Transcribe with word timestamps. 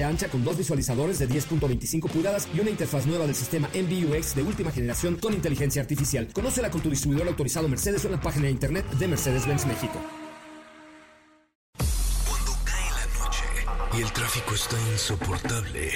ancha 0.00 0.28
con 0.28 0.42
dos 0.44 0.56
visualizadores 0.56 1.18
de 1.18 1.28
10.25 1.28 2.08
pulgadas 2.08 2.48
y 2.54 2.60
una 2.60 2.70
interfaz 2.70 3.04
nueva 3.04 3.26
del 3.26 3.34
sistema 3.34 3.68
MBUX 3.74 4.34
de 4.34 4.42
última 4.42 4.70
generación 4.70 5.16
con 5.16 5.34
inteligencia 5.34 5.82
artificial. 5.82 6.28
Conócela 6.32 6.70
con 6.70 6.80
tu 6.80 6.88
distribuidor 6.88 7.28
autorizado 7.28 7.68
Mercedes 7.68 8.04
en 8.06 8.12
la 8.12 8.20
página 8.20 8.46
de 8.46 8.52
internet 8.52 8.88
de 8.92 9.08
Mercedes-Benz 9.08 9.66
México. 9.66 10.00
Cuando 12.26 12.52
cae 12.64 12.90
la 12.90 13.06
noche 13.18 13.44
y 13.98 14.02
el 14.02 14.12
tráfico 14.12 14.54
está 14.54 14.76
insoportable, 14.92 15.90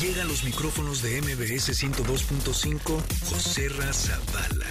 llegan 0.00 0.28
los 0.28 0.44
micrófonos 0.44 1.02
de 1.02 1.20
MBS 1.20 1.82
102.5 1.82 3.02
José 3.26 3.68
Razabala 3.68 4.66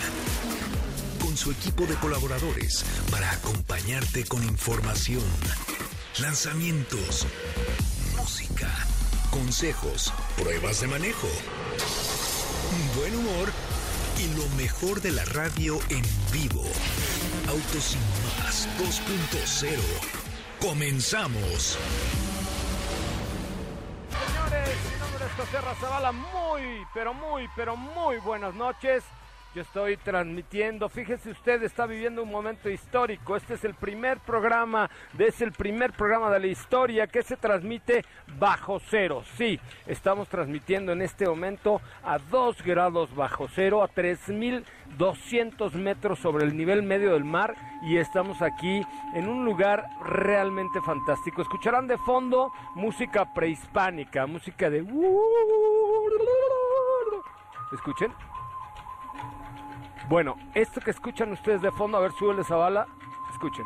con 1.21 1.37
su 1.37 1.51
equipo 1.51 1.85
de 1.85 1.95
colaboradores 1.95 2.83
para 3.09 3.31
acompañarte 3.31 4.25
con 4.25 4.43
información, 4.43 5.23
lanzamientos 6.19 7.25
música, 8.17 8.67
consejos, 9.31 10.13
pruebas 10.37 10.81
de 10.81 10.87
manejo, 10.87 11.27
buen 12.95 13.15
humor 13.15 13.49
y 14.19 14.27
lo 14.35 14.47
mejor 14.57 15.01
de 15.01 15.11
la 15.11 15.25
radio 15.25 15.79
en 15.89 16.03
vivo. 16.31 16.63
Autos 17.47 17.83
sin 17.83 18.01
más 18.39 18.67
2.0. 18.77 19.79
Comenzamos. 20.59 21.77
Señores, 24.27 24.77
mi 24.91 24.99
nombre 24.99 25.25
es 25.25 25.31
José 25.33 25.61
Razabala. 25.61 26.11
Muy, 26.11 26.85
pero 26.93 27.13
muy, 27.13 27.49
pero 27.55 27.75
muy 27.75 28.17
buenas 28.17 28.53
noches. 28.53 29.03
Yo 29.53 29.63
estoy 29.63 29.97
transmitiendo, 29.97 30.87
fíjese 30.87 31.31
usted, 31.31 31.61
está 31.63 31.85
viviendo 31.85 32.23
un 32.23 32.31
momento 32.31 32.69
histórico. 32.69 33.35
Este 33.35 33.55
es 33.55 33.65
el 33.65 33.73
primer 33.73 34.19
programa, 34.19 34.89
es 35.19 35.41
el 35.41 35.51
primer 35.51 35.91
programa 35.91 36.31
de 36.31 36.39
la 36.39 36.47
historia 36.47 37.07
que 37.07 37.21
se 37.21 37.35
transmite 37.35 38.05
bajo 38.39 38.79
cero. 38.79 39.23
Sí, 39.35 39.59
estamos 39.87 40.29
transmitiendo 40.29 40.93
en 40.93 41.01
este 41.01 41.27
momento 41.27 41.81
a 42.01 42.17
2 42.17 42.63
grados 42.63 43.13
bajo 43.13 43.49
cero, 43.53 43.83
a 43.83 43.89
3200 43.89 45.73
metros 45.75 46.19
sobre 46.19 46.45
el 46.45 46.55
nivel 46.55 46.81
medio 46.81 47.11
del 47.11 47.25
mar 47.25 47.53
y 47.81 47.97
estamos 47.97 48.41
aquí 48.41 48.81
en 49.15 49.27
un 49.27 49.43
lugar 49.43 49.83
realmente 50.05 50.79
fantástico. 50.79 51.41
Escucharán 51.41 51.87
de 51.87 51.97
fondo 51.97 52.53
música 52.75 53.33
prehispánica, 53.33 54.25
música 54.27 54.69
de... 54.69 54.79
Escuchen. 57.73 58.30
Bueno, 60.11 60.35
esto 60.53 60.81
que 60.81 60.91
escuchan 60.91 61.31
ustedes 61.31 61.61
de 61.61 61.71
fondo, 61.71 61.97
a 61.97 62.01
ver, 62.01 62.11
súbele 62.11 62.41
esa 62.41 62.57
bala, 62.57 62.85
escuchen. 63.31 63.65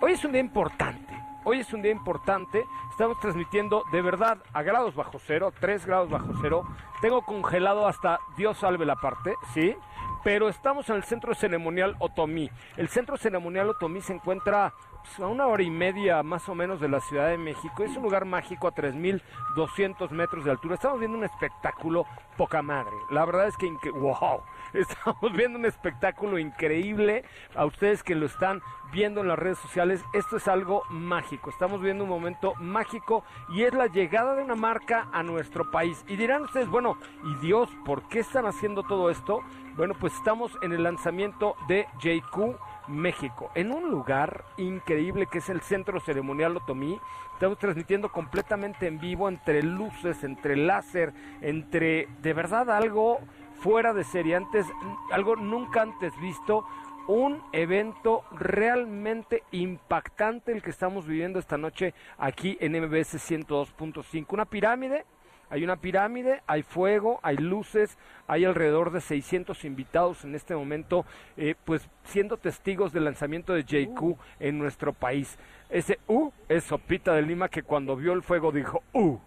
Hoy 0.00 0.12
es 0.12 0.24
un 0.24 0.30
día 0.30 0.40
importante, 0.40 1.12
hoy 1.42 1.58
es 1.58 1.72
un 1.72 1.82
día 1.82 1.90
importante, 1.90 2.64
estamos 2.92 3.18
transmitiendo 3.18 3.82
de 3.90 4.02
verdad 4.02 4.38
a 4.52 4.62
grados 4.62 4.94
bajo 4.94 5.18
cero, 5.18 5.52
3 5.58 5.84
grados 5.84 6.10
bajo 6.10 6.32
cero, 6.40 6.62
tengo 7.00 7.22
congelado 7.22 7.88
hasta 7.88 8.20
Dios 8.36 8.58
salve 8.58 8.86
la 8.86 8.94
parte, 8.94 9.34
¿sí? 9.52 9.74
Pero 10.22 10.48
estamos 10.48 10.88
en 10.88 10.94
el 10.94 11.02
centro 11.02 11.34
ceremonial 11.34 11.96
Otomí. 11.98 12.48
El 12.76 12.86
centro 12.86 13.16
ceremonial 13.16 13.70
Otomí 13.70 14.00
se 14.00 14.12
encuentra 14.12 14.74
a 15.18 15.26
una 15.26 15.46
hora 15.46 15.62
y 15.62 15.70
media 15.70 16.22
más 16.22 16.48
o 16.48 16.54
menos 16.54 16.80
de 16.80 16.88
la 16.88 17.00
Ciudad 17.00 17.28
de 17.28 17.36
México. 17.36 17.82
Es 17.84 17.96
un 17.96 18.02
lugar 18.02 18.24
mágico 18.24 18.66
a 18.66 18.74
3.200 18.74 20.10
metros 20.10 20.44
de 20.44 20.50
altura. 20.50 20.74
Estamos 20.74 20.98
viendo 21.00 21.18
un 21.18 21.24
espectáculo 21.24 22.06
poca 22.36 22.62
madre. 22.62 22.92
La 23.10 23.24
verdad 23.24 23.46
es 23.46 23.56
que, 23.56 23.68
wow, 23.90 24.40
estamos 24.72 25.32
viendo 25.32 25.58
un 25.58 25.66
espectáculo 25.66 26.38
increíble. 26.38 27.24
A 27.54 27.66
ustedes 27.66 28.02
que 28.02 28.14
lo 28.14 28.26
están 28.26 28.62
viendo 28.92 29.20
en 29.20 29.28
las 29.28 29.38
redes 29.38 29.58
sociales, 29.58 30.02
esto 30.14 30.36
es 30.36 30.48
algo 30.48 30.82
mágico. 30.88 31.50
Estamos 31.50 31.82
viendo 31.82 32.04
un 32.04 32.10
momento 32.10 32.54
mágico 32.58 33.24
y 33.50 33.62
es 33.62 33.74
la 33.74 33.86
llegada 33.86 34.34
de 34.34 34.42
una 34.42 34.54
marca 34.54 35.08
a 35.12 35.22
nuestro 35.22 35.70
país. 35.70 36.04
Y 36.08 36.16
dirán 36.16 36.42
ustedes, 36.42 36.68
bueno, 36.68 36.96
¿y 37.24 37.34
Dios 37.46 37.68
por 37.84 38.08
qué 38.08 38.20
están 38.20 38.46
haciendo 38.46 38.82
todo 38.82 39.10
esto? 39.10 39.40
Bueno, 39.76 39.94
pues 39.98 40.14
estamos 40.14 40.52
en 40.62 40.72
el 40.72 40.82
lanzamiento 40.82 41.56
de 41.68 41.86
JQ 42.00 42.56
México, 42.88 43.50
en 43.54 43.72
un 43.72 43.90
lugar 43.90 44.44
increíble 44.56 45.26
que 45.26 45.38
es 45.38 45.48
el 45.48 45.60
Centro 45.60 46.00
Ceremonial 46.00 46.56
Otomí. 46.56 47.00
Estamos 47.34 47.58
transmitiendo 47.58 48.10
completamente 48.10 48.86
en 48.86 49.00
vivo 49.00 49.28
entre 49.28 49.62
luces, 49.62 50.24
entre 50.24 50.56
láser, 50.56 51.12
entre 51.40 52.08
de 52.20 52.32
verdad 52.32 52.70
algo 52.70 53.20
fuera 53.60 53.92
de 53.92 54.04
serie, 54.04 54.36
antes, 54.36 54.66
algo 55.12 55.36
nunca 55.36 55.82
antes 55.82 56.12
visto, 56.20 56.64
un 57.06 57.42
evento 57.52 58.24
realmente 58.32 59.42
impactante 59.50 60.52
el 60.52 60.62
que 60.62 60.70
estamos 60.70 61.06
viviendo 61.06 61.38
esta 61.38 61.58
noche 61.58 61.94
aquí 62.18 62.56
en 62.60 62.72
MBS 62.72 63.18
102.5. 63.30 64.26
Una 64.30 64.44
pirámide 64.44 65.04
hay 65.52 65.64
una 65.64 65.76
pirámide, 65.76 66.40
hay 66.46 66.62
fuego, 66.62 67.20
hay 67.22 67.36
luces, 67.36 67.98
hay 68.26 68.46
alrededor 68.46 68.90
de 68.90 69.02
600 69.02 69.66
invitados 69.66 70.24
en 70.24 70.34
este 70.34 70.56
momento, 70.56 71.04
eh, 71.36 71.56
pues 71.66 71.86
siendo 72.04 72.38
testigos 72.38 72.94
del 72.94 73.04
lanzamiento 73.04 73.52
de 73.52 73.62
JQ 73.62 74.16
en 74.40 74.58
nuestro 74.58 74.94
país. 74.94 75.36
Ese 75.68 75.98
U 76.08 76.32
es 76.48 76.64
Sopita 76.64 77.12
de 77.12 77.20
Lima 77.20 77.50
que 77.50 77.62
cuando 77.62 77.96
vio 77.96 78.14
el 78.14 78.22
fuego 78.22 78.50
dijo 78.50 78.82
U. 78.94 79.18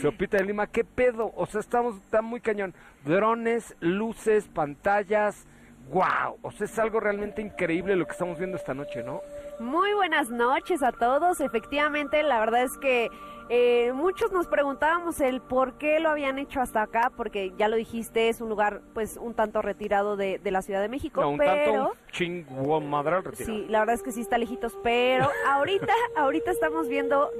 Sopita 0.00 0.36
de 0.36 0.46
Lima, 0.46 0.66
¿qué 0.66 0.82
pedo? 0.82 1.32
O 1.36 1.46
sea, 1.46 1.60
estamos, 1.60 1.94
está 1.94 2.22
muy 2.22 2.40
cañón. 2.40 2.74
Drones, 3.04 3.76
luces, 3.78 4.48
pantallas, 4.48 5.46
wow. 5.92 6.38
O 6.42 6.50
sea, 6.50 6.64
es 6.64 6.76
algo 6.80 6.98
realmente 6.98 7.40
increíble 7.40 7.94
lo 7.94 8.06
que 8.06 8.12
estamos 8.12 8.36
viendo 8.36 8.56
esta 8.56 8.74
noche, 8.74 9.04
¿no? 9.04 9.20
Muy 9.62 9.94
buenas 9.94 10.28
noches 10.28 10.82
a 10.82 10.90
todos. 10.90 11.40
Efectivamente, 11.40 12.22
la 12.24 12.40
verdad 12.40 12.64
es 12.64 12.76
que 12.78 13.10
eh, 13.48 13.92
muchos 13.94 14.32
nos 14.32 14.48
preguntábamos 14.48 15.20
el 15.20 15.40
por 15.40 15.74
qué 15.74 16.00
lo 16.00 16.08
habían 16.08 16.40
hecho 16.40 16.60
hasta 16.60 16.82
acá, 16.82 17.12
porque 17.16 17.52
ya 17.56 17.68
lo 17.68 17.76
dijiste, 17.76 18.28
es 18.28 18.40
un 18.40 18.48
lugar 18.48 18.82
pues 18.92 19.16
un 19.16 19.34
tanto 19.34 19.62
retirado 19.62 20.16
de, 20.16 20.40
la 20.44 20.62
Ciudad 20.62 20.80
de 20.80 20.88
México. 20.88 21.20
No, 21.20 21.30
un 21.30 21.38
pero, 21.38 21.92
tanto 22.10 22.80
madral 22.80 23.22
retirado. 23.22 23.56
Sí, 23.56 23.66
la 23.68 23.78
verdad 23.80 23.94
es 23.94 24.02
que 24.02 24.10
sí 24.10 24.20
está 24.20 24.36
lejitos, 24.36 24.76
pero 24.82 25.28
ahorita, 25.46 25.92
ahorita 26.16 26.50
estamos 26.50 26.88
viendo, 26.88 27.30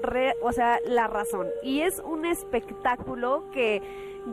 o 0.43 0.53
sea, 0.53 0.78
la 0.87 1.09
razón. 1.09 1.49
Y 1.65 1.81
es 1.81 1.99
un 1.99 2.25
espectáculo 2.25 3.50
que 3.53 3.83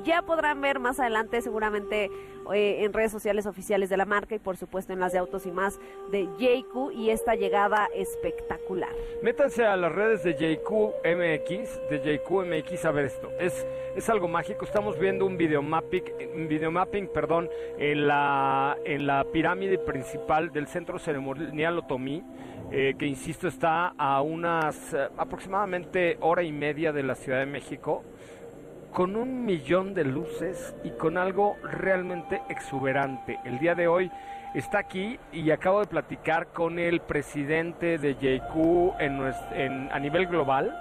ya 0.03 0.21
podrán 0.21 0.61
ver 0.61 0.79
más 0.79 0.99
adelante 0.99 1.41
seguramente 1.41 2.09
eh, 2.53 2.83
en 2.83 2.93
redes 2.93 3.11
sociales 3.11 3.45
oficiales 3.45 3.89
de 3.89 3.97
la 3.97 4.05
marca 4.05 4.35
y 4.35 4.39
por 4.39 4.57
supuesto 4.57 4.93
en 4.93 4.99
las 4.99 5.11
de 5.11 5.19
Autos 5.19 5.45
y 5.45 5.51
más 5.51 5.79
de 6.11 6.25
JQ 6.39 6.91
y 6.93 7.11
esta 7.11 7.35
llegada 7.35 7.87
espectacular. 7.93 8.89
Métanse 9.21 9.65
a 9.65 9.77
las 9.77 9.91
redes 9.91 10.23
de 10.23 10.33
JQ 10.33 10.69
MX, 11.03 11.89
de 11.89 12.19
JQ 12.19 12.31
MX 12.45 12.85
a 12.85 12.91
ver 12.91 13.05
esto. 13.05 13.29
Es, 13.39 13.65
es 13.95 14.09
algo 14.09 14.27
mágico. 14.27 14.65
Estamos 14.65 14.97
viendo 14.97 15.25
un 15.25 15.37
videomapping, 15.37 16.47
videomapping 16.47 17.07
perdón, 17.13 17.49
en, 17.77 18.07
la, 18.07 18.77
en 18.83 19.05
la 19.05 19.25
pirámide 19.31 19.77
principal 19.77 20.51
del 20.51 20.67
centro 20.67 20.99
ceremonial 20.99 21.77
Otomí. 21.79 22.23
Eh, 22.71 22.93
que 22.99 23.07
insisto 23.07 23.47
está 23.47 23.95
a 23.97 24.21
unas 24.21 24.93
eh, 24.93 25.07
aproximadamente 25.17 26.17
hora 26.21 26.43
y 26.43 26.51
media 26.51 26.93
de 26.93 27.01
la 27.01 27.15
Ciudad 27.15 27.39
de 27.39 27.47
México 27.47 28.03
con 28.91 29.15
un 29.15 29.45
millón 29.45 29.93
de 29.93 30.03
luces 30.03 30.75
y 30.83 30.91
con 30.91 31.17
algo 31.17 31.57
realmente 31.63 32.41
exuberante. 32.49 33.39
El 33.45 33.59
día 33.59 33.75
de 33.75 33.87
hoy 33.87 34.11
está 34.53 34.79
aquí 34.79 35.19
y 35.31 35.51
acabo 35.51 35.79
de 35.79 35.87
platicar 35.87 36.47
con 36.47 36.79
el 36.79 37.01
presidente 37.01 37.97
de 37.97 38.15
JQ 38.15 38.99
en, 38.99 39.89
a 39.91 39.99
nivel 39.99 40.27
global, 40.27 40.75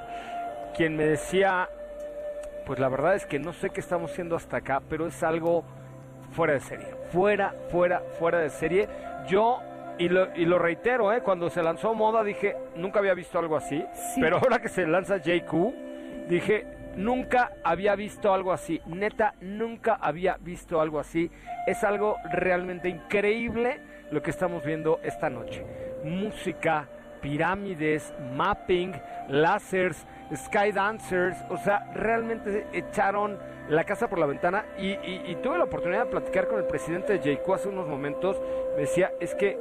quien 0.76 0.96
me 0.96 1.05
decía, 1.05 1.69
pues 2.66 2.78
la 2.78 2.88
verdad 2.88 3.14
es 3.14 3.26
que 3.26 3.38
no 3.38 3.52
sé 3.52 3.70
qué 3.70 3.81
estamos 3.81 4.10
haciendo 4.10 4.37
hasta 4.37 4.58
acá, 4.58 4.81
pero 4.88 5.06
es 5.06 5.22
algo 5.22 5.64
fuera 6.32 6.55
de 6.55 6.60
serie, 6.60 6.88
fuera, 7.12 7.55
fuera, 7.70 8.00
fuera 8.19 8.38
de 8.38 8.50
serie. 8.50 8.88
Yo 9.28 9.60
y 9.99 10.08
lo, 10.08 10.34
y 10.34 10.44
lo, 10.44 10.58
reitero, 10.58 11.12
¿eh? 11.12 11.22
cuando 11.22 11.50
se 11.50 11.62
lanzó 11.62 11.93
Moda 11.93 12.22
dije, 12.22 12.56
nunca 12.76 13.00
había 13.00 13.14
visto 13.14 13.38
algo 13.38 13.56
así, 13.56 13.84
pero 14.20 14.38
ahora 14.38 14.60
que 14.60 14.69
se 14.69 14.87
lanza 14.87 15.16
JQ, 15.19 16.28
dije, 16.28 16.77
Nunca 16.98 17.52
había 17.62 17.94
visto 17.94 18.34
algo 18.34 18.52
así, 18.52 18.80
neta, 18.86 19.34
nunca 19.40 19.94
había 20.00 20.36
visto 20.40 20.80
algo 20.80 20.98
así. 20.98 21.30
Es 21.64 21.84
algo 21.84 22.16
realmente 22.32 22.88
increíble 22.88 23.80
lo 24.10 24.20
que 24.20 24.30
estamos 24.30 24.64
viendo 24.64 24.98
esta 25.04 25.30
noche. 25.30 25.64
Música, 26.02 26.88
pirámides, 27.22 28.12
mapping, 28.34 29.00
láseres, 29.28 30.04
sky 30.34 30.72
dancers, 30.72 31.36
o 31.50 31.56
sea, 31.58 31.88
realmente 31.94 32.66
echaron 32.72 33.38
la 33.68 33.84
casa 33.84 34.08
por 34.08 34.18
la 34.18 34.26
ventana 34.26 34.64
y, 34.76 35.36
tuve 35.36 35.56
la 35.56 35.64
oportunidad 35.64 36.06
de 36.06 36.10
platicar 36.10 36.48
con 36.48 36.58
el 36.58 36.66
presidente 36.66 37.16
de 37.16 37.36
JQ 37.36 37.48
hace 37.54 37.68
unos 37.68 37.86
momentos, 37.86 38.42
me 38.74 38.80
decía, 38.80 39.12
es 39.20 39.36
que, 39.36 39.56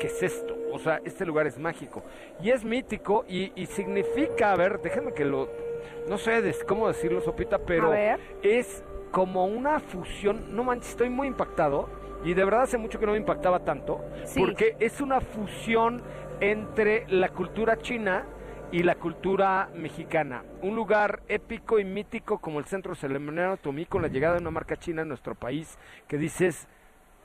¿qué 0.00 0.08
es 0.08 0.20
esto? 0.20 0.56
O 0.72 0.80
sea, 0.80 1.00
este 1.04 1.24
lugar 1.24 1.46
es 1.46 1.58
mágico 1.58 2.02
y 2.42 2.50
es 2.50 2.64
mítico 2.64 3.24
y, 3.28 3.52
y 3.54 3.66
significa, 3.66 4.50
a 4.50 4.56
ver, 4.56 4.80
déjenme 4.80 5.12
que 5.12 5.24
lo, 5.24 5.48
no 6.08 6.18
sé 6.18 6.54
cómo 6.66 6.88
decirlo, 6.88 7.20
Sopita, 7.20 7.58
pero 7.58 7.92
A 7.92 8.18
es 8.42 8.82
como 9.10 9.46
una 9.46 9.80
fusión, 9.80 10.54
no 10.54 10.64
manches, 10.64 10.90
estoy 10.90 11.10
muy 11.10 11.26
impactado 11.26 11.88
y 12.24 12.34
de 12.34 12.44
verdad 12.44 12.62
hace 12.62 12.78
mucho 12.78 12.98
que 13.00 13.06
no 13.06 13.12
me 13.12 13.18
impactaba 13.18 13.60
tanto, 13.60 14.04
Sí. 14.24 14.40
porque 14.40 14.76
es 14.78 15.00
una 15.00 15.20
fusión 15.20 16.02
entre 16.40 17.06
la 17.08 17.28
cultura 17.30 17.76
china 17.78 18.24
y 18.72 18.82
la 18.84 18.94
cultura 18.94 19.68
mexicana. 19.74 20.44
Un 20.62 20.76
lugar 20.76 21.20
épico 21.28 21.78
y 21.80 21.84
mítico 21.84 22.38
como 22.38 22.60
el 22.60 22.66
Centro 22.66 22.94
Ceremonial 22.94 23.50
Otomí 23.52 23.84
con 23.84 24.00
la 24.00 24.08
llegada 24.08 24.34
de 24.36 24.40
una 24.42 24.50
marca 24.52 24.76
china 24.76 25.02
en 25.02 25.08
nuestro 25.08 25.34
país 25.34 25.76
que 26.06 26.18
dices, 26.18 26.68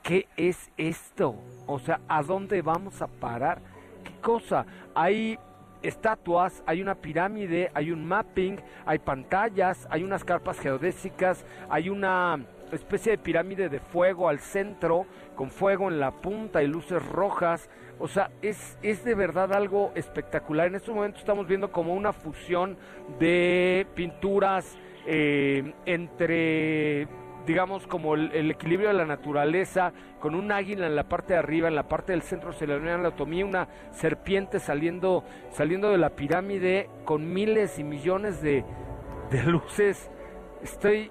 ¿qué 0.02 0.26
es 0.36 0.70
esto? 0.76 1.36
O 1.66 1.78
sea, 1.78 2.00
¿a 2.08 2.22
dónde 2.22 2.62
vamos 2.62 3.00
a 3.00 3.06
parar? 3.06 3.60
¿Qué 4.02 4.12
cosa? 4.20 4.66
Hay 4.94 5.38
estatuas, 5.82 6.62
hay 6.66 6.82
una 6.82 6.96
pirámide, 6.96 7.70
hay 7.74 7.90
un 7.90 8.06
mapping, 8.06 8.60
hay 8.84 8.98
pantallas, 8.98 9.86
hay 9.90 10.02
unas 10.02 10.24
carpas 10.24 10.58
geodésicas, 10.58 11.44
hay 11.68 11.88
una 11.88 12.44
especie 12.72 13.12
de 13.12 13.18
pirámide 13.18 13.68
de 13.68 13.80
fuego 13.80 14.28
al 14.28 14.40
centro, 14.40 15.06
con 15.34 15.50
fuego 15.50 15.88
en 15.88 16.00
la 16.00 16.10
punta 16.10 16.62
y 16.62 16.66
luces 16.66 17.04
rojas. 17.06 17.68
O 17.98 18.08
sea, 18.08 18.30
es, 18.42 18.78
es 18.82 19.04
de 19.04 19.14
verdad 19.14 19.52
algo 19.52 19.92
espectacular. 19.94 20.66
En 20.66 20.74
este 20.74 20.90
momento 20.90 21.18
estamos 21.18 21.46
viendo 21.46 21.70
como 21.70 21.94
una 21.94 22.12
fusión 22.12 22.76
de 23.18 23.86
pinturas 23.94 24.76
eh, 25.06 25.72
entre 25.86 27.06
digamos, 27.46 27.86
como 27.86 28.14
el, 28.14 28.50
equilibrio 28.50 28.88
de 28.88 28.94
la 28.94 29.06
naturaleza, 29.06 29.92
con 30.20 30.34
un 30.34 30.50
águila 30.50 30.86
en 30.86 30.96
la 30.96 31.04
parte 31.04 31.34
de 31.34 31.38
arriba, 31.38 31.68
en 31.68 31.76
la 31.76 31.88
parte 31.88 32.12
del 32.12 32.22
centro 32.22 32.52
se 32.52 32.66
le 32.66 32.78
la 32.78 32.94
anatomía, 32.94 33.44
una 33.46 33.68
serpiente 33.92 34.58
saliendo, 34.58 35.24
saliendo 35.52 35.90
de 35.90 35.98
la 35.98 36.10
pirámide 36.10 36.90
con 37.04 37.32
miles 37.32 37.78
y 37.78 37.84
millones 37.84 38.42
de, 38.42 38.64
de 39.30 39.42
luces. 39.44 40.10
Estoy, 40.62 41.10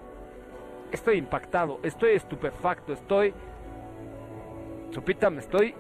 estoy 0.92 1.18
impactado, 1.18 1.80
estoy 1.84 2.12
estupefacto, 2.12 2.94
estoy, 2.94 3.34
Sopita, 4.92 5.30
me 5.30 5.40
estoy 5.40 5.74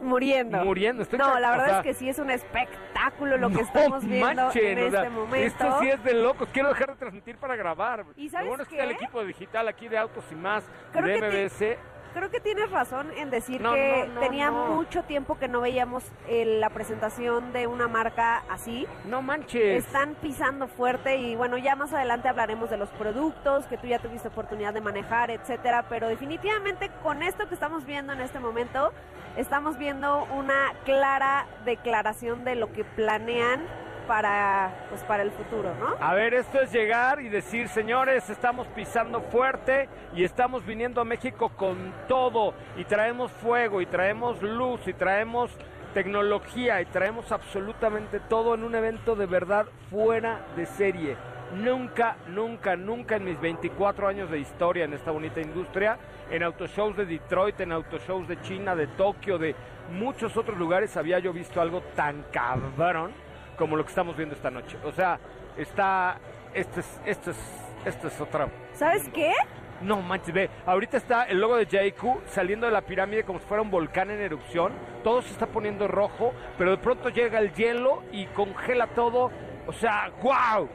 Muriendo. 0.00 0.64
muriendo. 0.64 1.02
Estoy 1.02 1.18
no, 1.18 1.38
la 1.38 1.48
o 1.48 1.50
verdad 1.52 1.66
sea, 1.66 1.78
es 1.78 1.84
que 1.84 1.94
sí 1.94 2.08
es 2.08 2.18
un 2.18 2.30
espectáculo 2.30 3.36
lo 3.36 3.48
que 3.48 3.54
no 3.56 3.60
estamos 3.60 4.04
viendo 4.04 4.42
manchen, 4.44 4.78
en 4.78 4.78
o 4.78 4.86
este 4.86 5.00
sea, 5.00 5.10
momento. 5.10 5.46
Esto 5.46 5.80
sí 5.80 5.88
es 5.88 6.02
de 6.04 6.14
locos. 6.14 6.48
Quiero 6.52 6.68
dejar 6.70 6.90
de 6.90 6.96
transmitir 6.96 7.36
para 7.36 7.56
grabar. 7.56 8.04
¿Y 8.16 8.28
sabes 8.28 8.44
Lo 8.46 8.50
bueno 8.50 8.62
es 8.62 8.68
que 8.68 8.76
está 8.76 8.84
el 8.84 8.90
equipo 8.92 9.24
digital 9.24 9.68
aquí 9.68 9.88
de 9.88 9.98
Autos 9.98 10.24
y 10.30 10.34
Más, 10.34 10.64
Creo 10.92 11.06
de 11.06 11.46
MBS. 11.46 11.78
Creo 12.14 12.30
que 12.30 12.40
tienes 12.40 12.70
razón 12.70 13.10
en 13.16 13.30
decir 13.30 13.60
No, 13.60 13.74
que 13.74 14.06
no, 14.08 14.14
no, 14.14 14.20
tenía 14.20 14.50
mucho 14.50 15.02
tiempo 15.04 15.38
que 15.38 15.48
no 15.48 15.60
veíamos 15.60 16.04
eh, 16.28 16.44
la 16.58 16.70
presentación 16.70 17.52
de 17.52 17.66
una 17.66 17.88
marca 17.88 18.42
así. 18.48 18.86
No 19.04 19.22
manches. 19.22 19.84
Están 19.84 20.14
pisando 20.16 20.66
fuerte 20.68 21.16
y 21.16 21.36
bueno, 21.36 21.56
ya 21.58 21.76
más 21.76 21.92
adelante 21.92 22.28
hablaremos 22.28 22.70
de 22.70 22.76
los 22.76 22.88
productos 22.90 23.66
que 23.66 23.78
tú 23.78 23.86
ya 23.86 23.98
tuviste 23.98 24.28
oportunidad 24.28 24.74
de 24.74 24.80
manejar, 24.80 25.30
etcétera, 25.30 25.86
pero 25.88 26.08
definitivamente 26.08 26.90
con 27.02 27.22
esto 27.22 27.48
que 27.48 27.54
estamos 27.54 27.86
viendo 27.86 28.12
en 28.12 28.20
este 28.20 28.40
momento, 28.40 28.92
estamos 29.36 29.78
viendo 29.78 30.24
una 30.36 30.72
clara 30.84 31.46
declaración 31.64 32.44
de 32.44 32.56
lo 32.56 32.72
que 32.72 32.84
planean 32.84 33.62
para 34.10 34.72
pues 34.88 35.04
para 35.04 35.22
el 35.22 35.30
futuro, 35.30 35.72
¿no? 35.78 35.94
A 36.04 36.14
ver, 36.14 36.34
esto 36.34 36.60
es 36.60 36.72
llegar 36.72 37.20
y 37.20 37.28
decir, 37.28 37.68
señores, 37.68 38.28
estamos 38.28 38.66
pisando 38.66 39.20
fuerte 39.20 39.88
y 40.16 40.24
estamos 40.24 40.66
viniendo 40.66 41.00
a 41.00 41.04
México 41.04 41.50
con 41.50 41.94
todo 42.08 42.54
y 42.76 42.82
traemos 42.82 43.30
fuego 43.30 43.80
y 43.80 43.86
traemos 43.86 44.42
luz 44.42 44.80
y 44.88 44.94
traemos 44.94 45.52
tecnología 45.94 46.82
y 46.82 46.86
traemos 46.86 47.30
absolutamente 47.30 48.18
todo 48.18 48.56
en 48.56 48.64
un 48.64 48.74
evento 48.74 49.14
de 49.14 49.26
verdad 49.26 49.66
fuera 49.90 50.40
de 50.56 50.66
serie. 50.66 51.16
Nunca, 51.54 52.16
nunca, 52.26 52.74
nunca 52.74 53.14
en 53.14 53.26
mis 53.26 53.40
24 53.40 54.08
años 54.08 54.28
de 54.28 54.40
historia 54.40 54.86
en 54.86 54.94
esta 54.94 55.12
bonita 55.12 55.40
industria, 55.40 55.98
en 56.32 56.42
autoshows 56.42 56.96
de 56.96 57.06
Detroit, 57.06 57.60
en 57.60 57.70
autoshows 57.70 58.26
de 58.26 58.40
China, 58.40 58.74
de 58.74 58.88
Tokio, 58.88 59.38
de 59.38 59.54
muchos 59.92 60.36
otros 60.36 60.58
lugares, 60.58 60.96
había 60.96 61.20
yo 61.20 61.32
visto 61.32 61.60
algo 61.60 61.80
tan 61.94 62.24
cabrón 62.32 63.29
como 63.60 63.76
lo 63.76 63.84
que 63.84 63.90
estamos 63.90 64.16
viendo 64.16 64.34
esta 64.34 64.50
noche. 64.50 64.78
O 64.84 64.90
sea, 64.90 65.20
está, 65.56 66.18
esto 66.54 66.80
es, 66.80 67.00
esto 67.04 67.30
es, 67.30 67.36
esto 67.84 68.08
es 68.08 68.18
otra. 68.18 68.48
¿Sabes 68.72 69.06
qué? 69.10 69.34
No 69.82 70.00
manches, 70.00 70.34
ve, 70.34 70.50
ahorita 70.64 70.96
está 70.96 71.24
el 71.24 71.40
logo 71.40 71.56
de 71.56 71.66
JQ 71.66 72.26
saliendo 72.26 72.66
de 72.66 72.72
la 72.72 72.80
pirámide 72.80 73.22
como 73.24 73.38
si 73.38 73.44
fuera 73.44 73.62
un 73.62 73.70
volcán 73.70 74.10
en 74.10 74.20
erupción. 74.20 74.72
Todo 75.04 75.20
se 75.20 75.30
está 75.30 75.46
poniendo 75.46 75.86
rojo, 75.88 76.32
pero 76.56 76.70
de 76.70 76.78
pronto 76.78 77.10
llega 77.10 77.38
el 77.38 77.52
hielo 77.52 78.02
y 78.12 78.26
congela 78.28 78.86
todo. 78.88 79.30
O 79.66 79.72
sea, 79.74 80.10
wow. 80.22 80.68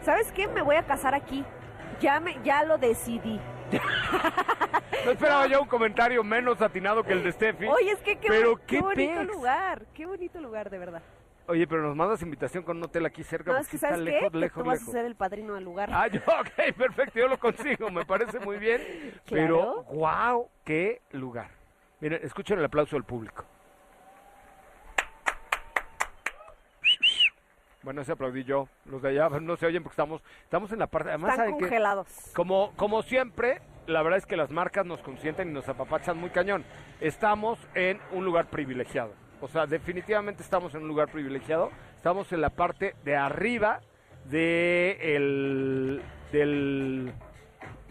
¿Sabes 0.00 0.32
qué? 0.32 0.48
Me 0.48 0.62
voy 0.62 0.76
a 0.76 0.82
casar 0.84 1.14
aquí. 1.14 1.44
Ya 2.00 2.20
me 2.20 2.38
ya 2.42 2.64
lo 2.64 2.78
decidí. 2.78 3.38
No 5.04 5.10
esperaba 5.10 5.48
yo 5.48 5.60
un 5.62 5.66
comentario 5.66 6.22
menos 6.22 6.62
atinado 6.62 7.02
que 7.02 7.12
el 7.12 7.24
de 7.24 7.32
Steffi. 7.32 7.66
Oye, 7.66 7.90
es 7.90 7.98
que 8.02 8.18
qué, 8.18 8.28
pero 8.28 8.56
qué 8.56 8.76
qué 8.76 8.80
bonito 8.80 9.20
pex. 9.20 9.26
lugar, 9.26 9.82
qué 9.94 10.06
bonito 10.06 10.40
lugar, 10.40 10.70
de 10.70 10.78
verdad. 10.78 11.02
Oye, 11.48 11.66
pero 11.66 11.82
nos 11.82 11.96
mandas 11.96 12.22
invitación 12.22 12.62
con 12.62 12.76
un 12.76 12.84
hotel 12.84 13.04
aquí 13.06 13.22
cerca. 13.24 13.52
No, 13.52 13.58
es 13.58 13.66
que 13.66 13.76
sí 13.78 13.84
está 13.84 13.90
¿sabes 13.90 14.04
qué? 14.04 14.10
lejos, 14.12 14.30
Que 14.32 14.38
lejos, 14.38 14.62
tú 14.62 14.68
vas 14.68 14.78
lejos. 14.80 14.94
a 14.94 14.98
ser 14.98 15.06
el 15.06 15.16
padrino 15.16 15.54
del 15.54 15.64
lugar. 15.64 15.90
Ah, 15.92 16.06
yo, 16.06 16.20
ok, 16.26 16.74
perfecto, 16.76 17.18
yo 17.18 17.28
lo 17.28 17.38
consigo, 17.38 17.90
me 17.90 18.04
parece 18.04 18.38
muy 18.40 18.58
bien. 18.58 18.80
Pero, 19.28 19.82
wow, 19.84 20.48
qué 20.64 21.02
lugar. 21.12 21.50
Miren, 22.00 22.20
escuchen 22.22 22.58
el 22.58 22.64
aplauso 22.64 22.96
del 22.96 23.04
público. 23.04 23.44
Bueno, 27.82 28.00
ese 28.02 28.12
aplaudí 28.12 28.44
yo. 28.44 28.68
Los 28.84 29.02
de 29.02 29.08
allá 29.08 29.28
no 29.40 29.56
se 29.56 29.66
oyen 29.66 29.82
porque 29.82 29.94
estamos, 29.94 30.22
estamos 30.44 30.70
en 30.72 30.78
la 30.78 30.86
parte. 30.86 31.08
Además, 31.10 31.32
Están 31.32 31.50
congelados. 31.50 32.06
Como, 32.34 32.72
como 32.76 33.02
siempre, 33.02 33.60
la 33.88 34.02
verdad 34.02 34.18
es 34.18 34.26
que 34.26 34.36
las 34.36 34.50
marcas 34.52 34.86
nos 34.86 35.00
consienten 35.02 35.50
y 35.50 35.52
nos 35.52 35.68
apapachan 35.68 36.16
muy 36.16 36.30
cañón. 36.30 36.64
Estamos 37.00 37.58
en 37.74 38.00
un 38.12 38.24
lugar 38.24 38.46
privilegiado. 38.46 39.12
O 39.42 39.48
sea, 39.48 39.66
definitivamente 39.66 40.42
estamos 40.42 40.72
en 40.74 40.82
un 40.82 40.88
lugar 40.88 41.10
privilegiado. 41.10 41.70
Estamos 41.96 42.32
en 42.32 42.40
la 42.40 42.50
parte 42.50 42.94
de 43.04 43.16
arriba 43.16 43.80
de 44.26 45.16
el, 45.16 46.02
del 46.30 47.12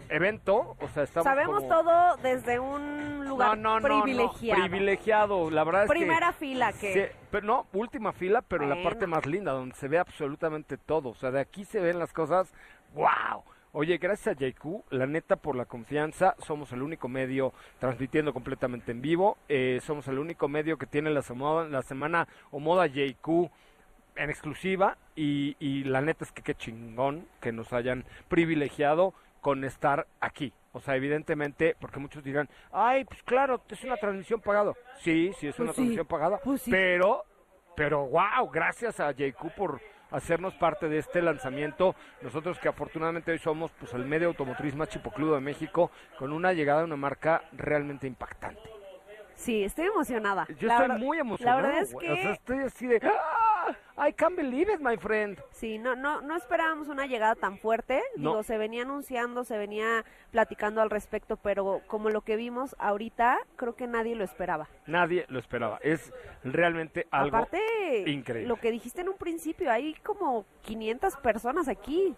evento. 0.08 0.76
O 0.80 0.88
sea, 0.88 1.02
estamos 1.02 1.24
Sabemos 1.24 1.62
como- 1.62 1.68
todo 1.68 2.16
desde 2.22 2.58
un 2.58 3.28
lugar 3.28 3.58
no, 3.58 3.78
no, 3.78 3.80
no, 3.80 4.02
privilegiado. 4.02 4.62
No, 4.62 4.68
privilegiado. 4.68 5.50
La 5.50 5.64
verdad 5.64 5.84
es 5.84 5.90
que... 5.90 5.98
Primera 5.98 6.32
fila 6.32 6.72
que... 6.72 7.12
Pero 7.30 7.46
no, 7.46 7.66
última 7.74 8.12
fila, 8.12 8.40
pero 8.40 8.66
la 8.66 8.82
parte 8.82 9.06
más 9.06 9.26
linda, 9.26 9.52
donde 9.52 9.74
se 9.74 9.88
ve 9.88 9.98
absolutamente 9.98 10.78
todo. 10.78 11.10
O 11.10 11.14
sea, 11.14 11.30
de 11.30 11.40
aquí 11.40 11.66
se 11.66 11.80
ven 11.80 11.98
las 11.98 12.14
cosas, 12.14 12.50
wow. 12.94 13.44
Oye, 13.74 13.96
gracias 13.96 14.36
a 14.36 14.38
JQ, 14.38 14.84
la 14.90 15.06
neta 15.06 15.36
por 15.36 15.56
la 15.56 15.64
confianza, 15.64 16.34
somos 16.40 16.70
el 16.72 16.82
único 16.82 17.08
medio 17.08 17.54
transmitiendo 17.78 18.34
completamente 18.34 18.92
en 18.92 19.00
vivo, 19.00 19.38
eh, 19.48 19.80
somos 19.82 20.06
el 20.08 20.18
único 20.18 20.46
medio 20.46 20.76
que 20.76 20.84
tiene 20.84 21.08
la, 21.08 21.22
semo- 21.22 21.66
la 21.66 21.80
semana 21.80 22.28
o 22.50 22.60
moda 22.60 22.86
JQ 22.86 23.48
en 24.16 24.28
exclusiva 24.28 24.98
y, 25.16 25.56
y 25.58 25.84
la 25.84 26.02
neta 26.02 26.22
es 26.26 26.32
que 26.32 26.42
qué 26.42 26.54
chingón 26.54 27.26
que 27.40 27.50
nos 27.50 27.72
hayan 27.72 28.04
privilegiado 28.28 29.14
con 29.40 29.64
estar 29.64 30.06
aquí. 30.20 30.52
O 30.72 30.80
sea, 30.80 30.96
evidentemente, 30.96 31.74
porque 31.80 31.98
muchos 31.98 32.22
dirán, 32.22 32.50
ay, 32.72 33.04
pues 33.06 33.22
claro, 33.22 33.62
es 33.70 33.82
una 33.84 33.96
transmisión 33.96 34.40
pagada. 34.42 34.74
Sí, 35.00 35.32
sí, 35.38 35.46
es 35.48 35.58
una 35.58 35.68
Pues 35.68 35.76
sí, 35.76 35.82
transmisión 35.82 36.06
pagada. 36.06 36.40
pues 36.44 36.60
sí. 36.60 36.70
Pero, 36.70 37.24
pero 37.74 38.06
wow, 38.06 38.50
gracias 38.52 39.00
a 39.00 39.12
JQ 39.12 39.54
por 39.56 39.80
hacernos 40.12 40.54
parte 40.54 40.88
de 40.88 40.98
este 40.98 41.22
lanzamiento. 41.22 41.94
Nosotros 42.20 42.58
que 42.58 42.68
afortunadamente 42.68 43.32
hoy 43.32 43.38
somos 43.38 43.72
pues 43.72 43.92
el 43.94 44.04
medio 44.04 44.28
automotriz 44.28 44.74
más 44.74 44.88
chipocludo 44.88 45.34
de 45.34 45.40
México, 45.40 45.90
con 46.18 46.32
una 46.32 46.52
llegada 46.52 46.80
de 46.80 46.84
una 46.84 46.96
marca 46.96 47.42
realmente 47.52 48.06
impactante. 48.06 48.70
Sí, 49.34 49.64
estoy 49.64 49.86
emocionada. 49.86 50.46
Yo 50.58 50.68
La 50.68 50.82
estoy 50.82 50.98
muy 50.98 51.18
emocionado. 51.18 51.62
La 51.62 51.66
verdad 51.66 51.82
es 51.82 51.94
que... 51.94 52.12
O 52.12 52.16
sea, 52.16 52.32
estoy 52.32 52.58
así 52.60 52.86
de, 52.86 53.00
¡Ah! 53.02 53.51
I 53.96 54.12
can't 54.12 54.36
believe 54.36 54.72
it, 54.72 54.80
my 54.80 54.96
friend. 54.96 55.38
Sí, 55.50 55.78
no, 55.78 55.94
no, 55.94 56.20
no 56.22 56.36
esperábamos 56.36 56.88
una 56.88 57.06
llegada 57.06 57.34
tan 57.34 57.58
fuerte. 57.58 58.02
No. 58.16 58.30
Digo, 58.30 58.42
se 58.42 58.56
venía 58.58 58.82
anunciando, 58.82 59.44
se 59.44 59.58
venía 59.58 60.04
platicando 60.30 60.80
al 60.80 60.90
respecto, 60.90 61.36
pero 61.36 61.82
como 61.86 62.08
lo 62.10 62.22
que 62.22 62.36
vimos 62.36 62.74
ahorita, 62.78 63.38
creo 63.56 63.76
que 63.76 63.86
nadie 63.86 64.14
lo 64.16 64.24
esperaba. 64.24 64.68
Nadie 64.86 65.26
lo 65.28 65.38
esperaba. 65.38 65.78
Es 65.82 66.12
realmente 66.42 67.06
algo 67.10 67.36
Aparte, 67.36 68.04
increíble. 68.06 68.48
lo 68.48 68.56
que 68.56 68.70
dijiste 68.70 69.02
en 69.02 69.10
un 69.10 69.16
principio, 69.18 69.70
hay 69.70 69.94
como 70.02 70.46
500 70.62 71.16
personas 71.18 71.68
aquí. 71.68 72.14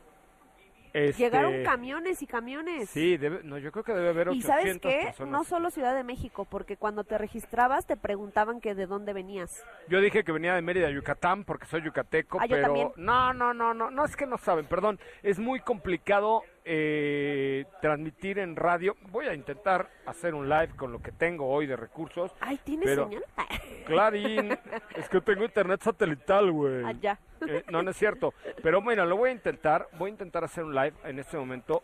Este, 0.95 1.25
Llegaron 1.25 1.65
camiones 1.65 2.23
y 2.23 2.27
camiones. 2.29 2.89
Sí, 2.89 3.19
debe- 3.19 3.43
no, 3.43 3.59
yo 3.59 3.73
creo 3.73 3.83
que 3.83 3.93
debe 3.93 4.11
haber 4.11 4.29
Y 4.29 4.39
800 4.39 4.47
sabes 4.49 4.79
qué, 4.81 5.07
personas. 5.07 5.33
no 5.33 5.43
solo 5.45 5.71
Ciudad 5.71 5.93
de 5.95 6.05
México, 6.05 6.45
porque 6.49 6.77
cuando 6.77 7.03
te 7.03 7.19
registrabas 7.19 7.85
te 7.85 7.97
preguntaban 7.97 8.61
que 8.61 8.77
de 8.77 8.87
dónde 8.87 9.13
venías. 9.13 9.61
Yo 9.89 10.01
dije 10.01 10.23
que 10.23 10.31
venía 10.31 10.55
de 10.55 10.63
Mérida, 10.63 10.89
Yucatán, 10.91 11.43
porque 11.43 11.67
soy 11.67 11.83
yucateco, 11.83 12.39
Ah, 12.41 12.47
pero 12.49 12.93
no, 12.97 13.33
no, 13.35 13.53
no, 13.53 13.75
no, 13.75 13.91
no 13.91 14.05
es 14.05 14.15
que 14.15 14.25
no 14.25 14.39
saben, 14.39 14.67
perdón, 14.67 15.01
es 15.25 15.41
muy 15.41 15.59
complicado 15.59 16.43
eh, 16.65 17.67
transmitir 17.81 18.39
en 18.39 18.57
radio. 18.57 18.97
Voy 19.11 19.27
a 19.27 19.35
intentar 19.35 19.91
hacer 20.07 20.35
un 20.35 20.49
live 20.49 20.71
con 20.77 20.93
lo 20.93 21.01
que 21.03 21.13
tengo 21.13 21.47
hoy 21.49 21.67
de 21.67 21.77
recursos. 21.77 22.35
Ay, 22.41 22.59
¿tienes 22.65 22.89
Pero- 22.89 23.05
señal? 23.09 23.25
Clarín, 23.87 24.59
es 24.97 25.09
que 25.11 25.21
tengo 25.21 25.45
internet 25.45 25.83
satelital, 25.83 26.51
güey. 26.51 26.85
Ah, 26.85 26.93
ya. 27.01 27.19
Eh, 27.47 27.65
no, 27.71 27.83
no 27.83 27.91
es 27.91 27.97
cierto. 27.99 28.33
Pero 28.63 28.81
bueno, 28.81 29.05
lo 29.05 29.17
voy 29.19 29.29
a 29.29 29.33
intentar. 29.33 29.89
Voy 29.99 30.09
a 30.09 30.13
intentar 30.13 30.43
hacer 30.45 30.65
un 30.65 30.75
live 30.75 30.95
en 31.05 31.19
este 31.19 31.37
momento 31.37 31.83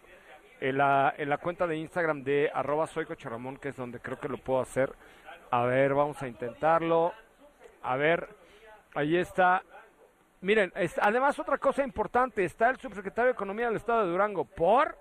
en 0.60 0.78
la, 0.78 1.14
en 1.18 1.28
la 1.28 1.36
cuenta 1.38 1.66
de 1.66 1.76
Instagram 1.76 2.22
de 2.22 2.50
arroba 2.54 2.86
soy 2.86 3.04
Coche 3.04 3.28
Ramón, 3.28 3.58
que 3.58 3.68
es 3.68 3.76
donde 3.76 4.00
creo 4.00 4.18
que 4.18 4.28
lo 4.28 4.38
puedo 4.38 4.60
hacer. 4.60 4.94
A 5.50 5.64
ver, 5.64 5.92
vamos 5.94 6.22
a 6.22 6.28
intentarlo. 6.28 7.12
A 7.82 7.96
ver, 7.96 8.28
ahí 8.94 9.16
está. 9.16 9.62
Miren, 10.42 10.72
es- 10.74 10.98
además 11.02 11.38
otra 11.38 11.58
cosa 11.58 11.82
importante, 11.84 12.44
está 12.44 12.70
el 12.70 12.78
subsecretario 12.78 13.26
de 13.26 13.32
Economía 13.34 13.66
del 13.66 13.76
Estado 13.76 14.04
de 14.04 14.10
Durango. 14.12 14.44
¿Por? 14.44 14.96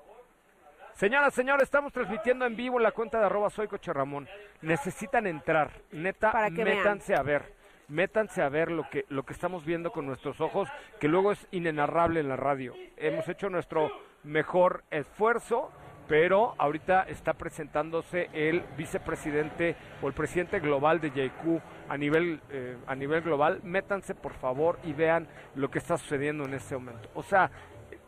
Señoras, 0.93 1.33
señores, 1.33 1.63
estamos 1.63 1.93
transmitiendo 1.93 2.45
en 2.45 2.57
vivo 2.57 2.77
en 2.77 2.83
la 2.83 2.91
cuenta 2.91 3.19
de 3.19 3.25
arroba 3.25 3.49
soy 3.49 3.67
Coche 3.69 3.93
Ramón. 3.93 4.27
Necesitan 4.61 5.27
entrar, 5.27 5.71
neta, 5.91 6.31
Para 6.33 6.51
que 6.51 6.63
vean. 6.63 6.77
métanse 6.79 7.15
a 7.15 7.21
ver. 7.23 7.53
Métanse 7.87 8.41
a 8.43 8.49
ver 8.49 8.69
lo 8.69 8.87
que, 8.89 9.05
lo 9.09 9.23
que 9.23 9.33
estamos 9.33 9.65
viendo 9.65 9.91
con 9.91 10.05
nuestros 10.05 10.41
ojos, 10.41 10.69
que 10.99 11.07
luego 11.07 11.31
es 11.31 11.47
inenarrable 11.51 12.19
en 12.19 12.27
la 12.29 12.35
radio. 12.35 12.75
Hemos 12.97 13.27
hecho 13.29 13.49
nuestro 13.49 13.89
mejor 14.23 14.83
esfuerzo, 14.91 15.71
pero 16.07 16.53
ahorita 16.59 17.03
está 17.03 17.33
presentándose 17.33 18.29
el 18.33 18.61
vicepresidente 18.77 19.75
o 20.03 20.07
el 20.07 20.13
presidente 20.13 20.59
global 20.59 20.99
de 20.99 21.09
JQ 21.11 21.61
a 21.89 21.97
nivel, 21.97 22.39
eh, 22.51 22.77
a 22.87 22.95
nivel 22.95 23.21
global. 23.21 23.59
Métanse, 23.63 24.15
por 24.15 24.33
favor, 24.33 24.79
y 24.83 24.93
vean 24.93 25.27
lo 25.55 25.69
que 25.69 25.79
está 25.79 25.97
sucediendo 25.97 26.45
en 26.45 26.53
este 26.53 26.75
momento. 26.75 27.09
O 27.15 27.23
sea, 27.23 27.51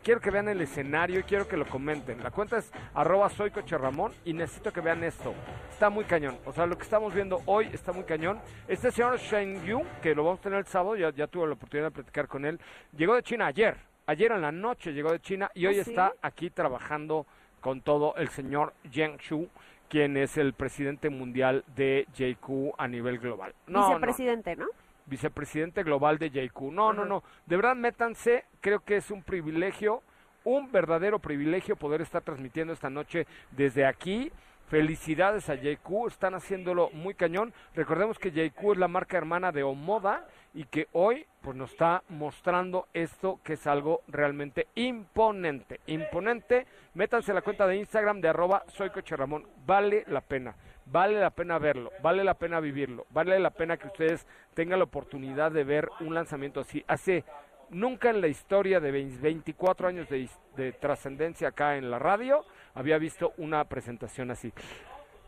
quiero 0.03 0.21
que 0.21 0.31
vean 0.31 0.47
el 0.47 0.61
escenario 0.61 1.19
y 1.19 1.23
quiero 1.23 1.47
que 1.47 1.57
lo 1.57 1.67
comenten. 1.67 2.23
La 2.23 2.31
cuenta 2.31 2.57
es 2.57 2.71
arroba 2.93 3.29
soy 3.29 3.51
Coche 3.51 3.77
Ramón 3.77 4.13
y 4.25 4.33
necesito 4.33 4.71
que 4.71 4.81
vean 4.81 5.03
esto. 5.03 5.33
Está 5.69 5.89
muy 5.89 6.05
cañón. 6.05 6.38
O 6.45 6.53
sea, 6.53 6.65
lo 6.65 6.77
que 6.77 6.83
estamos 6.83 7.13
viendo 7.13 7.41
hoy 7.45 7.69
está 7.73 7.91
muy 7.91 8.03
cañón. 8.03 8.39
Este 8.67 8.91
señor 8.91 9.17
Shen 9.17 9.63
Yu, 9.65 9.83
que 10.01 10.15
lo 10.15 10.23
vamos 10.23 10.39
a 10.39 10.43
tener 10.43 10.59
el 10.59 10.65
sábado, 10.65 10.95
ya, 10.95 11.11
ya 11.11 11.27
tuve 11.27 11.47
la 11.47 11.53
oportunidad 11.53 11.88
de 11.88 11.91
platicar 11.91 12.27
con 12.27 12.45
él, 12.45 12.59
llegó 12.95 13.15
de 13.15 13.23
China 13.23 13.47
ayer. 13.47 13.77
Ayer 14.07 14.31
en 14.31 14.41
la 14.41 14.51
noche 14.51 14.93
llegó 14.93 15.11
de 15.11 15.19
China 15.19 15.50
y 15.53 15.65
hoy 15.65 15.79
¿Ah, 15.79 15.83
sí? 15.83 15.91
está 15.91 16.13
aquí 16.21 16.50
trabajando 16.50 17.25
con 17.61 17.81
todo 17.81 18.15
el 18.15 18.29
señor 18.29 18.73
Yang 18.91 19.17
Shu, 19.17 19.50
quien 19.91 20.15
es 20.15 20.38
el 20.38 20.53
presidente 20.53 21.10
mundial 21.10 21.65
de 21.75 22.07
JQ 22.13 22.75
a 22.77 22.88
nivel 22.88 23.19
global. 23.19 23.53
No, 23.67 23.89
Vicepresidente, 23.89 24.55
¿no? 24.55 24.67
vicepresidente 25.05 25.83
global 25.83 26.17
de 26.17 26.29
JQ. 26.29 26.62
No, 26.71 26.93
no, 26.93 27.03
no. 27.03 27.24
De 27.45 27.57
verdad, 27.57 27.75
métanse. 27.75 28.45
Creo 28.62 28.79
que 28.79 28.95
es 28.95 29.12
un 29.12 29.21
privilegio, 29.21 30.01
un 30.45 30.71
verdadero 30.71 31.19
privilegio 31.19 31.75
poder 31.75 32.00
estar 32.00 32.21
transmitiendo 32.21 32.71
esta 32.71 32.89
noche 32.89 33.27
desde 33.51 33.86
aquí. 33.86 34.31
Felicidades 34.69 35.50
a 35.50 35.55
JQ, 35.55 36.07
están 36.07 36.36
haciéndolo 36.36 36.89
muy 36.93 37.13
cañón. 37.13 37.53
Recordemos 37.75 38.17
que 38.17 38.31
JQ 38.31 38.71
es 38.71 38.77
la 38.77 38.88
marca 38.88 39.17
hermana 39.17 39.51
de 39.51 39.63
Omoda 39.63 40.25
y 40.53 40.65
que 40.65 40.88
hoy 40.93 41.25
pues 41.41 41.55
nos 41.55 41.72
está 41.72 42.03
mostrando 42.10 42.88
esto 42.93 43.39
que 43.43 43.53
es 43.53 43.67
algo 43.67 44.01
realmente 44.08 44.67
imponente. 44.75 45.79
Imponente. 45.88 46.67
Métanse 46.93 47.34
la 47.34 47.41
cuenta 47.41 47.65
de 47.67 47.77
Instagram 47.77 48.22
de 48.22 48.29
arroba 48.29 48.63
soy 48.67 48.89
Coche 48.89 49.15
Ramón. 49.15 49.48
Vale 49.65 50.03
la 50.08 50.22
pena. 50.22 50.55
Vale 50.86 51.20
la 51.20 51.29
pena 51.29 51.58
verlo, 51.58 51.91
vale 52.01 52.24
la 52.24 52.34
pena 52.34 52.60
vivirlo, 52.60 53.05
vale 53.12 53.39
la 53.39 53.51
pena 53.51 53.77
que 53.77 53.88
ustedes 53.88 54.27
tengan 54.53 54.79
la 54.79 54.86
oportunidad 54.86 55.51
de 55.51 55.63
ver 55.63 55.89
un 56.01 56.13
lanzamiento 56.13 56.60
así. 56.60 56.84
Hace 56.86 57.24
nunca 57.70 58.10
en 58.10 58.20
la 58.20 58.27
historia 58.27 58.81
de 58.81 58.91
20 58.91 59.22
24 59.22 59.88
años 59.88 60.10
de 60.10 60.72
trascendencia 60.74 61.50
acá 61.50 61.77
en 61.77 61.89
la 61.89 62.00
radio 62.00 62.43
había 62.74 62.98
visto 62.98 63.34
una 63.38 63.63
presentación 63.65 64.31
así. 64.31 64.51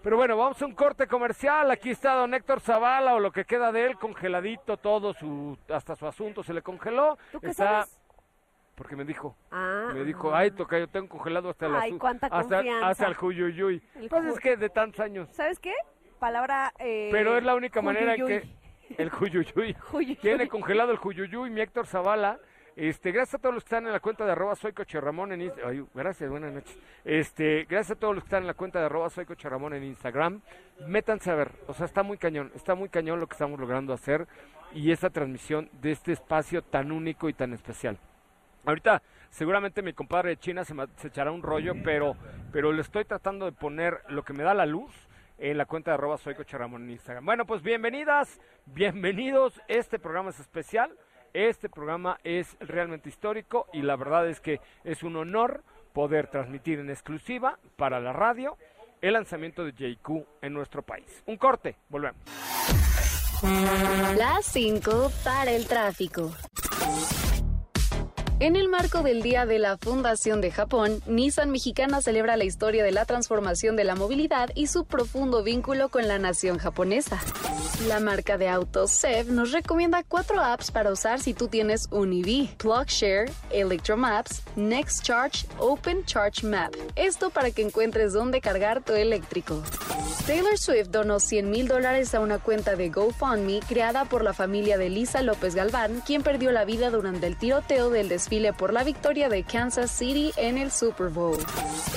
Pero 0.03 0.17
bueno, 0.17 0.35
vamos 0.37 0.61
a 0.61 0.65
un 0.65 0.73
corte 0.75 1.07
comercial. 1.07 1.71
Aquí 1.71 1.89
está 1.91 2.13
don 2.15 2.33
Héctor 2.33 2.59
Zavala 2.59 3.15
o 3.15 3.19
lo 3.19 3.31
que 3.31 3.45
queda 3.45 3.71
de 3.71 3.85
él, 3.85 3.97
congeladito 3.97 4.75
todo, 4.77 5.13
su 5.13 5.57
hasta 5.69 5.95
su 5.95 6.05
asunto 6.05 6.43
se 6.43 6.53
le 6.53 6.61
congeló. 6.61 7.17
¿Tú 7.31 7.39
qué 7.39 7.47
está 7.47 7.83
sabes? 7.83 7.99
porque 8.75 8.95
me 8.95 9.05
dijo, 9.05 9.37
Ah. 9.51 9.91
me 9.93 10.03
dijo, 10.03 10.33
ay, 10.35 10.49
toca, 10.51 10.77
yo 10.79 10.87
tengo 10.89 11.07
congelado 11.07 11.49
hasta 11.51 11.67
el 11.67 11.75
Ay, 11.75 11.97
cuánta 11.97 12.25
hasta, 12.27 12.57
confianza. 12.57 12.87
hasta 12.89 13.05
el 13.05 13.13
juyuyuy. 13.13 13.81
El 13.95 14.09
Pues 14.09 14.23
ju- 14.23 14.31
es 14.33 14.39
que 14.39 14.57
de 14.57 14.69
tantos 14.69 14.99
años. 14.99 15.29
¿Sabes 15.31 15.59
qué? 15.59 15.73
Palabra... 16.19 16.73
eh, 16.79 17.09
Pero 17.11 17.37
es 17.37 17.43
la 17.43 17.53
única 17.55 17.81
manera 17.83 18.15
en 18.15 18.25
que 18.25 18.43
el 18.97 19.09
Juyuyuy 19.09 19.73
Juyuyuy. 19.91 20.15
tiene 20.17 20.47
congelado 20.49 20.91
el 20.91 20.97
Juyuyuy, 20.97 21.49
mi 21.51 21.61
Héctor 21.61 21.85
Zavala. 21.85 22.39
Este, 22.75 23.11
gracias 23.11 23.35
a 23.35 23.37
todos 23.37 23.53
los 23.53 23.63
que 23.63 23.67
están 23.67 23.85
en 23.85 23.91
la 23.91 23.99
cuenta 23.99 24.25
de 24.25 24.31
arroba 24.31 24.55
soy 24.55 24.73
Coche 24.73 24.99
Ramón 24.99 25.31
en 25.31 25.41
Inst- 25.41 25.61
Ay, 25.63 25.85
gracias, 25.93 26.27
buenas 26.27 26.53
noches. 26.53 26.75
Este, 27.05 27.65
gracias 27.65 27.97
a 27.97 27.99
todos 27.99 28.15
los 28.15 28.23
que 28.23 28.27
están 28.27 28.43
en 28.43 28.47
la 28.47 28.55
cuenta 28.55 28.79
de 28.79 28.85
arroba 28.87 29.09
Ramón 29.43 29.75
en 29.75 29.83
Instagram. 29.83 30.41
Métanse 30.87 31.29
a 31.29 31.35
ver, 31.35 31.51
o 31.67 31.73
sea, 31.73 31.85
está 31.85 32.01
muy 32.01 32.17
cañón, 32.17 32.51
está 32.55 32.73
muy 32.73 32.89
cañón 32.89 33.19
lo 33.19 33.27
que 33.27 33.33
estamos 33.33 33.59
logrando 33.59 33.93
hacer 33.93 34.27
y 34.73 34.91
esta 34.91 35.11
transmisión 35.11 35.69
de 35.73 35.91
este 35.91 36.13
espacio 36.13 36.63
tan 36.63 36.91
único 36.91 37.29
y 37.29 37.33
tan 37.33 37.53
especial. 37.53 37.99
Ahorita 38.65 39.03
seguramente 39.29 39.83
mi 39.83 39.93
compadre 39.93 40.29
de 40.29 40.37
China 40.37 40.65
se, 40.65 40.73
se 40.95 41.09
echará 41.09 41.31
un 41.31 41.43
rollo, 41.43 41.73
pero, 41.83 42.15
pero 42.51 42.71
le 42.71 42.81
estoy 42.81 43.05
tratando 43.05 43.45
de 43.45 43.51
poner 43.51 43.99
lo 44.09 44.23
que 44.23 44.33
me 44.33 44.43
da 44.43 44.55
la 44.55 44.65
luz 44.65 44.91
en 45.37 45.59
la 45.59 45.65
cuenta 45.65 45.91
de 45.91 45.95
arroba 45.95 46.17
soy 46.17 46.33
Coche 46.33 46.57
Ramón 46.57 46.85
en 46.85 46.91
Instagram. 46.91 47.23
Bueno, 47.23 47.45
pues 47.45 47.61
bienvenidas, 47.61 48.41
bienvenidos. 48.65 49.61
Este 49.67 49.99
programa 49.99 50.31
es 50.31 50.39
especial, 50.39 50.91
este 51.33 51.69
programa 51.69 52.19
es 52.23 52.55
realmente 52.59 53.09
histórico 53.09 53.67
y 53.73 53.81
la 53.81 53.95
verdad 53.95 54.29
es 54.29 54.39
que 54.39 54.61
es 54.83 55.03
un 55.03 55.15
honor 55.15 55.63
poder 55.93 56.27
transmitir 56.27 56.79
en 56.79 56.89
exclusiva 56.89 57.59
para 57.75 57.99
la 57.99 58.13
radio 58.13 58.57
el 59.01 59.13
lanzamiento 59.13 59.65
de 59.65 59.73
JQ 59.73 60.25
en 60.41 60.53
nuestro 60.53 60.81
país. 60.81 61.23
Un 61.25 61.37
corte, 61.37 61.75
volvemos. 61.89 62.21
Las 64.17 64.45
5 64.45 65.11
para 65.23 65.51
el 65.51 65.67
tráfico. 65.67 66.31
En 68.43 68.57
el 68.57 68.67
marco 68.67 69.03
del 69.03 69.21
Día 69.21 69.45
de 69.45 69.57
la 69.57 69.77
Fundación 69.77 70.41
de 70.41 70.51
Japón, 70.51 71.01
Nissan 71.05 71.49
Mexicana 71.49 72.01
celebra 72.01 72.35
la 72.35 72.43
historia 72.43 72.83
de 72.83 72.91
la 72.91 73.05
transformación 73.05 73.77
de 73.77 73.85
la 73.85 73.95
movilidad 73.95 74.49
y 74.53 74.67
su 74.67 74.83
profundo 74.83 75.43
vínculo 75.43 75.87
con 75.87 76.09
la 76.09 76.19
nación 76.19 76.57
japonesa. 76.57 77.21
La 77.87 78.01
marca 78.01 78.37
de 78.37 78.49
autos 78.49 78.91
SEV 78.91 79.31
nos 79.31 79.53
recomienda 79.53 80.03
cuatro 80.03 80.41
apps 80.41 80.71
para 80.71 80.91
usar 80.91 81.21
si 81.21 81.33
tú 81.33 81.47
tienes 81.47 81.87
un 81.89 82.11
EV: 82.11 82.49
PlugShare, 82.57 83.31
Electromaps, 83.49 84.41
Next 84.57 85.03
Charge, 85.03 85.47
Open 85.57 86.03
Charge 86.03 86.45
Map. 86.45 86.73
Esto 86.97 87.29
para 87.29 87.49
que 87.51 87.61
encuentres 87.61 88.11
dónde 88.11 88.41
cargar 88.41 88.83
tu 88.83 88.91
eléctrico. 88.91 89.63
Taylor 90.27 90.57
Swift 90.57 90.89
donó 90.89 91.19
100 91.19 91.49
mil 91.49 91.67
dólares 91.69 92.13
a 92.13 92.19
una 92.19 92.39
cuenta 92.39 92.75
de 92.75 92.89
GoFundMe 92.89 93.61
creada 93.67 94.05
por 94.05 94.23
la 94.23 94.33
familia 94.33 94.77
de 94.77 94.89
Lisa 94.89 95.21
López 95.21 95.55
Galván, 95.55 96.01
quien 96.05 96.23
perdió 96.23 96.51
la 96.51 96.65
vida 96.65 96.89
durante 96.89 97.27
el 97.27 97.37
tiroteo 97.37 97.89
del 97.89 98.07
desfile 98.09 98.32
por 98.57 98.73
la 98.73 98.83
victoria 98.83 99.29
de 99.29 99.43
Kansas 99.43 99.91
City 99.91 100.31
en 100.37 100.57
el 100.57 100.71
Super 100.71 101.09
Bowl. 101.09 101.37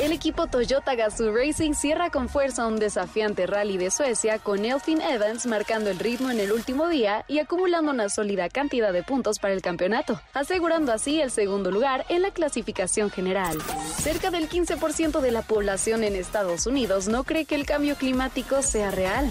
El 0.02 0.12
equipo 0.12 0.46
Toyota 0.48 0.94
Gazoo 0.94 1.34
Racing 1.34 1.72
cierra 1.72 2.10
con 2.10 2.28
fuerza 2.28 2.66
un 2.66 2.78
desafiante 2.78 3.46
rally 3.46 3.78
de 3.78 3.90
Suecia 3.90 4.38
con 4.38 4.66
Elfin 4.66 5.00
Evans 5.00 5.46
marcando 5.46 5.88
el 5.88 5.98
ritmo 5.98 6.30
en 6.30 6.38
el 6.38 6.52
último 6.52 6.88
día 6.88 7.24
y 7.26 7.38
acumulando 7.38 7.90
una 7.90 8.10
sólida 8.10 8.50
cantidad 8.50 8.92
de 8.92 9.02
puntos 9.02 9.38
para 9.38 9.54
el 9.54 9.62
campeonato, 9.62 10.20
asegurando 10.34 10.92
así 10.92 11.22
el 11.22 11.30
segundo 11.30 11.70
lugar 11.70 12.04
en 12.10 12.20
la 12.20 12.30
clasificación 12.30 13.10
general. 13.10 13.56
Cerca 13.96 14.30
del 14.30 14.50
15% 14.50 15.20
de 15.20 15.30
la 15.30 15.40
población 15.40 16.04
en 16.04 16.16
Estados 16.16 16.66
Unidos 16.66 17.08
no 17.08 17.24
cree 17.24 17.46
que 17.46 17.54
el 17.54 17.64
cambio 17.64 17.96
climático 17.96 18.60
sea 18.60 18.90
real. 18.90 19.30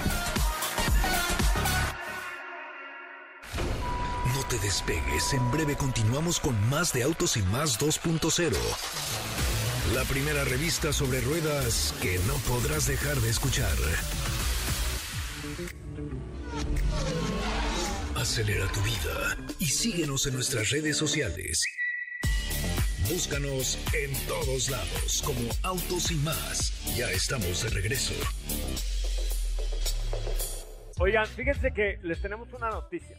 Te 4.49 4.59
despegues, 4.59 5.33
en 5.33 5.51
breve 5.51 5.75
continuamos 5.75 6.39
con 6.39 6.55
más 6.69 6.93
de 6.93 7.03
Autos 7.03 7.37
y 7.37 7.41
Más 7.43 7.79
2.0. 7.79 8.55
La 9.93 10.03
primera 10.03 10.43
revista 10.43 10.93
sobre 10.93 11.21
ruedas 11.21 11.93
que 12.01 12.19
no 12.27 12.35
podrás 12.49 12.87
dejar 12.87 13.15
de 13.17 13.29
escuchar. 13.29 13.73
Acelera 18.15 18.67
tu 18.71 18.81
vida 18.81 19.37
y 19.59 19.65
síguenos 19.65 20.27
en 20.27 20.33
nuestras 20.33 20.69
redes 20.69 20.97
sociales. 20.97 21.63
Búscanos 23.09 23.77
en 23.93 24.13
todos 24.27 24.69
lados 24.69 25.23
como 25.25 25.49
Autos 25.63 26.11
y 26.11 26.15
Más. 26.15 26.73
Ya 26.95 27.09
estamos 27.11 27.63
de 27.63 27.69
regreso. 27.69 28.13
Oigan, 30.97 31.27
fíjense 31.27 31.71
que 31.73 31.99
les 32.03 32.21
tenemos 32.21 32.51
una 32.53 32.69
noticia. 32.69 33.17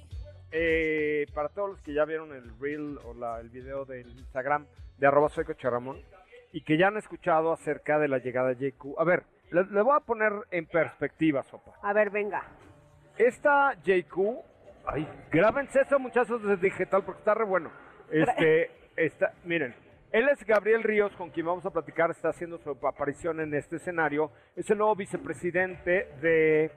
Eh, 0.59 1.27
para 1.35 1.51
todos 1.51 1.69
los 1.69 1.83
que 1.83 1.93
ya 1.93 2.07
vieron 2.07 2.33
el 2.33 2.59
reel 2.59 2.99
o 3.05 3.13
la, 3.13 3.41
el 3.41 3.51
video 3.51 3.85
del 3.85 4.09
Instagram 4.19 4.65
de 4.97 5.07
arroba 5.07 5.29
soy 5.29 5.45
Ramón 5.45 6.01
y 6.51 6.63
que 6.63 6.79
ya 6.79 6.89
han 6.89 6.97
escuchado 6.97 7.53
acerca 7.53 7.99
de 7.99 8.09
la 8.09 8.17
llegada 8.17 8.55
de 8.55 8.71
JQ. 8.71 8.99
A 8.99 9.05
ver, 9.05 9.25
le, 9.51 9.65
le 9.65 9.83
voy 9.83 9.95
a 9.95 10.01
poner 10.01 10.33
en 10.51 10.65
perspectiva, 10.65 11.43
Sopa. 11.43 11.73
A 11.83 11.93
ver, 11.93 12.09
venga. 12.09 12.43
Esta 13.19 13.75
JQ, 13.85 14.17
ay, 14.87 15.07
grábense 15.31 15.83
eso 15.83 15.99
muchachos 15.99 16.43
de 16.43 16.57
digital 16.57 17.05
porque 17.05 17.19
está 17.19 17.35
re 17.35 17.45
bueno. 17.45 17.71
Este, 18.11 18.71
está, 18.97 19.35
miren, 19.45 19.75
él 20.11 20.27
es 20.31 20.43
Gabriel 20.47 20.83
Ríos, 20.83 21.13
con 21.17 21.29
quien 21.29 21.45
vamos 21.45 21.67
a 21.67 21.71
platicar, 21.71 22.11
está 22.11 22.31
haciendo 22.31 22.57
su 22.57 22.71
aparición 22.71 23.41
en 23.41 23.53
este 23.53 23.77
escenario. 23.77 24.31
Es 24.57 24.71
el 24.71 24.79
nuevo 24.79 24.97
vicepresidente 24.97 26.09
de 26.23 26.71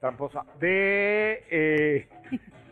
tramposa, 0.00 0.44
de, 0.58 1.44
eh, 1.50 2.08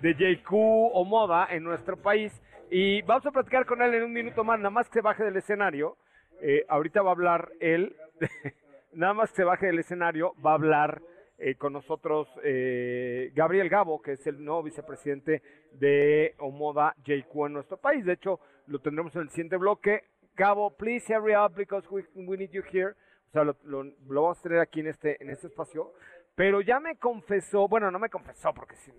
de 0.01 0.15
JQ 0.15 0.53
o 0.53 1.05
Moda 1.05 1.49
en 1.51 1.63
nuestro 1.63 1.97
país. 1.97 2.33
Y 2.71 3.03
vamos 3.03 3.25
a 3.27 3.31
platicar 3.31 3.67
con 3.67 3.81
él 3.83 3.95
en 3.95 4.03
un 4.03 4.13
minuto 4.13 4.45
más, 4.45 4.59
nada 4.59 4.71
más 4.71 4.89
que 4.89 4.95
se 4.95 5.01
baje 5.01 5.25
del 5.25 5.37
escenario. 5.37 5.97
Eh, 6.41 6.65
ahorita 6.69 7.03
va 7.03 7.11
a 7.11 7.13
hablar 7.13 7.51
él, 7.61 7.97
nada 8.93 9.15
más 9.15 9.31
que 9.31 9.37
se 9.37 9.45
baje 9.45 9.67
del 9.67 9.79
escenario, 9.79 10.35
va 10.45 10.53
a 10.53 10.55
hablar 10.55 11.03
eh, 11.39 11.55
con 11.55 11.73
nosotros 11.73 12.29
eh, 12.43 13.31
Gabriel 13.35 13.69
Gabo, 13.69 14.03
que 14.03 14.13
es 14.13 14.27
el 14.27 14.45
nuevo 14.45 14.63
vicepresidente 14.65 15.43
de 15.73 16.35
Omoda 16.39 16.95
JQ 17.05 17.47
en 17.47 17.53
nuestro 17.53 17.77
país. 17.77 18.05
De 18.05 18.15
hecho, 18.15 18.41
lo 18.67 18.81
tendremos 18.81 19.15
en 19.17 19.23
el 19.23 19.31
siguiente 19.31 19.57
bloque. 19.57 20.05
Gabo, 20.37 20.71
please 20.77 21.13
hurry 21.13 21.35
up 21.35 21.55
because 21.55 21.87
we, 21.91 22.05
we 22.15 22.37
need 22.37 22.51
you 22.51 22.63
here. 22.73 22.95
O 23.29 23.31
sea, 23.31 23.45
lo, 23.45 23.57
lo, 23.65 23.85
lo 23.85 24.23
vamos 24.23 24.39
a 24.39 24.43
tener 24.43 24.61
aquí 24.61 24.81
en 24.81 24.89
este, 24.89 25.23
en 25.23 25.31
este 25.31 25.49
espacio. 25.49 25.93
Pero 26.39 26.61
ya 26.61 26.79
me 26.79 26.95
confesó, 26.95 27.67
bueno, 27.67 27.91
no 27.91 27.99
me 27.99 28.09
confesó 28.09 28.55
porque 28.55 28.77
sí, 28.77 28.93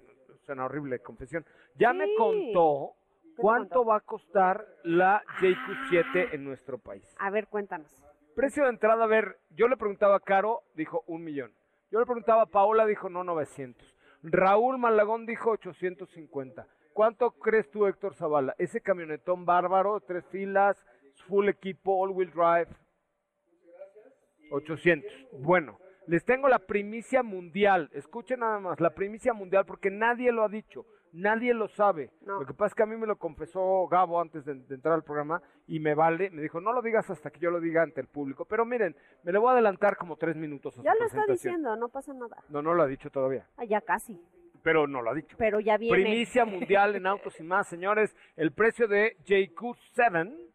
suena 0.45 0.65
horrible 0.65 0.99
confesión. 0.99 1.45
Ya 1.75 1.93
me 1.93 2.13
contó 2.17 2.95
cuánto 3.37 3.75
contó? 3.75 3.85
va 3.85 3.95
a 3.95 4.01
costar 4.01 4.67
la 4.83 5.23
JQ7 5.39 6.33
en 6.33 6.43
nuestro 6.43 6.77
país. 6.77 7.15
A 7.17 7.29
ver, 7.29 7.47
cuéntanos. 7.47 7.95
Precio 8.35 8.63
de 8.63 8.71
entrada, 8.71 9.05
a 9.05 9.07
ver, 9.07 9.39
yo 9.51 9.69
le 9.69 9.77
preguntaba 9.77 10.17
a 10.17 10.19
Caro, 10.19 10.63
dijo 10.75 11.05
un 11.07 11.23
millón. 11.23 11.53
Yo 11.89 12.01
le 12.01 12.05
preguntaba 12.05 12.41
a 12.41 12.45
Paola, 12.45 12.85
dijo 12.85 13.07
no, 13.07 13.23
900. 13.23 13.95
Raúl 14.21 14.77
Malagón 14.77 15.25
dijo 15.25 15.51
850. 15.51 16.67
¿Cuánto 16.91 17.31
crees 17.31 17.71
tú, 17.71 17.87
Héctor 17.87 18.15
Zavala? 18.15 18.53
Ese 18.57 18.81
camionetón 18.81 19.45
bárbaro, 19.45 20.01
tres 20.01 20.25
filas, 20.25 20.75
full 21.29 21.47
equipo, 21.47 22.03
all 22.03 22.11
wheel 22.11 22.31
drive. 22.31 22.67
800. 24.51 25.09
Bueno, 25.39 25.79
les 26.09 26.25
tengo 26.25 26.49
la 26.49 26.57
primicia 26.57 27.21
mundial. 27.21 27.87
Escuchen 27.93 28.39
nada 28.39 28.59
más, 28.59 28.79
la 28.79 28.95
primicia 28.95 29.31
mundial, 29.31 29.65
porque 29.65 29.91
nadie 29.91 30.31
lo 30.31 30.43
ha 30.43 30.49
dicho. 30.49 30.85
Nadie 31.11 31.53
lo 31.53 31.67
sabe. 31.67 32.11
No. 32.21 32.39
Lo 32.39 32.45
que 32.45 32.53
pasa 32.53 32.67
es 32.67 32.75
que 32.75 32.83
a 32.83 32.85
mí 32.87 32.95
me 32.95 33.07
lo 33.07 33.17
confesó 33.17 33.87
Gabo 33.87 34.19
antes 34.19 34.45
de, 34.45 34.55
de 34.55 34.75
entrar 34.75 34.93
al 34.93 35.03
programa 35.03 35.41
y 35.67 35.79
me 35.79 35.95
vale. 35.95 36.29
Me 36.31 36.41
dijo, 36.41 36.61
no 36.61 36.71
lo 36.73 36.81
digas 36.81 37.09
hasta 37.09 37.31
que 37.31 37.39
yo 37.39 37.51
lo 37.51 37.59
diga 37.59 37.83
ante 37.83 38.01
el 38.01 38.07
público. 38.07 38.45
Pero 38.45 38.65
miren, 38.65 38.95
me 39.23 39.31
le 39.31 39.39
voy 39.39 39.49
a 39.49 39.53
adelantar 39.53 39.97
como 39.97 40.17
tres 40.17 40.35
minutos 40.35 40.77
a 40.77 40.83
Ya 40.83 40.93
su 40.93 40.99
lo 40.99 41.05
está 41.05 41.25
diciendo, 41.27 41.75
no 41.75 41.89
pasa 41.89 42.13
nada. 42.13 42.37
No, 42.49 42.61
no 42.61 42.73
lo 42.73 42.83
ha 42.83 42.87
dicho 42.87 43.09
todavía. 43.09 43.47
Ah, 43.57 43.65
ya 43.65 43.81
casi. 43.81 44.19
Pero 44.63 44.87
no 44.87 45.01
lo 45.01 45.11
ha 45.11 45.13
dicho. 45.13 45.35
Pero 45.37 45.59
ya 45.59 45.77
viene. 45.77 45.95
Primicia 45.95 46.45
mundial 46.45 46.95
en 46.95 47.07
autos 47.07 47.39
y 47.39 47.43
más, 47.43 47.67
señores. 47.67 48.15
El 48.35 48.51
precio 48.51 48.87
de 48.87 49.15
JQ7 49.25 50.51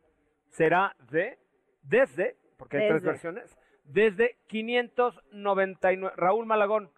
será 0.50 0.94
de, 1.10 1.38
desde, 1.82 2.36
porque 2.56 2.78
hay 2.78 2.88
tres 2.88 3.02
versiones, 3.02 3.56
desde 3.84 4.36
599. 4.48 6.14
Raúl 6.16 6.46
Malagón, 6.46 6.90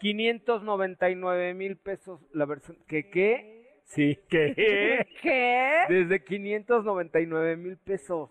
599 0.00 1.54
mil 1.54 1.76
pesos 1.76 2.20
la 2.32 2.44
versión. 2.44 2.76
¿Qué 2.86 3.08
qué? 3.10 3.80
Sí, 3.84 4.18
¿qué? 4.28 5.06
¿Qué? 5.22 5.84
Desde 5.88 6.24
599 6.24 7.56
mil 7.56 7.76
pesos 7.78 8.30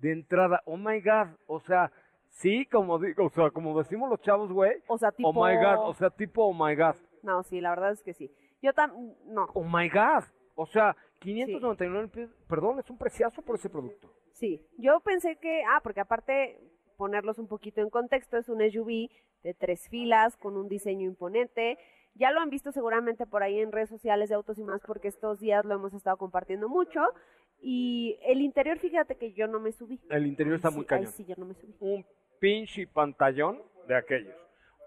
de 0.00 0.12
entrada. 0.12 0.62
Oh 0.64 0.76
my 0.76 1.00
God. 1.00 1.28
O 1.46 1.60
sea, 1.60 1.92
sí, 2.30 2.66
como 2.66 2.98
digo, 2.98 3.26
o 3.26 3.30
sea, 3.30 3.50
como 3.50 3.76
decimos 3.78 4.10
los 4.10 4.20
chavos, 4.20 4.52
güey. 4.52 4.72
O 4.86 4.98
sea, 4.98 5.10
tipo. 5.12 5.28
Oh 5.30 5.32
my 5.32 5.56
God. 5.56 5.88
O 5.88 5.94
sea, 5.94 6.10
tipo, 6.10 6.44
oh 6.44 6.52
my 6.52 6.74
God. 6.74 6.96
No, 7.22 7.42
sí, 7.42 7.60
la 7.60 7.70
verdad 7.70 7.92
es 7.92 8.02
que 8.02 8.14
sí. 8.14 8.30
Yo 8.62 8.72
también. 8.72 9.14
No, 9.26 9.46
Oh 9.54 9.64
my 9.64 9.88
God. 9.88 10.24
O 10.56 10.66
sea, 10.66 10.96
599 11.20 12.08
pesos. 12.08 12.34
Perdón, 12.48 12.80
es 12.80 12.90
un 12.90 12.98
preciazo 12.98 13.42
por 13.42 13.56
ese 13.56 13.70
producto. 13.70 14.12
sí. 14.32 14.60
Yo 14.78 15.00
pensé 15.00 15.36
que. 15.36 15.62
Ah, 15.64 15.80
porque 15.82 16.00
aparte, 16.00 16.58
ponerlos 17.02 17.38
un 17.38 17.46
poquito 17.46 17.80
en 17.80 17.88
contexto, 17.88 18.36
es 18.36 18.48
un 18.50 18.60
SUV 18.60 19.08
de 19.44 19.54
tres 19.54 19.88
filas 19.88 20.36
con 20.36 20.56
un 20.56 20.68
diseño 20.68 21.06
imponente. 21.06 21.78
Ya 22.14 22.32
lo 22.32 22.40
han 22.40 22.50
visto 22.50 22.72
seguramente 22.72 23.24
por 23.24 23.42
ahí 23.44 23.60
en 23.60 23.70
redes 23.72 23.88
sociales 23.88 24.28
de 24.28 24.34
Autos 24.34 24.58
y 24.58 24.64
más, 24.64 24.82
porque 24.84 25.06
estos 25.08 25.38
días 25.38 25.64
lo 25.64 25.74
hemos 25.76 25.94
estado 25.94 26.16
compartiendo 26.16 26.68
mucho. 26.68 27.00
Y 27.62 28.18
el 28.22 28.40
interior, 28.42 28.78
fíjate 28.78 29.16
que 29.16 29.32
yo 29.32 29.46
no 29.46 29.60
me 29.60 29.70
subí. 29.72 30.00
El 30.10 30.26
interior 30.26 30.56
está 30.56 30.70
Sí, 30.70 30.74
muy 30.74 30.82
ay, 30.82 30.86
cañón. 30.88 31.12
sí, 31.12 31.24
yo 31.24 31.34
no 31.38 31.46
me 31.46 31.54
subí. 31.54 31.72
Un 31.80 32.04
pinche 32.40 32.86
pantallón 32.88 33.62
de 33.86 33.96
aquellos. 33.96 34.34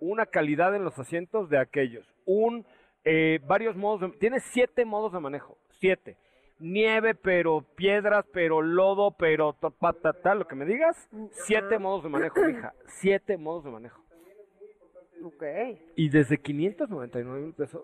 Una 0.01 0.25
calidad 0.25 0.75
en 0.75 0.83
los 0.83 0.99
asientos 0.99 1.49
de 1.49 1.57
aquellos. 1.59 2.05
Un, 2.25 2.65
eh, 3.05 3.39
varios 3.47 3.75
modos. 3.77 4.01
de- 4.11 4.17
tiene 4.17 4.39
siete 4.41 4.83
modos 4.83 5.13
de 5.13 5.19
manejo. 5.21 5.57
Siete. 5.79 6.17
Nieve, 6.61 7.15
pero 7.15 7.65
piedras, 7.75 8.25
pero 8.31 8.61
lodo, 8.61 9.11
pero 9.11 9.53
patata, 9.53 10.35
lo 10.35 10.47
que 10.47 10.55
me 10.55 10.65
digas. 10.65 11.09
Siete 11.31 11.79
modos 11.79 12.03
de 12.03 12.09
manejo, 12.09 12.47
hija. 12.49 12.73
Siete 12.87 13.37
modos 13.37 13.63
de 13.65 13.71
manejo. 13.71 14.01
Ok. 15.23 15.43
Y 15.95 16.09
desde 16.09 16.37
599 16.39 17.41
mil 17.41 17.53
pesos. 17.53 17.83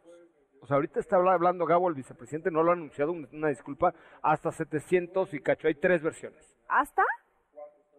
O 0.61 0.65
sea, 0.67 0.75
ahorita 0.75 0.99
está 0.99 1.17
habla- 1.17 1.33
hablando 1.33 1.65
Gabo, 1.65 1.87
el 1.87 1.95
vicepresidente, 1.95 2.49
no 2.51 2.63
lo 2.63 2.71
ha 2.71 2.73
anunciado, 2.73 3.11
un- 3.11 3.27
una 3.31 3.49
disculpa, 3.49 3.93
hasta 4.21 4.51
700 4.51 5.33
y 5.33 5.39
cacho. 5.39 5.67
Hay 5.67 5.75
tres 5.75 6.01
versiones. 6.01 6.55
¿Hasta? 6.67 7.03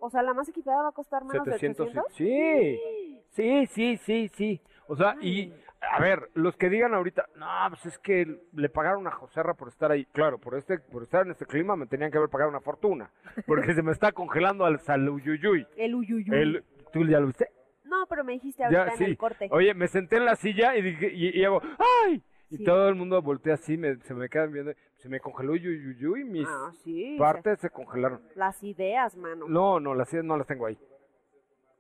O 0.00 0.10
sea, 0.10 0.22
la 0.22 0.34
más 0.34 0.48
equipada 0.48 0.82
va 0.82 0.88
a 0.88 0.92
costar 0.92 1.24
menos 1.24 1.44
700, 1.44 1.92
de 1.92 2.00
800. 2.00 2.14
sí. 2.14 3.22
Sí, 3.30 3.66
sí, 3.66 3.96
sí, 3.98 4.28
sí. 4.34 4.60
O 4.88 4.96
sea, 4.96 5.16
y 5.20 5.52
a 5.80 6.00
ver, 6.00 6.28
los 6.34 6.56
que 6.56 6.68
digan 6.68 6.92
ahorita, 6.94 7.26
no, 7.36 7.46
pues 7.70 7.86
es 7.86 7.98
que 7.98 8.40
le 8.52 8.68
pagaron 8.68 9.06
a 9.06 9.10
Joserra 9.12 9.54
por 9.54 9.68
estar 9.68 9.90
ahí. 9.92 10.04
Claro, 10.06 10.38
por 10.38 10.54
este 10.56 10.78
por 10.78 11.02
estar 11.02 11.24
en 11.24 11.32
este 11.32 11.46
clima 11.46 11.76
me 11.76 11.86
tenían 11.86 12.10
que 12.10 12.18
haber 12.18 12.30
pagado 12.30 12.50
una 12.50 12.60
fortuna, 12.60 13.10
porque 13.46 13.74
se 13.74 13.82
me 13.82 13.92
está 13.92 14.12
congelando 14.12 14.64
al 14.64 14.80
saluyuyuy. 14.80 15.66
El 15.76 15.94
uyuyuy. 15.94 16.36
El 16.36 16.64
¿Tú 16.92 17.04
ya 17.06 17.20
lo 17.20 17.26
viste? 17.26 17.50
No, 17.84 18.06
pero 18.06 18.22
me 18.24 18.32
dijiste 18.34 18.64
ahorita 18.64 18.86
Ya, 18.86 18.92
en 18.92 18.98
sí. 18.98 19.04
el 19.04 19.16
corte. 19.16 19.48
Oye, 19.50 19.72
me 19.74 19.88
senté 19.88 20.16
en 20.16 20.24
la 20.24 20.36
silla 20.36 20.76
y 20.76 20.82
dije, 20.82 21.10
y, 21.12 21.38
y 21.38 21.44
hago, 21.44 21.62
¡ay! 22.06 22.22
Y 22.50 22.64
todo 22.64 22.88
el 22.88 22.94
mundo 22.94 23.20
voltea 23.22 23.54
así, 23.54 23.76
me- 23.76 23.96
se 24.00 24.14
me 24.14 24.28
quedan 24.28 24.52
viendo, 24.52 24.72
se 24.96 25.08
me 25.08 25.20
congeló 25.20 25.54
yuyuyuy, 25.54 26.24
mis 26.24 26.48
Ah, 26.48 26.70
sí. 26.82 27.16
partes 27.18 27.60
se 27.60 27.68
congelaron. 27.70 28.20
se- 28.28 28.38
Las 28.38 28.62
ideas, 28.62 29.16
mano. 29.16 29.46
No, 29.48 29.80
no, 29.80 29.94
las 29.94 30.12
no 30.14 30.36
las 30.36 30.46
tengo 30.46 30.66
ahí. 30.66 30.78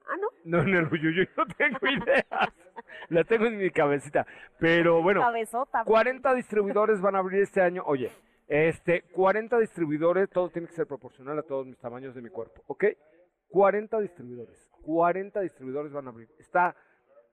Ah, 0.06 0.16
no. 0.20 0.28
No, 0.44 0.62
en 0.62 0.74
el 0.74 0.88
uyuyuy 0.92 1.28
no 1.36 1.46
tengo 1.46 1.78
ideas. 2.06 2.26
Las 3.08 3.26
tengo 3.26 3.46
en 3.46 3.58
mi 3.58 3.70
cabecita. 3.70 4.26
Pero 4.58 5.02
bueno, 5.02 5.20
Cabezota. 5.20 5.84
40 5.84 6.34
distribuidores 6.34 7.00
van 7.00 7.16
a 7.16 7.18
abrir 7.18 7.42
este 7.42 7.60
año. 7.60 7.82
Oye, 7.86 8.10
este, 8.48 9.02
40 9.02 9.58
distribuidores, 9.58 10.30
todo 10.30 10.48
tiene 10.48 10.68
que 10.68 10.74
ser 10.74 10.86
proporcional 10.86 11.38
a 11.38 11.42
todos 11.42 11.66
mis 11.66 11.78
tamaños 11.78 12.14
de 12.14 12.22
mi 12.22 12.30
cuerpo, 12.30 12.62
¿ok? 12.66 12.84
40 13.48 14.00
distribuidores, 14.00 14.68
40 14.82 15.40
distribuidores 15.40 15.92
van 15.92 16.06
a 16.06 16.10
abrir. 16.10 16.28
Está 16.38 16.74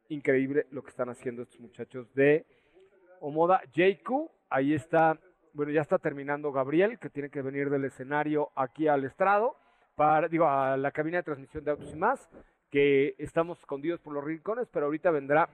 increíble 0.10 0.68
lo 0.72 0.84
que 0.84 0.90
están 0.90 1.10
haciendo 1.10 1.44
estos 1.44 1.60
muchachos 1.60 2.14
de 2.14 2.46
Omoda 3.22 3.62
JQ. 3.74 4.30
Ahí 4.50 4.74
está, 4.74 5.18
bueno, 5.54 5.72
ya 5.72 5.82
está 5.82 5.98
terminando 5.98 6.52
Gabriel, 6.52 7.00
que 7.00 7.10
tiene 7.10 7.30
que 7.30 7.42
venir 7.42 7.70
del 7.70 7.86
escenario 7.86 8.52
aquí 8.56 8.88
al 8.88 9.04
estrado, 9.06 9.56
para, 9.96 10.28
digo, 10.28 10.48
a 10.48 10.78
la 10.78 10.92
cabina 10.92 11.18
de 11.18 11.24
transmisión 11.24 11.64
de 11.64 11.72
autos 11.72 11.94
y 11.94 11.98
más, 11.98 12.30
que 12.76 13.16
estamos 13.20 13.58
escondidos 13.60 14.02
por 14.02 14.14
los 14.14 14.22
rincones, 14.22 14.68
pero 14.70 14.88
ahorita 14.88 15.10
vendrá 15.10 15.48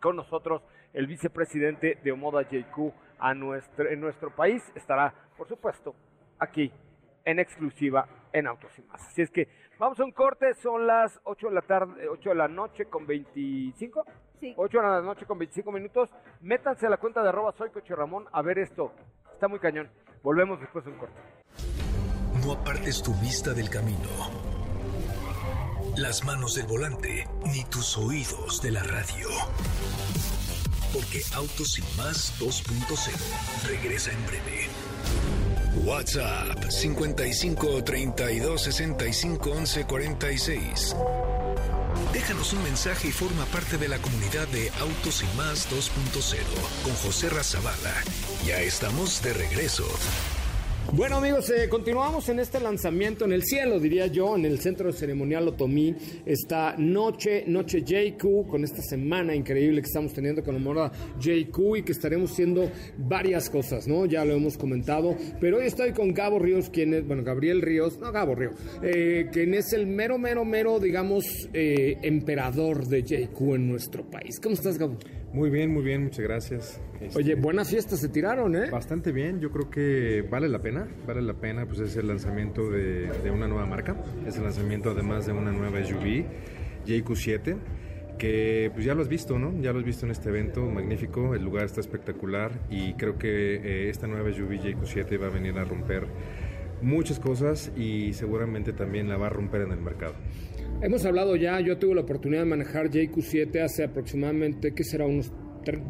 con 0.00 0.16
nosotros 0.16 0.62
el 0.94 1.06
vicepresidente 1.06 1.98
de 2.02 2.10
Omoda 2.10 2.40
JQ 2.40 2.90
a 3.18 3.34
nuestro, 3.34 3.86
en 3.86 4.00
nuestro 4.00 4.34
país. 4.34 4.62
Estará, 4.74 5.12
por 5.36 5.46
supuesto, 5.46 5.94
aquí 6.38 6.72
en 7.26 7.38
exclusiva 7.38 8.08
en 8.32 8.46
Autos 8.46 8.70
y 8.78 8.82
más. 8.84 9.06
Así 9.08 9.20
es 9.20 9.30
que 9.30 9.46
vamos 9.78 10.00
a 10.00 10.04
un 10.04 10.12
corte, 10.12 10.54
son 10.54 10.86
las 10.86 11.20
8 11.24 11.48
de 11.48 11.54
la 11.54 11.60
tarde, 11.60 12.08
8 12.08 12.30
de 12.30 12.34
la 12.34 12.48
noche 12.48 12.86
con 12.86 13.06
25. 13.06 14.06
Sí. 14.40 14.54
8 14.56 14.78
de 14.78 14.86
la 14.86 15.02
noche 15.02 15.26
con 15.26 15.36
25 15.36 15.70
minutos. 15.70 16.08
Métanse 16.40 16.86
a 16.86 16.88
la 16.88 16.96
cuenta 16.96 17.22
de 17.22 17.28
arroba 17.28 17.52
soy 17.52 17.68
Coche 17.68 17.94
Ramón 17.94 18.24
a 18.32 18.40
ver 18.40 18.58
esto. 18.58 18.94
Está 19.34 19.48
muy 19.48 19.58
cañón. 19.58 19.90
Volvemos 20.22 20.58
después 20.60 20.82
de 20.86 20.92
un 20.92 20.96
corte. 20.96 21.20
No 22.42 22.52
apartes 22.52 23.02
tu 23.02 23.12
vista 23.20 23.52
del 23.52 23.68
camino, 23.68 24.08
las 25.98 26.24
manos 26.24 26.54
del 26.54 26.66
volante, 26.66 27.26
ni 27.46 27.64
tus 27.64 27.96
oídos 27.98 28.62
de 28.62 28.70
la 28.70 28.82
radio. 28.82 29.28
Porque 30.92 31.22
Autos 31.34 31.78
y 31.78 31.82
más 31.96 32.32
2.0 32.38 33.12
regresa 33.66 34.12
en 34.12 34.26
breve. 34.26 34.68
WhatsApp 35.84 36.70
55 36.70 37.84
32 37.84 38.62
65 38.62 39.50
11 39.50 39.84
46. 39.84 40.96
Déjanos 42.12 42.52
un 42.52 42.62
mensaje 42.62 43.08
y 43.08 43.12
forma 43.12 43.44
parte 43.46 43.76
de 43.76 43.88
la 43.88 43.98
comunidad 43.98 44.46
de 44.48 44.70
Autos 44.80 45.22
y 45.22 45.36
más 45.36 45.68
2.0 45.68 46.38
con 46.84 46.94
José 46.94 47.28
Razabala 47.28 47.94
Ya 48.46 48.60
estamos 48.60 49.20
de 49.22 49.32
regreso. 49.34 49.86
Bueno 50.94 51.16
amigos, 51.16 51.50
eh, 51.50 51.68
continuamos 51.68 52.30
en 52.30 52.40
este 52.40 52.58
lanzamiento 52.60 53.26
en 53.26 53.32
el 53.32 53.42
cielo, 53.42 53.78
diría 53.78 54.06
yo, 54.06 54.36
en 54.36 54.46
el 54.46 54.58
Centro 54.58 54.90
Ceremonial 54.90 55.46
Otomí, 55.46 55.94
esta 56.24 56.76
noche, 56.78 57.44
noche 57.46 57.82
JQ, 57.82 58.48
con 58.48 58.64
esta 58.64 58.80
semana 58.80 59.34
increíble 59.34 59.82
que 59.82 59.86
estamos 59.86 60.14
teniendo 60.14 60.42
con 60.42 60.54
la 60.54 60.60
moda 60.60 60.90
JQ 61.20 61.76
y 61.76 61.82
que 61.82 61.92
estaremos 61.92 62.32
haciendo 62.32 62.70
varias 62.96 63.50
cosas, 63.50 63.86
¿no? 63.86 64.06
Ya 64.06 64.24
lo 64.24 64.32
hemos 64.32 64.56
comentado, 64.56 65.14
pero 65.38 65.58
hoy 65.58 65.66
estoy 65.66 65.92
con 65.92 66.14
Gabo 66.14 66.38
Ríos, 66.38 66.70
quien 66.70 66.94
es, 66.94 67.06
bueno, 67.06 67.22
Gabriel 67.22 67.60
Ríos, 67.60 67.98
no 67.98 68.10
Gabo 68.10 68.34
Ríos, 68.34 68.54
eh, 68.82 69.28
quien 69.30 69.52
es 69.52 69.74
el 69.74 69.86
mero, 69.86 70.16
mero, 70.16 70.46
mero, 70.46 70.80
digamos, 70.80 71.50
eh, 71.52 71.98
emperador 72.00 72.86
de 72.86 73.02
JQ 73.02 73.54
en 73.54 73.68
nuestro 73.68 74.08
país. 74.10 74.40
¿Cómo 74.40 74.54
estás, 74.54 74.78
Gabo? 74.78 74.96
Muy 75.32 75.50
bien, 75.50 75.72
muy 75.72 75.82
bien, 75.82 76.04
muchas 76.04 76.20
gracias. 76.20 76.80
Este, 77.00 77.18
Oye, 77.18 77.34
buenas 77.34 77.68
fiestas 77.68 78.00
se 78.00 78.08
tiraron, 78.08 78.56
¿eh? 78.56 78.70
Bastante 78.70 79.12
bien, 79.12 79.40
yo 79.40 79.50
creo 79.50 79.68
que 79.68 80.22
vale 80.22 80.48
la 80.48 80.60
pena, 80.60 80.88
vale 81.06 81.20
la 81.20 81.34
pena, 81.34 81.66
pues 81.66 81.80
es 81.80 81.96
el 81.96 82.08
lanzamiento 82.08 82.70
de, 82.70 83.10
de 83.22 83.30
una 83.30 83.46
nueva 83.46 83.66
marca, 83.66 83.94
es 84.26 84.36
el 84.36 84.44
lanzamiento 84.44 84.90
además 84.90 85.26
de 85.26 85.32
una 85.32 85.52
nueva 85.52 85.84
SUV, 85.84 86.24
JQ7, 86.86 87.56
que 88.18 88.70
pues 88.72 88.86
ya 88.86 88.94
lo 88.94 89.02
has 89.02 89.08
visto, 89.08 89.38
¿no? 89.38 89.52
Ya 89.60 89.72
lo 89.72 89.78
has 89.78 89.84
visto 89.84 90.06
en 90.06 90.12
este 90.12 90.30
evento, 90.30 90.62
magnífico, 90.62 91.34
el 91.34 91.44
lugar 91.44 91.66
está 91.66 91.80
espectacular 91.80 92.52
y 92.70 92.94
creo 92.94 93.18
que 93.18 93.56
eh, 93.56 93.90
esta 93.90 94.06
nueva 94.06 94.32
SUV 94.32 94.52
JQ7 94.52 95.22
va 95.22 95.26
a 95.26 95.30
venir 95.30 95.58
a 95.58 95.64
romper 95.64 96.06
muchas 96.82 97.18
cosas 97.18 97.72
y 97.76 98.12
seguramente 98.12 98.72
también 98.72 99.08
la 99.08 99.16
va 99.16 99.26
a 99.26 99.30
romper 99.30 99.62
en 99.62 99.72
el 99.72 99.80
mercado. 99.80 100.14
Hemos 100.80 101.04
hablado 101.04 101.34
ya, 101.36 101.60
yo 101.60 101.78
tuve 101.78 101.94
la 101.94 102.02
oportunidad 102.02 102.42
de 102.42 102.50
manejar 102.50 102.88
JQ7 102.90 103.62
hace 103.62 103.84
aproximadamente, 103.84 104.72
¿qué 104.74 104.84
será? 104.84 105.06
Unos 105.06 105.32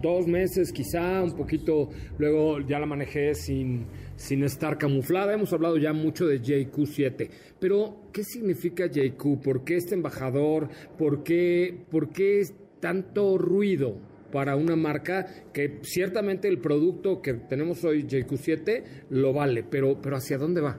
dos 0.00 0.26
meses 0.26 0.72
quizá, 0.72 1.22
un 1.22 1.36
poquito, 1.36 1.90
luego 2.18 2.60
ya 2.60 2.78
la 2.78 2.86
manejé 2.86 3.34
sin, 3.34 3.86
sin 4.16 4.42
estar 4.42 4.78
camuflada. 4.78 5.34
Hemos 5.34 5.52
hablado 5.52 5.76
ya 5.76 5.92
mucho 5.92 6.26
de 6.26 6.40
JQ7, 6.40 7.30
pero 7.60 8.08
¿qué 8.12 8.24
significa 8.24 8.86
JQ? 8.86 9.40
¿Por 9.42 9.64
qué 9.64 9.76
este 9.76 9.94
embajador? 9.94 10.68
¿Por 10.96 11.22
qué, 11.22 11.84
por 11.90 12.10
qué 12.10 12.40
es 12.40 12.54
tanto 12.80 13.38
ruido? 13.38 13.98
Para 14.32 14.56
una 14.56 14.76
marca 14.76 15.26
que 15.52 15.78
ciertamente 15.82 16.48
el 16.48 16.58
producto 16.58 17.20
que 17.22 17.34
tenemos 17.34 17.84
hoy, 17.84 18.04
JQ7, 18.04 18.82
lo 19.10 19.32
vale, 19.32 19.64
pero, 19.68 20.00
pero 20.00 20.16
¿hacia 20.16 20.38
dónde 20.38 20.60
va? 20.60 20.78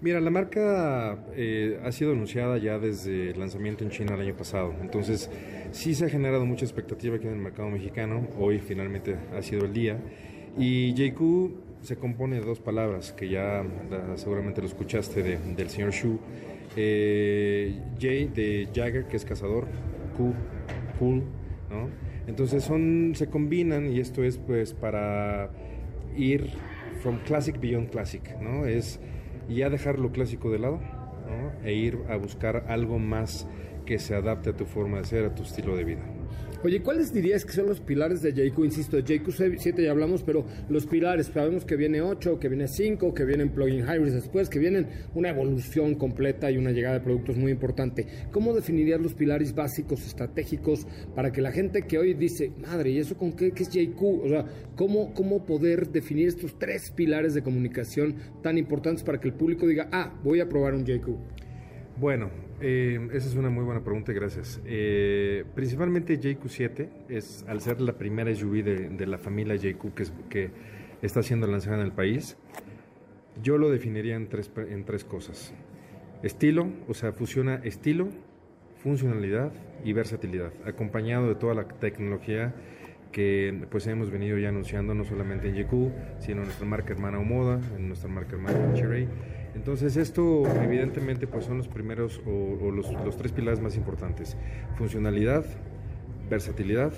Mira, 0.00 0.20
la 0.20 0.30
marca 0.30 1.24
eh, 1.34 1.80
ha 1.82 1.90
sido 1.90 2.12
anunciada 2.12 2.56
ya 2.58 2.78
desde 2.78 3.30
el 3.30 3.38
lanzamiento 3.40 3.82
en 3.82 3.90
China 3.90 4.14
el 4.14 4.20
año 4.20 4.36
pasado, 4.36 4.72
entonces 4.80 5.28
sí 5.72 5.94
se 5.94 6.04
ha 6.04 6.08
generado 6.08 6.46
mucha 6.46 6.64
expectativa 6.64 7.16
aquí 7.16 7.26
en 7.26 7.32
el 7.32 7.40
mercado 7.40 7.68
mexicano, 7.68 8.28
hoy 8.38 8.60
finalmente 8.60 9.16
ha 9.36 9.42
sido 9.42 9.64
el 9.64 9.72
día, 9.72 9.98
y 10.56 10.94
JQ 10.94 11.82
se 11.82 11.96
compone 11.96 12.36
de 12.40 12.46
dos 12.46 12.60
palabras 12.60 13.12
que 13.12 13.28
ya 13.28 13.64
seguramente 14.16 14.60
lo 14.60 14.68
escuchaste 14.68 15.22
de- 15.22 15.38
del 15.56 15.68
señor 15.68 15.90
Shu, 15.90 16.18
eh, 16.76 17.74
J 17.94 18.32
de 18.34 18.68
Jagger, 18.72 19.06
que 19.06 19.16
es 19.16 19.24
cazador, 19.24 19.66
Q, 20.16 20.32
cool, 20.98 21.22
¿no? 21.70 21.88
Entonces 22.26 22.64
son, 22.64 23.12
se 23.14 23.28
combinan 23.28 23.90
y 23.90 24.00
esto 24.00 24.22
es 24.22 24.38
pues 24.38 24.74
para 24.74 25.50
ir 26.16 26.50
from 27.02 27.18
classic 27.24 27.60
beyond 27.60 27.90
classic, 27.90 28.38
¿no? 28.40 28.66
Es 28.66 29.00
ya 29.48 29.70
dejar 29.70 29.98
lo 29.98 30.12
clásico 30.12 30.50
de 30.50 30.58
lado. 30.58 30.80
E 31.62 31.74
ir 31.74 31.98
a 32.08 32.16
buscar 32.16 32.64
algo 32.68 32.98
más 32.98 33.46
que 33.84 33.98
se 33.98 34.14
adapte 34.14 34.50
a 34.50 34.56
tu 34.56 34.64
forma 34.64 34.98
de 34.98 35.04
ser, 35.04 35.24
a 35.26 35.34
tu 35.34 35.42
estilo 35.42 35.76
de 35.76 35.84
vida. 35.84 36.02
Oye, 36.64 36.82
¿cuáles 36.82 37.12
dirías 37.12 37.44
que 37.44 37.52
son 37.52 37.66
los 37.66 37.78
pilares 37.78 38.20
de 38.20 38.32
JQ? 38.32 38.64
Insisto, 38.64 38.96
de 38.96 39.04
JQ7 39.04 39.80
ya 39.80 39.92
hablamos, 39.92 40.24
pero 40.24 40.44
los 40.68 40.86
pilares, 40.86 41.30
sabemos 41.32 41.64
que 41.64 41.76
viene 41.76 42.02
8, 42.02 42.40
que 42.40 42.48
viene 42.48 42.66
5, 42.66 43.14
que 43.14 43.24
vienen 43.24 43.50
plug-in 43.50 43.84
hybrids 43.86 44.14
después, 44.14 44.48
que 44.48 44.58
vienen 44.58 44.88
una 45.14 45.28
evolución 45.28 45.94
completa 45.94 46.50
y 46.50 46.56
una 46.56 46.72
llegada 46.72 46.98
de 46.98 47.04
productos 47.04 47.36
muy 47.36 47.52
importante. 47.52 48.08
¿Cómo 48.32 48.54
definirías 48.54 49.00
los 49.00 49.14
pilares 49.14 49.54
básicos, 49.54 50.04
estratégicos, 50.04 50.84
para 51.14 51.30
que 51.30 51.42
la 51.42 51.52
gente 51.52 51.82
que 51.82 51.96
hoy 51.96 52.14
dice, 52.14 52.50
madre, 52.60 52.90
¿y 52.90 52.98
eso 52.98 53.16
con 53.16 53.34
qué, 53.34 53.52
qué 53.52 53.62
es 53.62 53.70
JQ? 53.70 54.02
O 54.02 54.28
sea, 54.28 54.44
¿cómo, 54.74 55.14
¿cómo 55.14 55.46
poder 55.46 55.88
definir 55.90 56.26
estos 56.26 56.58
tres 56.58 56.90
pilares 56.90 57.34
de 57.34 57.42
comunicación 57.42 58.16
tan 58.42 58.58
importantes 58.58 59.04
para 59.04 59.20
que 59.20 59.28
el 59.28 59.34
público 59.34 59.64
diga, 59.64 59.88
ah, 59.92 60.12
voy 60.24 60.40
a 60.40 60.48
probar 60.48 60.74
un 60.74 60.84
JQ? 60.84 61.08
Bueno, 62.00 62.47
eh, 62.60 63.08
esa 63.12 63.28
es 63.28 63.34
una 63.34 63.50
muy 63.50 63.64
buena 63.64 63.82
pregunta 63.82 64.12
gracias. 64.12 64.60
Eh, 64.66 65.44
principalmente 65.54 66.18
JQ7 66.20 66.88
es, 67.08 67.44
al 67.48 67.60
ser 67.60 67.80
la 67.80 67.94
primera 67.94 68.34
SUV 68.34 68.62
de, 68.64 68.88
de 68.90 69.06
la 69.06 69.18
familia 69.18 69.54
JQ 69.56 69.94
que, 69.94 70.02
es- 70.02 70.12
que 70.28 70.50
está 71.02 71.22
siendo 71.22 71.46
lanzada 71.46 71.76
en 71.76 71.82
el 71.82 71.92
país, 71.92 72.36
yo 73.42 73.58
lo 73.58 73.70
definiría 73.70 74.16
en 74.16 74.28
tres, 74.28 74.50
en 74.56 74.84
tres 74.84 75.04
cosas. 75.04 75.52
Estilo, 76.22 76.68
o 76.88 76.94
sea, 76.94 77.12
fusiona 77.12 77.56
estilo, 77.64 78.08
funcionalidad 78.82 79.52
y 79.84 79.92
versatilidad, 79.92 80.52
acompañado 80.66 81.28
de 81.28 81.34
toda 81.36 81.54
la 81.54 81.68
tecnología 81.68 82.54
que 83.12 83.64
pues 83.70 83.86
hemos 83.86 84.10
venido 84.10 84.36
ya 84.38 84.48
anunciando 84.50 84.94
no 84.94 85.04
solamente 85.04 85.48
en 85.48 85.54
JQ, 85.54 86.20
sino 86.20 86.40
en 86.40 86.44
nuestra 86.48 86.66
marca 86.66 86.92
hermana 86.92 87.18
Omoda, 87.18 87.60
en 87.76 87.88
nuestra 87.88 88.08
marca 88.10 88.32
hermana 88.36 88.74
Chery. 88.74 89.08
Entonces 89.54 89.96
esto 89.96 90.44
evidentemente 90.62 91.26
pues 91.26 91.44
son 91.44 91.58
los 91.58 91.68
primeros 91.68 92.20
o, 92.26 92.70
los 92.70 93.16
tres 93.16 93.32
pilares 93.32 93.60
más 93.60 93.76
importantes, 93.76 94.36
funcionalidad, 94.76 95.44
versatilidad 96.28 96.92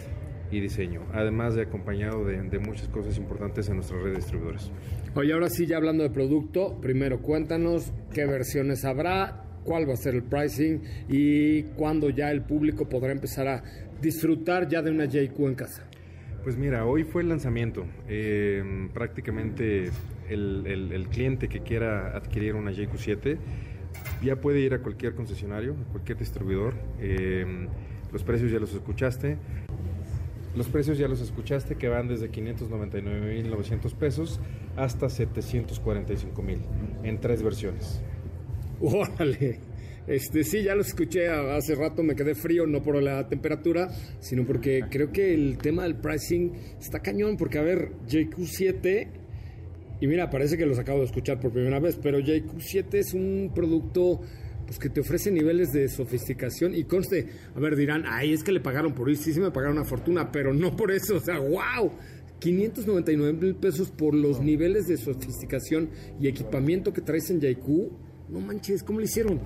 y 0.50 0.60
diseño, 0.60 1.02
además 1.12 1.54
de 1.54 1.62
acompañado 1.62 2.24
de, 2.24 2.42
de 2.42 2.58
muchas 2.58 2.88
cosas 2.88 3.16
importantes 3.18 3.68
en 3.68 3.76
nuestra 3.76 3.98
red 3.98 4.10
de 4.10 4.16
distribuidores. 4.16 4.70
Oye, 5.14 5.32
ahora 5.32 5.48
sí, 5.48 5.66
ya 5.66 5.76
hablando 5.76 6.02
de 6.02 6.10
producto, 6.10 6.80
primero 6.80 7.20
cuéntanos 7.22 7.92
qué 8.12 8.26
versiones 8.26 8.84
habrá, 8.84 9.44
cuál 9.64 9.88
va 9.88 9.94
a 9.94 9.96
ser 9.96 10.14
el 10.14 10.22
pricing 10.24 10.82
y 11.08 11.62
cuándo 11.74 12.10
ya 12.10 12.30
el 12.30 12.42
público 12.42 12.88
podrá 12.88 13.12
empezar 13.12 13.46
a 13.48 13.62
disfrutar 14.00 14.68
ya 14.68 14.82
de 14.82 14.90
una 14.90 15.04
JQ 15.04 15.38
en 15.40 15.54
casa. 15.54 15.89
Pues 16.42 16.57
mira, 16.57 16.87
hoy 16.87 17.05
fue 17.05 17.22
el 17.22 17.29
lanzamiento. 17.29 17.85
Eh, 18.09 18.88
prácticamente 18.94 19.90
el, 20.29 20.64
el- 20.66 21.09
cliente 21.09 21.48
que 21.48 21.61
quiera 21.61 22.16
adquirir 22.16 22.55
una 22.55 22.70
JQ7 22.72 23.37
ya 24.22 24.37
puede 24.37 24.61
ir 24.61 24.72
a 24.74 24.79
cualquier 24.79 25.14
concesionario, 25.14 25.74
a 25.88 25.92
cualquier 25.92 26.18
distribuidor. 26.18 26.74
Eh, 27.00 27.66
los 28.12 28.22
precios 28.22 28.50
ya 28.50 28.59
los 28.59 28.72
escuchaste. 28.72 29.37
Los 30.57 30.66
precios 30.68 30.98
ya 30.98 31.09
los 31.09 31.20
escuchaste 31.20 31.76
que 31.76 31.88
van 31.88 32.09
desde 32.09 32.31
599.900 32.31 33.94
pesos 33.94 34.40
hasta 34.76 35.07
745.000 35.07 36.59
en 37.05 37.20
tres 37.20 37.42
versiones. 37.42 38.00
Órale. 38.81 39.61
Este, 40.06 40.44
sí, 40.44 40.62
ya 40.62 40.74
lo 40.74 40.82
escuché 40.82 41.28
hace 41.28 41.74
rato, 41.74 42.02
me 42.02 42.14
quedé 42.14 42.34
frío, 42.34 42.66
no 42.66 42.82
por 42.82 43.00
la 43.02 43.28
temperatura, 43.28 43.88
sino 44.18 44.44
porque 44.44 44.84
creo 44.90 45.12
que 45.12 45.34
el 45.34 45.58
tema 45.58 45.84
del 45.84 45.96
pricing 45.96 46.52
está 46.80 47.00
cañón, 47.00 47.36
porque 47.36 47.58
a 47.58 47.62
ver, 47.62 47.92
JQ7, 48.08 49.08
y 50.00 50.06
mira, 50.06 50.30
parece 50.30 50.56
que 50.56 50.66
los 50.66 50.78
acabo 50.78 51.00
de 51.00 51.04
escuchar 51.06 51.38
por 51.38 51.52
primera 51.52 51.78
vez, 51.78 51.98
pero 52.02 52.18
JQ7 52.18 52.94
es 52.94 53.14
un 53.14 53.52
producto 53.54 54.20
pues 54.66 54.78
que 54.78 54.88
te 54.88 55.00
ofrece 55.00 55.30
niveles 55.32 55.72
de 55.72 55.88
sofisticación 55.88 56.74
y 56.76 56.84
conste, 56.84 57.26
a 57.54 57.60
ver, 57.60 57.74
dirán, 57.74 58.04
ay, 58.06 58.32
es 58.32 58.44
que 58.44 58.52
le 58.52 58.60
pagaron 58.60 58.94
por 58.94 59.10
ir, 59.10 59.16
sí, 59.16 59.32
sí 59.32 59.40
me 59.40 59.50
pagaron 59.50 59.76
una 59.76 59.84
fortuna, 59.84 60.30
pero 60.30 60.54
no 60.54 60.76
por 60.76 60.92
eso, 60.92 61.16
o 61.18 61.20
sea, 61.20 61.38
wow, 61.38 61.90
599 62.38 63.32
mil 63.32 63.56
pesos 63.56 63.90
por 63.90 64.14
los 64.14 64.40
niveles 64.40 64.86
de 64.86 64.96
sofisticación 64.96 65.90
y 66.20 66.28
equipamiento 66.28 66.92
que 66.92 67.00
traes 67.00 67.30
en 67.30 67.40
JQ, 67.40 67.68
no 68.30 68.40
manches, 68.40 68.82
¿cómo 68.82 69.00
lo 69.00 69.04
hicieron? 69.04 69.40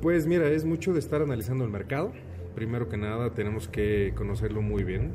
Pues 0.00 0.26
mira, 0.26 0.48
es 0.48 0.64
mucho 0.64 0.92
de 0.92 0.98
estar 0.98 1.22
analizando 1.22 1.64
el 1.64 1.70
mercado. 1.70 2.12
Primero 2.54 2.88
que 2.88 2.96
nada, 2.96 3.30
tenemos 3.30 3.66
que 3.66 4.12
conocerlo 4.14 4.60
muy 4.60 4.84
bien. 4.84 5.14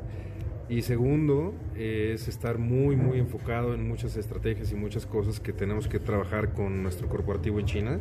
Y 0.68 0.82
segundo, 0.82 1.54
es 1.76 2.28
estar 2.28 2.58
muy, 2.58 2.96
muy 2.96 3.18
enfocado 3.18 3.74
en 3.74 3.86
muchas 3.86 4.16
estrategias 4.16 4.72
y 4.72 4.74
muchas 4.74 5.06
cosas 5.06 5.38
que 5.38 5.52
tenemos 5.52 5.86
que 5.86 5.98
trabajar 5.98 6.52
con 6.52 6.82
nuestro 6.82 7.08
corporativo 7.08 7.60
en 7.60 7.66
China. 7.66 7.98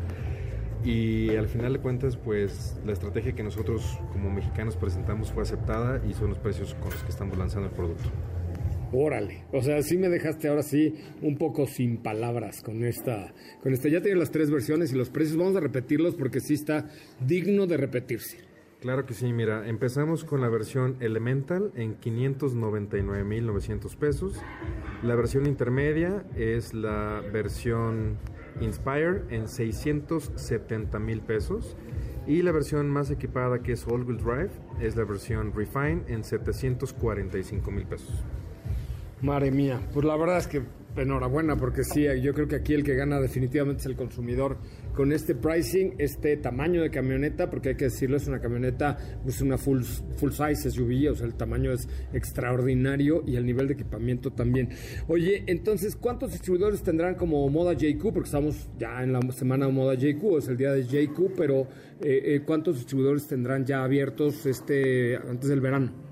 Y 0.83 1.35
al 1.35 1.47
final 1.47 1.73
de 1.73 1.79
cuentas, 1.79 2.17
pues 2.17 2.79
la 2.85 2.93
estrategia 2.93 3.33
que 3.33 3.43
nosotros 3.43 3.99
como 4.11 4.31
mexicanos 4.31 4.75
presentamos 4.75 5.31
fue 5.31 5.43
aceptada 5.43 6.01
y 6.09 6.13
son 6.13 6.29
los 6.29 6.39
precios 6.39 6.73
con 6.75 6.89
los 6.89 7.03
que 7.03 7.09
estamos 7.09 7.37
lanzando 7.37 7.67
el 7.67 7.73
producto. 7.73 8.09
Órale, 8.93 9.45
o 9.53 9.61
sea, 9.61 9.81
sí 9.83 9.97
me 9.97 10.09
dejaste 10.09 10.49
ahora 10.49 10.63
sí 10.63 10.95
un 11.21 11.37
poco 11.37 11.65
sin 11.65 11.97
palabras 11.97 12.61
con 12.61 12.83
esta, 12.83 13.33
con 13.63 13.71
esta. 13.71 13.87
Ya 13.87 14.01
tienes 14.01 14.19
las 14.19 14.31
tres 14.31 14.51
versiones 14.51 14.91
y 14.91 14.95
los 14.95 15.09
precios, 15.09 15.37
vamos 15.37 15.55
a 15.55 15.61
repetirlos 15.61 16.15
porque 16.15 16.41
sí 16.41 16.55
está 16.55 16.89
digno 17.25 17.67
de 17.67 17.77
repetirse. 17.77 18.51
Claro 18.81 19.05
que 19.05 19.13
sí, 19.13 19.31
mira, 19.31 19.69
empezamos 19.69 20.25
con 20.25 20.41
la 20.41 20.49
versión 20.49 20.97
Elemental 21.01 21.71
en 21.75 22.01
599.900 22.01 23.95
pesos. 23.95 24.41
La 25.03 25.13
versión 25.15 25.45
intermedia 25.45 26.25
es 26.35 26.73
la 26.73 27.23
versión 27.31 28.17
Inspire 28.59 29.21
en 29.29 29.45
670.000 29.45 31.21
pesos. 31.21 31.77
Y 32.25 32.41
la 32.41 32.51
versión 32.51 32.89
más 32.89 33.11
equipada 33.11 33.61
que 33.61 33.73
es 33.73 33.87
All 33.87 34.03
Wheel 34.03 34.17
Drive 34.17 34.51
es 34.79 34.95
la 34.95 35.05
versión 35.05 35.53
Refine 35.53 36.01
en 36.07 36.23
745.000 36.23 37.85
pesos. 37.87 38.25
Madre 39.21 39.51
mía, 39.51 39.79
pues 39.93 40.05
la 40.05 40.17
verdad 40.17 40.37
es 40.37 40.47
que 40.47 40.63
enhorabuena 40.95 41.55
porque 41.55 41.83
sí, 41.83 42.05
yo 42.21 42.33
creo 42.33 42.47
que 42.47 42.55
aquí 42.55 42.73
el 42.73 42.83
que 42.83 42.95
gana 42.95 43.19
definitivamente 43.19 43.81
es 43.81 43.85
el 43.85 43.95
consumidor 43.95 44.57
con 44.95 45.13
este 45.13 45.35
pricing, 45.35 45.95
este 45.99 46.35
tamaño 46.37 46.81
de 46.81 46.89
camioneta, 46.89 47.49
porque 47.49 47.69
hay 47.69 47.75
que 47.75 47.85
decirlo, 47.85 48.17
es 48.17 48.27
una 48.27 48.41
camioneta, 48.41 48.97
pues 49.23 49.41
una 49.41 49.57
full, 49.57 49.83
full 50.17 50.31
size 50.31 50.69
SUV, 50.69 51.11
o 51.11 51.15
sea, 51.15 51.27
el 51.27 51.35
tamaño 51.35 51.71
es 51.71 51.87
extraordinario 52.13 53.23
y 53.25 53.35
el 53.35 53.45
nivel 53.45 53.67
de 53.67 53.75
equipamiento 53.75 54.31
también. 54.31 54.69
Oye, 55.07 55.43
entonces, 55.47 55.95
¿cuántos 55.95 56.31
distribuidores 56.31 56.83
tendrán 56.83 57.15
como 57.15 57.47
Moda 57.49 57.73
JQ? 57.73 58.11
Porque 58.13 58.27
estamos 58.27 58.69
ya 58.77 59.01
en 59.01 59.13
la 59.13 59.21
semana 59.31 59.69
Moda 59.69 59.95
JQ, 59.95 60.37
es 60.39 60.47
el 60.49 60.57
día 60.57 60.73
de 60.73 60.83
JQ, 60.83 61.35
pero 61.37 61.67
eh, 62.01 62.35
eh, 62.35 62.41
¿cuántos 62.45 62.75
distribuidores 62.75 63.27
tendrán 63.27 63.65
ya 63.65 63.83
abiertos 63.83 64.45
este 64.45 65.15
antes 65.15 65.49
del 65.49 65.61
verano? 65.61 66.10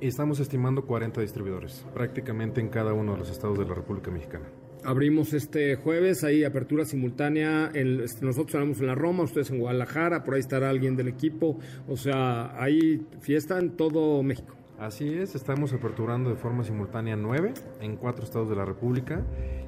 Estamos 0.00 0.40
estimando 0.40 0.86
40 0.86 1.20
distribuidores, 1.20 1.84
prácticamente 1.92 2.58
en 2.62 2.70
cada 2.70 2.94
uno 2.94 3.12
de 3.12 3.18
los 3.18 3.30
estados 3.30 3.58
de 3.58 3.66
la 3.66 3.74
República 3.74 4.10
Mexicana. 4.10 4.46
Abrimos 4.82 5.34
este 5.34 5.76
jueves, 5.76 6.24
ahí 6.24 6.42
apertura 6.42 6.86
simultánea. 6.86 7.70
Este, 7.74 8.24
nosotros 8.24 8.54
estamos 8.54 8.80
en 8.80 8.86
la 8.86 8.94
Roma, 8.94 9.24
ustedes 9.24 9.50
en 9.50 9.58
Guadalajara, 9.58 10.24
por 10.24 10.34
ahí 10.34 10.40
estará 10.40 10.70
alguien 10.70 10.96
del 10.96 11.08
equipo. 11.08 11.58
O 11.86 11.98
sea, 11.98 12.58
ahí 12.58 13.06
fiesta 13.20 13.58
en 13.58 13.76
todo 13.76 14.22
México. 14.22 14.59
Así 14.80 15.12
es, 15.18 15.34
estamos 15.34 15.74
aperturando 15.74 16.30
de 16.30 16.36
forma 16.36 16.64
simultánea 16.64 17.14
nueve 17.14 17.52
en 17.82 17.96
cuatro 17.96 18.24
estados 18.24 18.48
de 18.48 18.56
la 18.56 18.64
República 18.64 19.22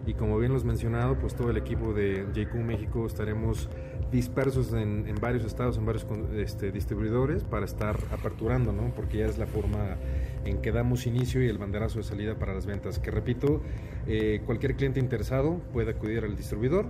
y 0.06 0.14
como 0.14 0.38
bien 0.38 0.54
los 0.54 0.64
mencionado, 0.64 1.18
pues 1.18 1.34
todo 1.34 1.50
el 1.50 1.58
equipo 1.58 1.92
de 1.92 2.26
JQ 2.32 2.54
México 2.64 3.04
estaremos 3.04 3.68
dispersos 4.10 4.72
en, 4.72 5.14
varios 5.20 5.44
estados, 5.44 5.76
en 5.76 5.84
varios 5.84 6.06
este, 6.34 6.72
distribuidores 6.72 7.44
para 7.44 7.66
estar 7.66 7.98
aperturando, 8.10 8.72
¿no? 8.72 8.90
Porque 8.94 9.18
ya 9.18 9.26
es 9.26 9.36
la 9.36 9.46
forma 9.46 9.98
en 10.46 10.62
que 10.62 10.72
damos 10.72 11.06
inicio 11.06 11.44
y 11.44 11.48
el 11.48 11.58
banderazo 11.58 11.98
de 11.98 12.04
salida 12.04 12.36
para 12.36 12.54
las 12.54 12.64
ventas. 12.64 12.98
Que 12.98 13.10
repito, 13.10 13.60
eh, 14.06 14.40
cualquier 14.46 14.76
cliente 14.76 14.98
interesado 14.98 15.60
puede 15.74 15.90
acudir 15.90 16.24
al 16.24 16.36
distribuidor 16.36 16.86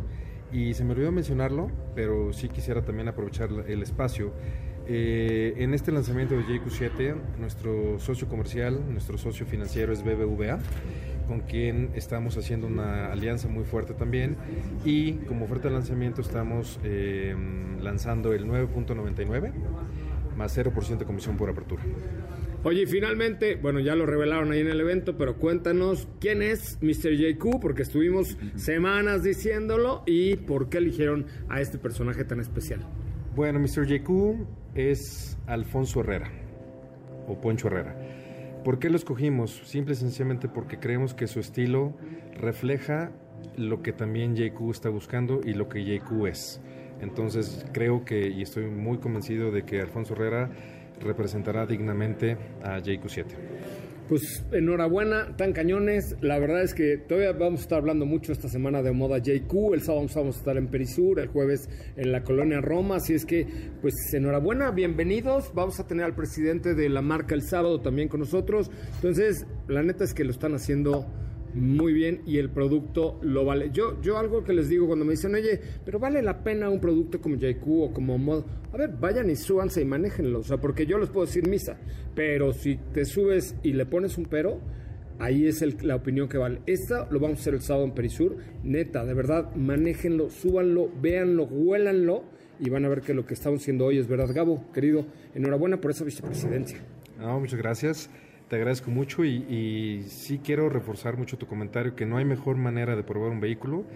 y 0.52 0.74
se 0.74 0.84
me 0.84 0.92
olvidó 0.92 1.10
mencionarlo, 1.10 1.72
pero 1.96 2.32
sí 2.32 2.48
quisiera 2.48 2.84
también 2.84 3.08
aprovechar 3.08 3.50
el 3.66 3.82
espacio 3.82 4.32
eh, 4.86 5.54
en 5.58 5.74
este 5.74 5.92
lanzamiento 5.92 6.34
de 6.34 6.42
JQ7, 6.42 7.14
nuestro 7.38 7.98
socio 7.98 8.28
comercial, 8.28 8.80
nuestro 8.90 9.18
socio 9.18 9.46
financiero 9.46 9.92
es 9.92 10.02
BBVA, 10.02 10.58
con 11.28 11.40
quien 11.40 11.90
estamos 11.94 12.36
haciendo 12.36 12.66
una 12.66 13.12
alianza 13.12 13.48
muy 13.48 13.64
fuerte 13.64 13.94
también. 13.94 14.36
Y 14.84 15.12
como 15.26 15.44
oferta 15.44 15.68
de 15.68 15.74
lanzamiento 15.74 16.20
estamos 16.20 16.78
eh, 16.84 17.34
lanzando 17.80 18.32
el 18.32 18.46
9.99 18.46 19.52
más 20.36 20.56
0% 20.56 20.98
de 20.98 21.04
comisión 21.04 21.36
por 21.36 21.50
apertura. 21.50 21.82
Oye, 22.64 22.86
finalmente, 22.86 23.56
bueno, 23.56 23.80
ya 23.80 23.96
lo 23.96 24.06
revelaron 24.06 24.52
ahí 24.52 24.60
en 24.60 24.68
el 24.68 24.80
evento, 24.80 25.16
pero 25.18 25.36
cuéntanos 25.36 26.08
quién 26.20 26.42
es 26.42 26.78
Mr. 26.80 27.16
JQ, 27.16 27.60
porque 27.60 27.82
estuvimos 27.82 28.36
semanas 28.54 29.24
diciéndolo 29.24 30.02
y 30.06 30.36
por 30.36 30.68
qué 30.68 30.78
eligieron 30.78 31.26
a 31.48 31.60
este 31.60 31.78
personaje 31.78 32.24
tan 32.24 32.40
especial. 32.40 32.86
Bueno, 33.34 33.58
Mr. 33.58 33.86
JQ 33.86 34.61
es 34.74 35.38
Alfonso 35.46 36.00
Herrera 36.00 36.30
o 37.26 37.40
Poncho 37.40 37.68
Herrera. 37.68 37.94
¿Por 38.64 38.78
qué 38.78 38.90
lo 38.90 38.96
escogimos? 38.96 39.62
Simple 39.64 39.94
y 39.94 39.96
sencillamente 39.96 40.48
porque 40.48 40.78
creemos 40.78 41.14
que 41.14 41.26
su 41.26 41.40
estilo 41.40 41.92
refleja 42.34 43.10
lo 43.56 43.82
que 43.82 43.92
también 43.92 44.36
JQ 44.36 44.70
está 44.70 44.88
buscando 44.88 45.40
y 45.44 45.54
lo 45.54 45.68
que 45.68 45.84
JQ 45.84 46.26
es. 46.26 46.60
Entonces 47.00 47.66
creo 47.72 48.04
que, 48.04 48.28
y 48.28 48.42
estoy 48.42 48.66
muy 48.66 48.98
convencido 48.98 49.50
de 49.50 49.64
que 49.64 49.80
Alfonso 49.80 50.14
Herrera 50.14 50.50
representará 51.00 51.66
dignamente 51.66 52.36
a 52.62 52.78
JQ7 52.78 53.26
pues 54.08 54.44
enhorabuena, 54.52 55.36
tan 55.36 55.52
cañones. 55.52 56.16
La 56.20 56.38
verdad 56.38 56.62
es 56.62 56.74
que 56.74 56.96
todavía 56.96 57.32
vamos 57.32 57.60
a 57.60 57.62
estar 57.62 57.78
hablando 57.78 58.06
mucho 58.06 58.32
esta 58.32 58.48
semana 58.48 58.82
de 58.82 58.92
moda 58.92 59.18
JQ. 59.18 59.74
El 59.74 59.80
sábado 59.82 60.06
vamos 60.14 60.36
a 60.36 60.38
estar 60.38 60.56
en 60.56 60.68
Perisur, 60.68 61.20
el 61.20 61.28
jueves 61.28 61.68
en 61.96 62.12
la 62.12 62.22
colonia 62.22 62.60
Roma. 62.60 62.96
Así 62.96 63.14
es 63.14 63.24
que, 63.24 63.46
pues 63.80 63.94
enhorabuena, 64.12 64.70
bienvenidos. 64.70 65.52
Vamos 65.54 65.80
a 65.80 65.86
tener 65.86 66.04
al 66.04 66.14
presidente 66.14 66.74
de 66.74 66.88
la 66.88 67.02
marca 67.02 67.34
el 67.34 67.42
sábado 67.42 67.80
también 67.80 68.08
con 68.08 68.20
nosotros. 68.20 68.70
Entonces, 68.96 69.46
la 69.68 69.82
neta 69.82 70.04
es 70.04 70.14
que 70.14 70.24
lo 70.24 70.30
están 70.30 70.54
haciendo 70.54 71.06
muy 71.54 71.92
bien 71.92 72.22
y 72.26 72.38
el 72.38 72.50
producto 72.50 73.18
lo 73.22 73.44
vale. 73.44 73.70
Yo, 73.72 74.00
yo 74.00 74.18
algo 74.18 74.44
que 74.44 74.52
les 74.52 74.68
digo 74.68 74.86
cuando 74.86 75.04
me 75.04 75.12
dicen, 75.12 75.34
oye, 75.34 75.60
pero 75.84 75.98
vale 75.98 76.22
la 76.22 76.42
pena 76.42 76.70
un 76.70 76.80
producto 76.80 77.20
como 77.20 77.36
JQ 77.36 77.66
o 77.66 77.92
como 77.92 78.18
Mod. 78.18 78.44
A 78.72 78.76
ver, 78.76 78.90
vayan 78.98 79.30
y 79.30 79.36
súbanse 79.36 79.82
y 79.82 79.84
manéjenlo. 79.84 80.40
O 80.40 80.42
sea, 80.42 80.58
porque 80.58 80.86
yo 80.86 80.98
les 80.98 81.10
puedo 81.10 81.26
decir 81.26 81.48
misa, 81.48 81.78
pero 82.14 82.52
si 82.52 82.76
te 82.92 83.04
subes 83.04 83.56
y 83.62 83.72
le 83.72 83.86
pones 83.86 84.18
un 84.18 84.26
pero, 84.26 84.60
ahí 85.18 85.46
es 85.46 85.62
la 85.82 85.96
opinión 85.96 86.28
que 86.28 86.38
vale. 86.38 86.60
Esta 86.66 87.08
lo 87.10 87.20
vamos 87.20 87.38
a 87.38 87.40
hacer 87.42 87.54
el 87.54 87.60
sábado 87.60 87.84
en 87.84 87.92
Perisur. 87.92 88.36
Neta, 88.62 89.04
de 89.04 89.14
verdad, 89.14 89.54
manéjenlo, 89.54 90.30
súbanlo, 90.30 90.90
véanlo, 91.00 91.44
huélanlo 91.44 92.24
y 92.58 92.70
van 92.70 92.84
a 92.84 92.88
ver 92.88 93.00
que 93.00 93.14
lo 93.14 93.26
que 93.26 93.34
estamos 93.34 93.60
haciendo 93.60 93.86
hoy 93.86 93.98
es 93.98 94.08
verdad. 94.08 94.32
Gabo, 94.32 94.70
querido, 94.72 95.06
enhorabuena 95.34 95.80
por 95.80 95.90
esa 95.90 96.04
vicepresidencia. 96.04 96.78
No, 97.18 97.40
muchas 97.40 97.58
gracias 97.58 98.10
te 98.52 98.56
agradezco 98.56 98.90
mucho 98.90 99.24
y, 99.24 100.04
sí 100.10 100.38
quiero 100.44 100.68
reforzar 100.68 101.16
mucho 101.16 101.38
tu 101.38 101.46
comentario 101.46 101.96
que 101.96 102.04
no 102.04 102.18
hay 102.18 102.26
mejor 102.26 102.58
manera 102.58 102.94
de 102.94 103.02
probar 103.02 103.30
un 103.30 103.40
vehículo 103.40 103.86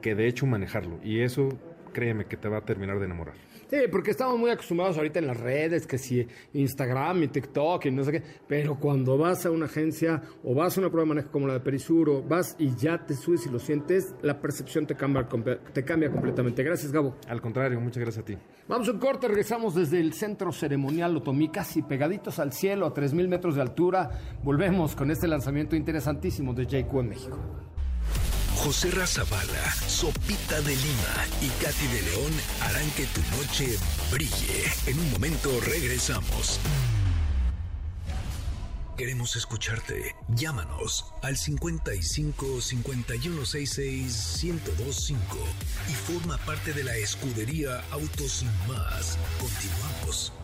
que 0.00 0.14
de 0.14 0.28
hecho 0.28 0.46
manejarlo. 0.46 0.98
Y 1.04 1.20
eso, 1.20 1.50
créeme, 1.92 2.24
que 2.24 2.38
te 2.38 2.48
va 2.48 2.56
a 2.56 2.60
terminar 2.62 2.98
de 2.98 3.04
enamorar. 3.04 3.34
Sí, 3.70 3.76
porque 3.88 4.10
estamos 4.10 4.36
muy 4.36 4.50
acostumbrados 4.50 4.96
ahorita 4.96 5.20
en 5.20 5.28
las 5.28 5.38
redes, 5.38 5.86
que 5.86 5.96
si 5.96 6.26
Instagram 6.54 7.22
y 7.22 7.28
TikTok 7.28 7.86
y 7.86 7.92
no 7.92 8.02
sé 8.02 8.10
qué, 8.10 8.22
pero 8.48 8.80
cuando 8.80 9.16
vas 9.16 9.46
a 9.46 9.50
una 9.52 9.66
agencia 9.66 10.20
o 10.42 10.56
vas 10.56 10.76
a 10.76 10.80
una 10.80 10.90
prueba 10.90 11.04
de 11.04 11.08
manejo 11.14 11.30
como 11.30 11.46
la 11.46 11.52
de 11.52 11.60
Perisuro, 11.60 12.20
vas 12.20 12.56
y 12.58 12.74
ya 12.74 13.06
te 13.06 13.14
subes 13.14 13.46
y 13.46 13.48
lo 13.48 13.60
sientes, 13.60 14.12
la 14.22 14.40
percepción 14.40 14.88
te 14.88 14.96
cambia, 14.96 15.28
te 15.72 15.84
cambia 15.84 16.10
completamente. 16.10 16.64
Gracias, 16.64 16.90
Gabo. 16.90 17.14
Al 17.28 17.40
contrario, 17.40 17.80
muchas 17.80 18.02
gracias 18.02 18.24
a 18.24 18.26
ti. 18.26 18.36
Vamos 18.66 18.88
a 18.88 18.90
un 18.90 18.98
corte, 18.98 19.28
regresamos 19.28 19.76
desde 19.76 20.00
el 20.00 20.14
centro 20.14 20.50
ceremonial 20.50 21.16
Otomí, 21.16 21.48
casi 21.48 21.82
pegaditos 21.82 22.40
al 22.40 22.52
cielo, 22.52 22.86
a 22.86 22.92
3.000 22.92 23.28
metros 23.28 23.54
de 23.54 23.62
altura. 23.62 24.10
Volvemos 24.42 24.96
con 24.96 25.12
este 25.12 25.28
lanzamiento 25.28 25.76
interesantísimo 25.76 26.54
de 26.54 26.66
JQ 26.66 26.92
en 26.98 27.08
México. 27.08 27.38
José 28.62 28.90
Razabala, 28.90 29.72
Sopita 29.88 30.60
de 30.60 30.76
Lima 30.76 31.14
y 31.40 31.48
Katy 31.64 31.86
de 31.86 32.02
León 32.10 32.32
harán 32.60 32.90
que 32.90 33.06
tu 33.06 33.22
noche 33.34 33.78
brille. 34.12 34.68
En 34.86 35.00
un 35.00 35.10
momento 35.12 35.48
regresamos. 35.64 36.60
Queremos 38.98 39.34
escucharte. 39.36 40.14
Llámanos 40.28 41.10
al 41.22 41.38
55 41.38 42.60
5166 42.60 44.42
1025 44.44 45.38
y 45.88 45.92
forma 45.94 46.36
parte 46.44 46.74
de 46.74 46.84
la 46.84 46.94
escudería 46.96 47.80
Autos 47.92 48.30
Sin 48.30 48.50
Más. 48.68 49.18
Continuamos. 49.40 50.34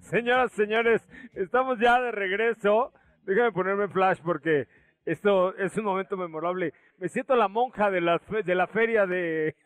Señoras, 0.00 0.50
señores, 0.50 1.00
estamos 1.34 1.78
ya 1.80 2.00
de 2.00 2.10
regreso. 2.10 2.92
Déjame 3.24 3.52
ponerme 3.52 3.86
flash 3.86 4.18
porque 4.24 4.66
esto 5.08 5.56
es 5.56 5.74
un 5.78 5.84
momento 5.84 6.18
memorable. 6.18 6.74
Me 6.98 7.08
siento 7.08 7.34
la 7.34 7.48
monja 7.48 7.90
de 7.90 8.02
la, 8.02 8.20
de 8.44 8.54
la 8.54 8.66
feria 8.66 9.06
de... 9.06 9.56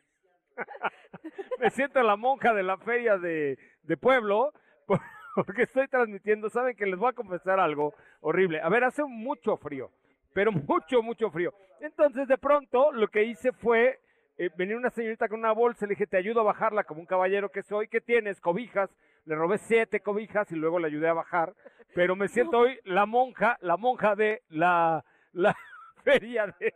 Me 1.59 1.71
siento 1.71 2.01
la 2.03 2.15
monja 2.15 2.55
de 2.55 2.63
la 2.63 2.77
feria 2.79 3.19
de, 3.19 3.59
de 3.83 3.97
pueblo 3.97 4.53
porque 5.35 5.63
estoy 5.63 5.89
transmitiendo, 5.89 6.49
saben 6.49 6.77
que 6.77 6.87
les 6.87 6.97
voy 6.97 7.11
a 7.11 7.15
confesar 7.15 7.59
algo 7.59 7.93
horrible. 8.21 8.61
A 8.61 8.69
ver, 8.69 8.85
hace 8.85 9.03
mucho 9.03 9.57
frío, 9.57 9.91
pero 10.33 10.53
mucho, 10.53 11.03
mucho 11.03 11.29
frío. 11.31 11.53
Entonces, 11.81 12.29
de 12.29 12.39
pronto, 12.39 12.93
lo 12.93 13.09
que 13.09 13.25
hice 13.25 13.51
fue 13.53 13.99
eh, 14.39 14.49
venir 14.57 14.77
una 14.77 14.91
señorita 14.91 15.29
con 15.29 15.41
una 15.41 15.53
bolsa, 15.53 15.87
le 15.87 15.91
dije, 15.91 16.07
te 16.07 16.19
ayudo 16.19 16.41
a 16.41 16.45
bajarla 16.45 16.85
como 16.85 17.01
un 17.01 17.07
caballero 17.07 17.51
que 17.51 17.63
soy. 17.63 17.89
¿Qué 17.89 18.01
tienes? 18.01 18.41
Cobijas. 18.41 18.91
Le 19.25 19.35
robé 19.35 19.59
siete 19.59 20.01
cobijas 20.01 20.53
y 20.53 20.57
luego 20.57 20.79
le 20.79 20.87
ayudé 20.87 21.09
a 21.09 21.15
bajar. 21.15 21.55
Pero 21.95 22.15
me 22.15 22.29
siento 22.29 22.59
hoy 22.61 22.79
la 22.85 23.07
monja, 23.07 23.59
la 23.61 23.77
monja 23.77 24.15
de 24.15 24.43
la, 24.49 25.05
la 25.33 25.55
feria 26.05 26.47
de... 26.59 26.75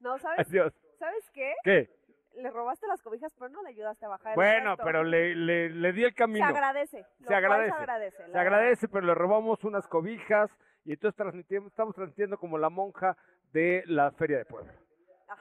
No, 0.00 0.18
¿sabes? 0.18 0.48
¿Sabes 0.98 1.30
qué? 1.32 1.54
¿Qué? 1.64 2.00
le 2.36 2.50
robaste 2.50 2.86
las 2.86 3.02
cobijas, 3.02 3.32
pero 3.34 3.48
no 3.50 3.62
le 3.62 3.70
ayudaste 3.70 4.06
a 4.06 4.08
bajar. 4.08 4.34
Bueno, 4.34 4.76
pero 4.76 5.02
le, 5.04 5.34
le, 5.34 5.92
di 5.92 6.04
el 6.04 6.14
camino. 6.14 6.46
Se 6.46 6.52
agradece. 6.52 7.06
Se 7.26 7.34
agradece. 7.34 8.16
Se 8.30 8.38
agradece, 8.38 8.88
pero 8.88 9.06
le 9.06 9.14
robamos 9.14 9.62
unas 9.64 9.86
cobijas 9.88 10.50
y 10.84 10.92
entonces 10.92 11.16
transmitimos, 11.16 11.70
estamos 11.70 11.94
transmitiendo 11.94 12.38
como 12.38 12.58
la 12.58 12.70
monja 12.70 13.16
de 13.52 13.82
la 13.86 14.10
Feria 14.12 14.38
de 14.38 14.44
Puebla. 14.44 14.72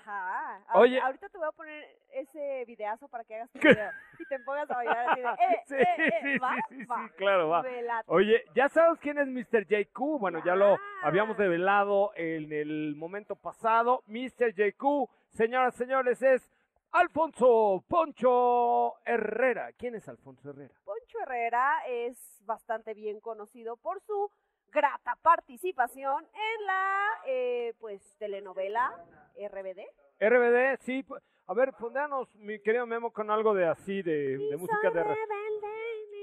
Ajá. 0.10 0.64
Oye. 0.74 1.00
Ahorita 1.00 1.30
te 1.30 1.38
voy 1.38 1.48
a 1.48 1.52
poner 1.52 1.86
ese 2.12 2.66
videazo 2.66 3.08
para 3.08 3.24
que 3.24 3.36
hagas 3.36 3.52
tu 3.52 3.60
video 3.60 3.92
y 4.20 4.26
te 4.26 4.40
pongas 4.40 4.70
a 4.72 4.76
bailar 4.76 5.10
así 5.10 5.22
de, 5.22 5.28
eh, 5.28 5.64
sí, 5.66 5.76
eh, 5.76 5.86
eh, 5.98 6.12
sí, 6.24 6.40
sí, 6.70 6.82
sí, 6.82 7.10
claro, 7.18 7.50
va. 7.50 7.64
Oye, 8.08 8.44
¿ya 8.56 8.70
sabes 8.70 9.00
quién 9.00 9.20
es 9.20 9.28
Mr. 9.28 9.66
JQ? 9.68 10.20
Bueno, 10.20 10.44
ya 10.44 10.56
lo 10.56 10.78
habíamos 11.04 11.38
develado 11.38 12.12
en 12.16 12.52
el 12.52 12.96
momento 12.96 13.36
pasado. 13.36 14.04
Mr. 14.08 14.54
JQ, 14.56 15.08
señoras, 15.30 15.76
señores, 15.76 16.22
es 16.24 16.50
Alfonso 16.92 17.84
Poncho 17.88 18.96
Herrera. 19.06 19.74
¿Quién 19.74 19.94
es 19.94 20.10
Alfonso 20.10 20.50
Herrera? 20.50 20.74
Poncho 20.86 21.20
Herrera 21.22 21.84
es 21.88 22.42
bastante 22.46 22.96
bien 22.96 23.20
conocido 23.20 23.78
por 23.78 24.02
su 24.02 24.32
grata 24.72 25.18
participación 25.22 26.24
en 26.26 26.66
la 26.66 27.08
eh, 27.26 27.74
pues 27.80 28.02
telenovela 28.18 28.94
RBD. 29.38 29.82
RBD, 30.20 30.78
sí. 30.82 31.06
A 31.48 31.54
ver, 31.54 31.74
pondremos, 31.74 32.34
mi 32.36 32.60
querido 32.62 32.86
Memo, 32.86 33.12
con 33.12 33.32
algo 33.32 33.54
de 33.56 33.66
así, 33.68 34.02
de, 34.04 34.38
de 34.38 34.58
música 34.58 34.92
de... 34.92 35.04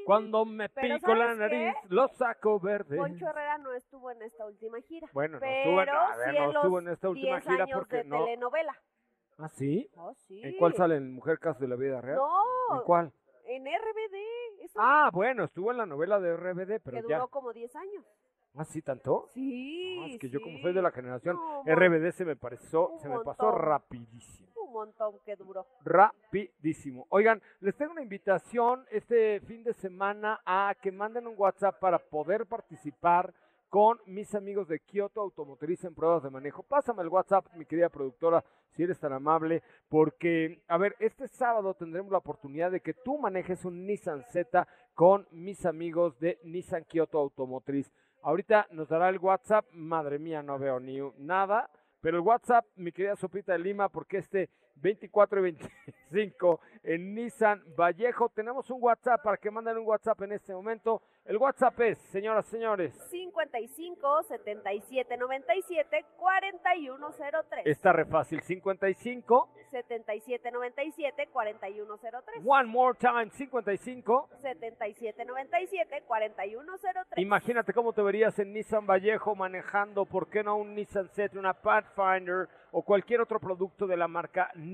Cuando 0.04 0.44
me 0.44 0.68
Pero 0.68 0.94
pico 0.98 1.14
la 1.16 1.34
¿sabes 1.34 1.50
qué? 1.50 1.58
nariz, 1.64 1.74
lo 1.88 2.06
saco 2.08 2.60
verde. 2.60 2.96
Poncho 2.96 3.26
Herrera 3.28 3.58
no 3.58 3.72
estuvo 3.72 4.12
en 4.12 4.22
esta 4.22 4.46
última 4.46 4.80
gira. 4.82 5.08
Bueno, 5.12 5.34
no 5.34 5.40
pero 5.40 5.56
estuvo 5.56 5.82
en- 5.82 5.88
a 5.88 6.16
ver, 6.16 6.30
sí 6.30 6.38
no 6.38 6.50
estuvo 6.52 6.78
en 6.78 6.88
esta 6.88 7.08
última 7.08 7.40
10 7.40 7.44
gira 7.44 7.66
porque 7.74 7.96
de 7.96 8.04
no- 8.04 8.24
telenovela. 8.24 8.76
¿Ah, 9.38 9.48
sí? 9.48 9.90
Oh, 9.96 10.14
sí. 10.14 10.40
¿En 10.44 10.56
cuál 10.58 10.74
sale? 10.74 10.96
¿En 10.96 11.12
Mujer 11.12 11.40
Caso 11.40 11.58
de 11.58 11.68
la 11.68 11.74
Vida 11.76 12.00
Real? 12.00 12.18
No, 12.18 12.76
¿En 12.78 12.82
cuál? 12.84 13.12
en 13.46 13.64
RBD. 13.66 14.62
Eso 14.64 14.78
Ah, 14.80 15.10
bueno, 15.12 15.44
estuvo 15.44 15.70
en 15.72 15.78
la 15.78 15.86
novela 15.86 16.20
de 16.20 16.36
RBD, 16.36 16.80
pero 16.84 17.02
que 17.02 17.08
ya. 17.08 17.16
duró 17.16 17.28
como 17.28 17.52
10 17.52 17.74
años. 17.76 18.04
¿Ah, 18.56 18.64
sí, 18.64 18.80
tanto? 18.80 19.28
Sí. 19.34 19.96
No, 19.98 20.06
es 20.06 20.18
que 20.18 20.30
yo 20.30 20.40
como 20.40 20.58
soy 20.60 20.72
de 20.72 20.80
la 20.80 20.90
generación 20.90 21.36
No, 21.36 21.62
RBD 21.66 22.10
se 22.12 22.24
me 22.24 22.36
pareció, 22.36 22.92
se 22.98 23.08
me 23.08 23.20
pasó 23.20 23.50
rapidísimo. 23.50 24.48
Un 24.56 24.72
montón 24.72 25.18
que 25.24 25.36
duró. 25.36 25.66
Rapidísimo. 25.84 27.06
Oigan, 27.10 27.42
les 27.60 27.76
tengo 27.76 27.92
una 27.92 28.02
invitación 28.02 28.84
este 28.90 29.40
fin 29.40 29.62
de 29.62 29.74
semana 29.74 30.40
a 30.44 30.74
que 30.80 30.90
manden 30.90 31.26
un 31.26 31.34
WhatsApp 31.36 31.78
para 31.78 31.98
poder 31.98 32.46
participar 32.46 33.32
con 33.68 33.98
mis 34.06 34.34
amigos 34.34 34.68
de 34.68 34.80
Kyoto 34.80 35.20
Automotriz 35.20 35.84
en 35.84 35.94
pruebas 35.94 36.22
de 36.22 36.30
manejo. 36.30 36.62
Pásame 36.62 37.02
el 37.02 37.08
WhatsApp, 37.08 37.46
mi 37.54 37.66
querida 37.66 37.88
productora, 37.88 38.42
si 38.70 38.82
eres 38.82 38.98
tan 38.98 39.12
amable, 39.12 39.62
porque, 39.88 40.62
a 40.68 40.78
ver, 40.78 40.96
este 40.98 41.28
sábado 41.28 41.74
tendremos 41.74 42.12
la 42.12 42.18
oportunidad 42.18 42.70
de 42.70 42.80
que 42.80 42.94
tú 42.94 43.18
manejes 43.18 43.64
un 43.64 43.86
Nissan 43.86 44.22
Z 44.30 44.66
con 44.94 45.26
mis 45.30 45.66
amigos 45.66 46.18
de 46.18 46.38
Nissan 46.44 46.84
Kyoto 46.84 47.18
Automotriz. 47.18 47.92
Ahorita 48.22 48.66
nos 48.70 48.88
dará 48.88 49.08
el 49.08 49.18
WhatsApp, 49.18 49.66
madre 49.72 50.18
mía, 50.18 50.42
no 50.42 50.58
veo 50.58 50.80
ni 50.80 50.98
nada, 51.18 51.70
pero 52.00 52.16
el 52.18 52.22
WhatsApp, 52.22 52.66
mi 52.76 52.92
querida 52.92 53.16
Sopita 53.16 53.52
de 53.52 53.58
Lima, 53.58 53.88
porque 53.88 54.18
este 54.18 54.50
24 54.76 55.38
y 55.40 55.42
25 56.10 56.60
en 56.82 57.14
Nissan 57.14 57.62
Vallejo, 57.76 58.28
tenemos 58.28 58.70
un 58.70 58.82
WhatsApp 58.82 59.22
para 59.22 59.36
que 59.36 59.50
manden 59.50 59.78
un 59.78 59.86
WhatsApp 59.86 60.22
en 60.22 60.32
este 60.32 60.54
momento. 60.54 61.02
El 61.24 61.38
WhatsApp 61.38 61.80
es, 61.80 61.98
señoras, 61.98 62.46
señores, 62.46 62.94
55 63.10 64.22
77 64.22 65.16
97 65.16 66.04
4103. 66.16 67.66
está 67.66 67.92
re 67.92 68.04
fácil, 68.04 68.40
55, 68.40 69.48
77 69.70 70.50
97 70.52 71.28
4103. 71.32 72.42
one 72.44 72.68
more 72.68 72.96
time, 72.96 73.30
55. 73.30 74.28
77 74.40 75.24
97 75.24 76.02
4103. 76.06 77.18
Imagínate 77.24 77.72
cómo 77.72 77.92
te 77.92 78.02
verías 78.02 78.38
en 78.38 78.52
Nissan 78.52 78.86
Vallejo 78.86 79.34
manejando, 79.34 80.06
¿por 80.06 80.28
qué 80.30 80.44
no 80.44 80.56
un 80.56 80.76
Nissan 80.76 81.08
Z, 81.08 81.36
una 81.36 81.54
Pathfinder 81.54 82.48
o 82.70 82.82
cualquier 82.82 83.20
otro 83.20 83.40
producto 83.40 83.86
de 83.86 83.96
la 83.96 84.06
marca 84.06 84.50
Nissan, 84.54 84.65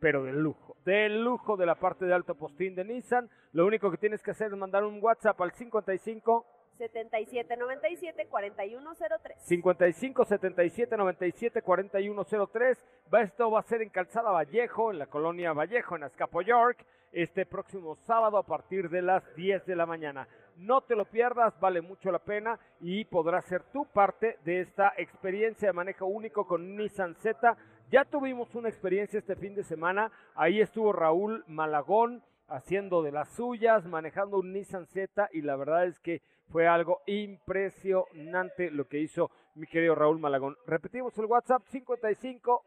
pero 0.00 0.24
de 0.24 0.32
lujo, 0.32 0.76
de 0.84 1.08
lujo 1.08 1.56
de 1.56 1.66
la 1.66 1.74
parte 1.74 2.04
de 2.06 2.14
alto 2.14 2.34
postín 2.34 2.74
de 2.74 2.84
Nissan? 2.84 3.28
Lo 3.52 3.66
único 3.66 3.90
que 3.90 3.98
tienes 3.98 4.22
que 4.22 4.30
hacer 4.30 4.48
es 4.48 4.56
mandar 4.56 4.84
un 4.84 5.02
WhatsApp 5.02 5.40
al 5.40 5.52
55 5.52 6.46
77 6.78 7.56
97 7.58 8.26
4103. 8.26 9.36
55 9.42 10.24
77 10.24 10.96
97 10.96 11.62
4103. 11.62 12.84
Va, 13.12 13.20
esto 13.20 13.50
va 13.50 13.60
a 13.60 13.62
ser 13.62 13.82
en 13.82 13.90
Calzada 13.90 14.30
Vallejo, 14.30 14.90
en 14.90 14.98
la 14.98 15.06
colonia 15.06 15.52
Vallejo, 15.52 15.96
en 15.96 16.04
Azcapo, 16.04 16.40
York, 16.40 16.86
este 17.12 17.44
próximo 17.44 17.96
sábado 17.96 18.38
a 18.38 18.44
partir 18.44 18.88
de 18.88 19.02
las 19.02 19.22
10 19.34 19.66
de 19.66 19.76
la 19.76 19.84
mañana. 19.84 20.26
No 20.56 20.80
te 20.80 20.96
lo 20.96 21.04
pierdas, 21.04 21.58
vale 21.60 21.82
mucho 21.82 22.10
la 22.10 22.18
pena 22.18 22.58
y 22.80 23.04
podrás 23.04 23.44
ser 23.44 23.62
tú 23.72 23.86
parte 23.92 24.38
de 24.44 24.60
esta 24.60 24.94
experiencia 24.96 25.68
de 25.68 25.72
manejo 25.72 26.06
único 26.06 26.46
con 26.46 26.76
Nissan 26.76 27.14
Z. 27.16 27.56
Ya 27.90 28.04
tuvimos 28.04 28.54
una 28.54 28.68
experiencia 28.68 29.18
este 29.18 29.34
fin 29.34 29.52
de 29.56 29.64
semana, 29.64 30.12
ahí 30.36 30.60
estuvo 30.60 30.92
Raúl 30.92 31.42
Malagón 31.48 32.22
haciendo 32.46 33.02
de 33.02 33.10
las 33.10 33.34
suyas, 33.34 33.84
manejando 33.84 34.38
un 34.38 34.52
Nissan 34.52 34.86
Z 34.86 35.28
y 35.32 35.42
la 35.42 35.56
verdad 35.56 35.86
es 35.86 35.98
que 35.98 36.22
fue 36.50 36.68
algo 36.68 37.00
impresionante 37.06 38.70
lo 38.70 38.86
que 38.86 39.00
hizo 39.00 39.32
mi 39.56 39.66
querido 39.66 39.96
Raúl 39.96 40.20
Malagón. 40.20 40.56
Repetimos 40.68 41.18
el 41.18 41.24
WhatsApp 41.24 41.64
55, 41.66 42.62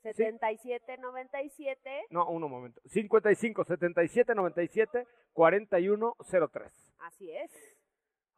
77 0.00 0.96
97. 0.96 2.06
no, 2.08 2.26
un 2.30 2.40
momento, 2.50 2.80
55 2.86 3.64
77 3.64 4.34
97 4.34 5.06
41 5.34 6.16
03. 6.50 6.94
Así 7.00 7.30
es. 7.32 7.75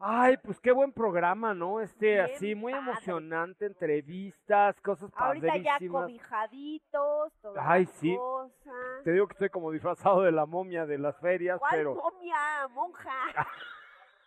Ay, 0.00 0.36
pues 0.44 0.60
qué 0.60 0.70
buen 0.70 0.92
programa, 0.92 1.54
¿no? 1.54 1.80
Este 1.80 2.06
Bien 2.14 2.24
así 2.34 2.54
muy 2.54 2.72
padre. 2.72 2.86
emocionante, 2.90 3.66
entrevistas, 3.66 4.80
cosas 4.80 5.10
Ahorita 5.16 5.56
ya 5.56 5.78
cobijaditos, 5.90 7.32
toda 7.42 7.68
Ay, 7.70 7.86
sí. 7.86 8.16
cosa. 8.16 8.72
Te 9.02 9.12
digo 9.12 9.26
que 9.26 9.32
estoy 9.32 9.48
como 9.50 9.72
disfrazado 9.72 10.22
de 10.22 10.30
la 10.30 10.46
momia 10.46 10.86
de 10.86 10.98
las 10.98 11.18
ferias, 11.18 11.58
¿Cuál 11.58 11.72
pero 11.74 11.94
momia, 11.96 12.68
monja? 12.70 13.10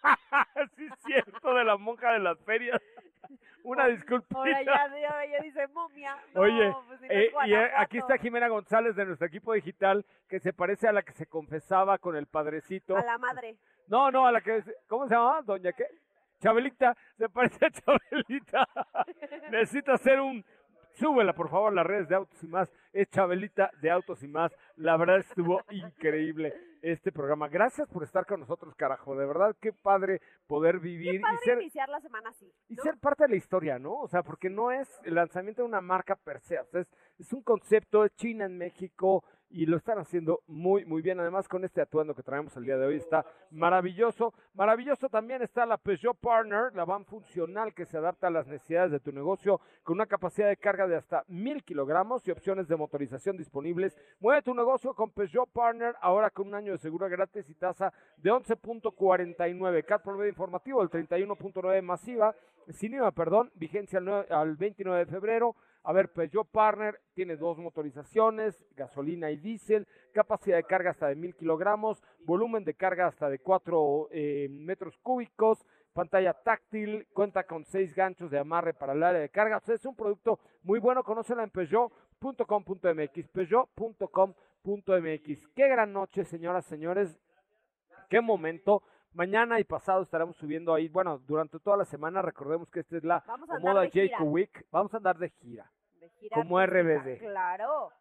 sí 0.76 0.86
es 0.86 1.00
cierto 1.06 1.54
de 1.54 1.64
la 1.64 1.78
monja 1.78 2.14
de 2.14 2.20
las 2.20 2.40
ferias. 2.40 2.82
Una 3.64 3.88
disculpita. 3.88 4.40
Ahora 4.40 4.64
ya, 4.64 5.26
ya 5.26 5.40
dice 5.44 5.68
momia. 5.68 6.18
No, 6.34 6.42
Oye, 6.42 6.74
pues 6.88 7.00
si 7.00 7.08
no 7.08 7.14
es 7.14 7.28
eh, 7.28 7.32
y 7.46 7.54
eh, 7.54 7.72
aquí 7.78 8.00
está 8.00 8.18
Jimena 8.18 8.48
González 8.48 8.96
de 8.96 9.06
nuestro 9.06 9.28
equipo 9.28 9.54
digital, 9.54 10.04
que 10.28 10.40
se 10.40 10.52
parece 10.52 10.88
a 10.88 10.92
la 10.92 11.04
que 11.04 11.14
se 11.14 11.28
confesaba 11.28 11.98
con 12.00 12.16
el 12.16 12.26
padrecito. 12.26 12.98
A 12.98 13.04
la 13.04 13.18
madre. 13.18 13.58
No, 13.88 14.10
no, 14.10 14.26
a 14.26 14.32
la 14.32 14.42
que... 14.42 14.64
¿Cómo 14.88 15.08
se 15.08 15.14
llama? 15.14 15.42
Doña 15.44 15.74
qué? 15.74 15.86
Chabelita, 16.40 16.98
se 17.18 17.30
parece 17.30 17.66
a 17.66 17.70
Chabelita. 17.70 18.68
Necesito 19.52 19.92
hacer 19.92 20.20
un... 20.20 20.44
Súbela, 21.02 21.34
por 21.34 21.50
favor, 21.50 21.72
a 21.72 21.76
las 21.76 21.86
redes 21.88 22.08
de 22.10 22.14
Autos 22.14 22.44
y 22.44 22.48
Más. 22.48 22.72
Es 22.94 23.10
Chabelita 23.10 23.72
de 23.82 23.90
Autos 23.90 24.22
y 24.22 24.28
Más. 24.28 24.56
La 24.76 24.98
verdad 24.98 25.18
estuvo 25.18 25.60
increíble 25.72 26.54
este 26.84 27.12
programa. 27.12 27.50
Gracias 27.50 27.90
por 27.90 28.04
estar 28.04 28.24
con 28.28 28.42
nosotros, 28.42 28.76
carajo. 28.76 29.16
De 29.16 29.26
verdad, 29.26 29.56
qué 29.60 29.74
padre 29.74 30.22
poder 30.46 30.80
vivir 30.80 31.14
Qué 31.14 31.20
padre 31.20 31.38
y 31.42 31.46
ser 31.46 31.62
iniciar 31.64 31.90
la 31.90 32.02
semana 32.02 32.30
así. 32.30 32.54
y 32.70 32.76
ser 32.76 33.00
parte 33.00 33.24
de 33.24 33.30
la 33.30 33.36
historia, 33.36 33.80
¿no? 33.80 33.96
O 33.96 34.08
sea, 34.08 34.22
porque 34.22 34.52
no 34.52 34.72
es 34.72 34.88
el 35.04 35.16
lanzamiento 35.16 35.64
de 35.64 35.70
una 35.70 35.82
marca 35.82 36.16
per 36.16 36.40
se, 36.40 36.60
o 36.60 36.66
sea, 36.66 36.82
es, 36.82 36.88
es 37.18 37.34
un 37.34 37.42
concepto, 37.42 38.06
es 38.06 38.14
China 38.14 38.46
en 38.46 38.60
México 38.60 39.24
y 39.52 39.66
lo 39.66 39.78
están 39.78 40.00
haciendo 40.00 40.42
muy, 40.48 40.86
muy 40.86 41.02
bien. 41.02 41.20
Además, 41.20 41.48
con 41.48 41.64
este 41.64 41.82
atuendo 41.82 42.16
que 42.16 42.24
traemos 42.24 42.56
el 42.58 42.64
día 42.64 42.78
de 42.78 42.86
hoy 42.86 42.96
está 42.96 43.26
maravilloso. 43.52 44.34
Maravilloso 44.54 45.10
también 45.10 45.42
está 45.42 45.66
la 45.66 45.78
Peugeot 45.78 46.18
Partner, 46.18 46.74
la 46.74 46.86
van 46.86 47.06
funcional 47.06 47.74
que 47.74 47.86
se 47.86 47.98
adapta 47.98 48.28
a 48.28 48.32
las 48.32 48.48
necesidades 48.48 48.92
de 48.92 49.00
tu 49.00 49.12
negocio 49.12 49.60
con 49.84 49.96
una 49.96 50.06
capacidad 50.06 50.48
de 50.48 50.58
carga 50.58 50.88
de 50.88 50.96
hasta 50.96 51.24
mil 51.28 51.64
kilogramos 51.64 52.28
y 52.28 52.32
opciones 52.32 52.68
de 52.68 52.76
motorización 52.76 53.38
disponibles. 53.38 53.98
Mueve 54.20 54.42
tu 54.42 54.54
negocio 54.54 54.94
con 54.94 55.12
Peugeot 55.12 55.50
Partner 55.52 55.96
ahora 56.02 56.30
con 56.30 56.48
un 56.48 56.56
año 56.56 56.72
de 56.72 56.78
seguro 56.78 57.10
gratis 57.10 57.50
y 57.50 57.56
tasa 57.56 57.94
de 58.18 58.32
11.49. 58.32 59.86
CAT 59.86 60.04
promedio 60.04 60.30
informativo 60.30 60.86
del 60.86 61.08
31.9 61.08 61.82
masiva, 61.82 62.36
sin 62.70 62.94
IVA, 62.94 63.12
perdón, 63.12 63.52
vigencia 63.56 64.00
al 64.30 64.56
29 64.56 65.06
de 65.06 65.12
febrero. 65.12 65.56
A 65.84 65.94
ver, 65.94 66.12
Peugeot 66.12 66.48
Partner 66.48 67.00
tiene 67.14 67.38
dos 67.38 67.58
motorizaciones, 67.58 68.64
gasolina 68.76 69.32
y 69.32 69.38
diésel, 69.38 69.88
capacidad 70.14 70.58
de 70.58 70.64
carga 70.64 70.92
hasta 70.92 71.08
de 71.08 71.16
mil 71.16 71.36
kilogramos, 71.36 72.04
volumen 72.20 72.64
de 72.64 72.76
carga 72.76 73.08
hasta 73.08 73.30
de 73.30 73.40
4 73.40 74.10
metros 74.50 74.98
cúbicos, 75.00 75.66
pantalla 75.94 76.34
táctil, 76.34 77.08
cuenta 77.14 77.46
con 77.46 77.66
seis 77.66 77.96
ganchos 77.96 78.30
de 78.30 78.38
amarre 78.38 78.74
para 78.74 78.94
el 78.94 79.02
área 79.04 79.22
de 79.22 79.30
carga. 79.30 79.58
O 79.58 79.62
sea, 79.62 79.74
es 79.76 79.86
un 79.86 79.96
producto 79.96 80.40
muy 80.64 80.80
bueno, 80.80 81.04
conócela 81.04 81.44
en 81.44 81.50
peugeot.com.mx, 81.50 83.28
peugeot.com.mx. 83.30 85.48
Qué 85.56 85.68
gran 85.68 85.94
noche, 85.94 86.24
señoras, 86.26 86.66
señores, 86.66 87.18
qué 88.08 88.22
momento. 88.22 88.84
Mañana 89.14 89.60
y 89.60 89.64
pasado 89.66 90.02
estaremos 90.04 90.38
subiendo 90.38 90.74
ahí, 90.74 90.88
bueno, 90.88 91.18
durante 91.28 91.60
toda 91.60 91.76
la 91.78 91.86
semana, 91.86 92.22
recordemos 92.22 92.70
que 92.72 92.80
esta 92.80 92.96
es 92.98 93.04
la 93.04 93.22
Vamos 93.28 93.50
a 93.50 93.56
andar 93.56 93.72
Omoda 93.72 93.82
de 93.82 93.90
gira. 93.90 94.18
Jacob 94.18 94.32
Week, 94.32 94.66
vamos 94.72 94.94
a 94.94 94.98
andar 94.98 95.18
de 95.18 95.30
gira. 95.30 95.70
De 96.00 96.10
gira 96.12 96.36
como 96.36 96.66
RBD. 96.66 97.20
Claro. 97.20 97.92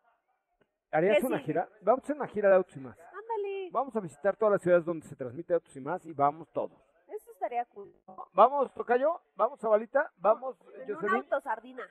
¿Harías 0.92 1.18
¿Qué 1.20 1.26
una 1.26 1.38
gira? 1.40 1.68
Vamos 1.82 2.00
a 2.00 2.04
hacer 2.04 2.16
una 2.16 2.26
gira 2.28 2.48
de 2.48 2.54
autos 2.56 2.76
y 2.76 2.80
más. 2.80 2.96
Ándale. 2.98 3.70
Vamos 3.72 3.94
a 3.96 4.00
visitar 4.00 4.36
todas 4.36 4.52
las 4.52 4.62
ciudades 4.62 4.84
donde 4.84 5.06
se 5.06 5.16
transmite 5.16 5.54
autos 5.54 5.74
y 5.76 5.80
más 5.80 6.04
y 6.06 6.12
vamos 6.12 6.48
todos. 6.52 6.72
Eso 7.08 7.30
estaría 7.32 7.64
cool. 7.66 7.92
Vamos, 8.32 8.72
Tocayo, 8.72 9.20
vamos 9.36 9.62
a 9.64 9.68
Balita, 9.68 10.11
vamos, 10.18 10.56
En 10.84 10.90
un 10.90 10.94
Jocelyn. 10.94 11.16
auto 11.16 11.40
sardina. 11.40 11.82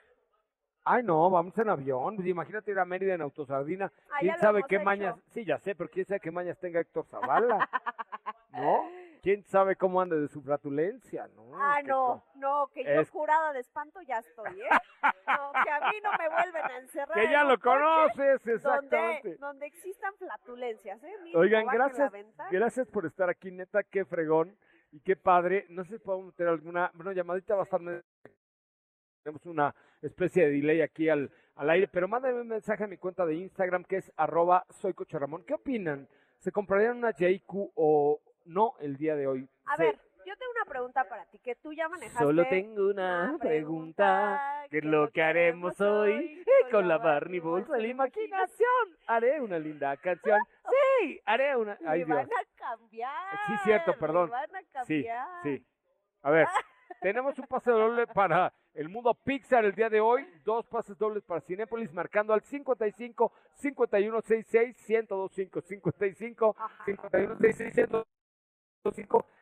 Ay, 0.82 1.02
no, 1.02 1.28
vamos 1.28 1.56
en 1.58 1.68
avión. 1.68 2.16
Pues 2.16 2.26
imagínate 2.26 2.70
ir 2.70 2.78
a 2.78 2.86
Mérida 2.86 3.14
en 3.14 3.20
autosardina. 3.20 3.92
Ah, 4.10 4.16
¿Quién 4.20 4.38
sabe 4.38 4.62
qué 4.66 4.76
hecho. 4.76 4.84
mañas? 4.84 5.16
Sí, 5.28 5.44
ya 5.44 5.58
sé, 5.58 5.74
pero 5.74 5.90
quién 5.90 6.06
sabe 6.06 6.20
qué 6.20 6.30
mañas 6.30 6.58
tenga 6.58 6.80
Héctor 6.80 7.04
Zavala. 7.06 7.68
¿No? 8.52 8.82
¿Quién 9.22 9.44
sabe 9.44 9.76
cómo 9.76 10.00
ande 10.00 10.18
de 10.18 10.28
su 10.28 10.42
flatulencia? 10.42 11.28
¿no? 11.34 11.50
Ah, 11.54 11.80
no, 11.84 12.24
no, 12.36 12.68
que 12.72 12.84
yo 12.84 12.90
Es- 13.00 13.10
jurada 13.10 13.52
de 13.52 13.60
espanto 13.60 14.00
ya 14.02 14.18
estoy, 14.18 14.60
¿eh? 14.60 14.68
No, 15.02 15.52
que 15.62 15.70
a 15.70 15.90
mí 15.90 15.96
no 16.02 16.10
me 16.18 16.28
vuelven 16.28 16.64
a 16.64 16.78
encerrar. 16.78 17.14
Que 17.18 17.30
ya 17.30 17.44
lo 17.44 17.58
conoces, 17.58 18.46
exactamente. 18.46 19.36
donde 19.36 19.66
existan 19.66 20.14
flatulencias, 20.16 21.02
¿eh? 21.04 21.12
Mínimo, 21.22 21.38
Oigan, 21.40 21.66
gracias, 21.66 22.12
gracias 22.50 22.88
por 22.88 23.06
estar 23.06 23.28
aquí, 23.28 23.50
neta, 23.50 23.82
qué 23.82 24.04
fregón. 24.04 24.56
y 24.92 25.00
qué 25.00 25.14
padre. 25.14 25.66
No 25.68 25.84
sé 25.84 25.98
si 25.98 26.04
podemos 26.04 26.26
meter 26.28 26.48
alguna, 26.48 26.90
bueno, 26.94 27.12
llamadita 27.12 27.54
estar, 27.54 28.02
tenemos 29.22 29.46
una 29.46 29.72
especie 30.02 30.46
de 30.46 30.50
delay 30.52 30.80
aquí 30.80 31.08
al, 31.08 31.30
al 31.56 31.70
aire, 31.70 31.86
pero 31.88 32.08
mándame 32.08 32.40
un 32.40 32.48
mensaje 32.48 32.82
a 32.84 32.86
mi 32.88 32.96
cuenta 32.96 33.24
de 33.26 33.34
Instagram 33.36 33.84
que 33.84 33.98
es 33.98 34.12
arroba 34.16 34.64
soy 34.70 34.92
Coche 34.94 35.18
Ramón. 35.18 35.44
¿Qué 35.44 35.54
opinan? 35.54 36.08
¿Se 36.38 36.50
comprarían 36.50 36.96
una 36.96 37.10
JQ 37.12 37.70
o 37.76 38.18
no 38.44 38.74
el 38.80 38.96
día 38.96 39.14
de 39.16 39.26
hoy? 39.26 39.48
A 39.66 39.76
Se- 39.76 39.82
ver, 39.84 39.98
yo 40.26 40.36
tengo 40.36 40.52
una 40.52 40.64
pregunta 40.70 41.04
para 41.08 41.24
ti, 41.26 41.38
que 41.38 41.54
tú 41.56 41.72
ya 41.72 41.88
manejaste. 41.88 42.22
Solo 42.24 42.46
tengo 42.48 42.88
una 42.90 43.36
pregunta, 43.40 44.66
¿qué 44.70 44.78
es 44.78 44.84
lo 44.84 45.10
que 45.10 45.22
haremos 45.22 45.80
hoy? 45.80 46.44
Con 46.70 46.86
la 46.88 46.98
Barney 46.98 47.40
Bolsa 47.40 47.72
de 47.74 47.82
la 47.82 47.88
imaginación, 47.88 48.96
haré 49.06 49.40
una 49.40 49.58
linda 49.58 49.96
canción. 49.96 50.38
Sí, 51.02 51.18
haré 51.24 51.56
una... 51.56 51.78
Ay, 51.86 52.04
Dios. 52.04 52.08
van 52.18 52.26
a 52.26 52.44
cambiar. 52.54 53.36
Sí, 53.46 53.52
cierto, 53.64 53.96
perdón. 53.98 54.28
van 54.28 54.54
a 54.54 54.60
Sí, 54.84 55.02
cambiar. 55.02 55.26
sí. 55.42 55.64
A 56.22 56.30
ver, 56.30 56.46
tenemos 57.00 57.38
un 57.38 57.46
pase 57.46 57.70
doble 57.70 58.06
para 58.06 58.52
el 58.74 58.88
mundo 58.90 59.14
Pixar 59.14 59.64
el 59.64 59.74
día 59.74 59.88
de 59.88 59.98
hoy, 60.00 60.26
dos 60.44 60.66
pases 60.66 60.98
dobles 60.98 61.24
para 61.24 61.40
Cinépolis, 61.40 61.90
marcando 61.94 62.34
al 62.34 62.42
55 62.42 63.32
51 63.54 64.20
66 64.20 64.76
1025 64.88 65.60
55 65.62 66.56
Ajá. 66.58 66.84
51 66.84 67.36
66 67.38 67.76
1025. 67.88 68.06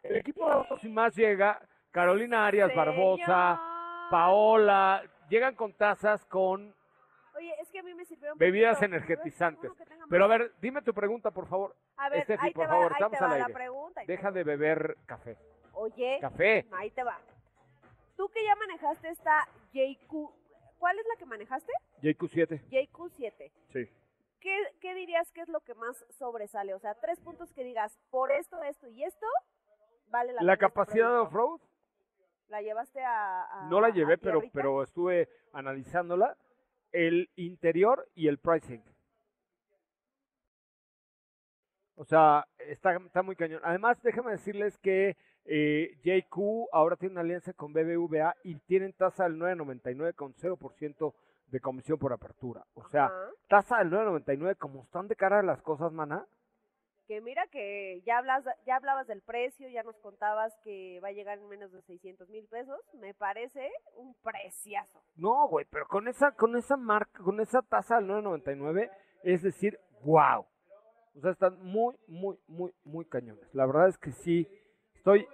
El 0.03 0.16
equipo 0.16 0.47
de 0.47 0.53
Autos 0.53 0.82
y 0.84 0.89
Más 0.89 1.14
llega, 1.14 1.61
Carolina 1.91 2.47
Arias 2.47 2.74
Barbosa. 2.74 3.61
Paola, 4.11 5.03
llegan 5.28 5.55
con 5.55 5.72
tazas 5.74 6.24
con 6.26 6.74
Oye, 7.36 7.55
es 7.61 7.70
que 7.70 7.78
a 7.78 7.82
mí 7.82 7.95
me 7.95 8.05
sirvieron 8.05 8.36
bebidas 8.39 8.78
poquito. 8.78 8.97
energetizantes. 8.97 9.70
Pero 10.11 10.24
a 10.24 10.28
ver, 10.28 10.53
dime 10.61 10.82
tu 10.82 10.93
pregunta, 10.93 11.30
por 11.30 11.47
favor. 11.47 11.76
A 11.99 12.09
ver, 12.09 12.20
Estefi, 12.20 12.47
ahí 12.47 12.53
por 12.53 12.64
te 12.64 12.68
favor, 12.70 12.84
va, 12.93 12.97
ahí 12.97 13.03
estamos 13.03 13.18
te 13.18 13.24
al 13.24 13.30
va 13.30 13.34
aire. 13.34 13.49
la 13.49 13.55
pregunta. 13.55 14.01
ahí 14.01 14.07
Deja 14.07 14.30
de 14.32 14.45
beber 14.45 14.97
café. 15.07 15.36
Oye, 15.74 16.18
Café. 16.20 16.66
ahí 16.72 16.91
te 16.91 17.05
va. 17.05 17.18
Tú 18.16 18.28
que 18.30 18.43
ya 18.45 18.57
manejaste 18.57 19.09
esta 19.11 19.47
JQ, 19.72 20.30
¿cuál 20.78 20.99
es 20.99 21.07
la 21.07 21.16
que 21.16 21.26
manejaste? 21.26 21.72
JQ7. 22.03 22.61
JQ7. 22.70 23.51
Sí. 23.72 23.89
¿Qué, 24.41 24.57
¿Qué 24.80 24.95
dirías 24.95 25.30
que 25.32 25.41
es 25.41 25.49
lo 25.49 25.61
que 25.61 25.74
más 25.74 26.05
sobresale? 26.11 26.74
O 26.74 26.78
sea, 26.78 26.95
tres 26.95 27.20
puntos 27.20 27.53
que 27.53 27.64
digas, 27.64 27.99
por 28.11 28.30
esto, 28.32 28.62
esto 28.62 28.86
y 28.89 29.03
esto, 29.05 29.26
vale 30.07 30.32
la 30.32 30.43
La 30.43 30.43
pena 30.43 30.53
este 30.55 30.61
capacidad 30.61 31.11
de 31.11 31.16
off-road, 31.18 31.61
¿La 32.49 32.62
llevaste 32.62 33.03
a, 33.05 33.43
a- 33.45 33.68
no 33.68 33.80
la 33.80 33.91
llevé, 33.91 34.16
pero, 34.16 34.39
tierrita? 34.41 34.53
pero 34.55 34.82
estuve 34.82 35.28
analizándola. 35.53 36.36
El 36.93 37.28
interior 37.36 38.09
y 38.14 38.28
el 38.28 38.39
pricing. 38.39 38.82
O 41.97 42.05
sea, 42.05 42.47
está, 42.59 42.97
está 42.97 43.22
muy 43.22 43.36
cañón. 43.36 43.61
Además, 43.64 44.01
déjame 44.03 44.30
decirles 44.30 44.78
que 44.78 45.16
eh, 45.45 45.99
JQ 46.03 46.68
ahora 46.72 46.97
tiene 46.97 47.12
una 47.12 47.20
alianza 47.22 47.53
con 47.53 47.72
BBVA 47.72 48.34
y 48.45 48.55
tienen 48.61 48.93
tasa 48.95 49.24
del 49.24 49.36
9.99 49.39 50.14
con 50.14 50.32
0% 50.34 51.12
de 51.51 51.61
comisión 51.61 51.99
por 51.99 52.13
apertura. 52.13 52.65
O 52.75 52.85
sea, 52.89 53.07
Ajá. 53.07 53.31
tasa 53.49 53.79
del 53.79 53.91
9.99 53.91 54.57
como 54.57 54.83
están 54.83 55.09
de 55.09 55.17
cara 55.17 55.41
a 55.41 55.43
las 55.43 55.63
cosas, 55.63 55.93
mana. 55.93 56.27
Que 57.07 57.23
mira 57.23 57.47
que 57.47 58.03
ya, 58.05 58.19
hablas, 58.19 58.45
ya 58.67 58.77
hablabas 58.77 59.07
del 59.07 59.23
precio, 59.23 59.67
ya 59.71 59.83
nos 59.83 59.97
contabas 59.99 60.55
que 60.63 61.01
va 61.03 61.09
a 61.09 61.13
llegar 61.13 61.39
en 61.39 61.49
menos 61.49 61.73
de 61.73 61.81
600 61.81 62.29
mil 62.29 62.47
pesos. 62.49 62.79
Me 62.93 63.15
parece 63.15 63.71
un 63.95 64.15
preciazo. 64.23 65.03
No, 65.17 65.49
güey, 65.49 65.65
pero 65.71 65.87
con 65.87 66.07
esa, 66.07 66.33
con 66.33 66.55
esa 66.55 66.77
marca, 66.77 67.23
con 67.23 67.41
esa 67.41 67.63
tasa 67.63 67.97
del 67.97 68.11
9.99, 68.11 68.91
es 69.23 69.43
decir, 69.43 69.81
wow. 70.05 70.45
O 71.17 71.21
sea, 71.21 71.31
están 71.31 71.59
muy, 71.65 71.97
muy, 72.07 72.39
muy, 72.47 72.75
muy 72.85 73.07
cañones. 73.07 73.53
La 73.55 73.65
verdad 73.65 73.89
es 73.89 73.97
que 73.97 74.13
sí, 74.13 74.47
estoy 74.95 75.27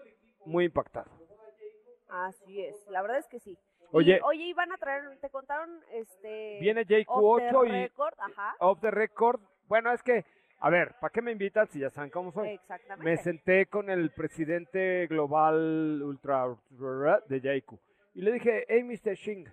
muy 0.47 0.67
impactado. 0.67 1.11
Así 2.09 2.63
es, 2.63 2.87
la 2.89 3.03
verdad 3.03 3.19
es 3.19 3.27
que 3.27 3.41
sí. 3.41 3.59
Oye. 3.95 4.17
Y, 4.17 4.21
oye, 4.25 4.45
iban 4.47 4.73
a 4.73 4.77
traer, 4.77 5.17
te 5.21 5.31
contaron, 5.31 5.81
este... 5.93 6.59
Viene 6.61 6.81
off 6.81 6.89
the 6.89 7.05
JQ8 7.05 7.69
y 7.69 7.71
record, 7.71 8.15
ajá, 8.19 8.57
off 8.59 8.81
the 8.81 8.91
record. 8.91 9.41
Bueno, 9.69 9.93
es 9.93 10.03
que, 10.03 10.25
a 10.59 10.69
ver, 10.69 10.95
¿para 11.01 11.13
qué 11.13 11.23
me 11.23 11.31
invitan 11.31 11.69
si 11.69 11.79
ya 11.79 11.91
saben 11.91 12.11
cómo 12.11 12.33
soy? 12.33 12.49
exactamente. 12.49 13.05
Me 13.05 13.17
senté 13.19 13.67
con 13.67 13.89
el 13.91 14.11
presidente 14.11 15.07
global 15.07 16.03
ultra 16.03 16.49
de 17.29 17.41
JQ 17.41 17.79
y 18.15 18.23
le 18.23 18.33
dije, 18.33 18.65
hey, 18.69 18.83
Mr. 18.83 19.15
Shing, 19.15 19.47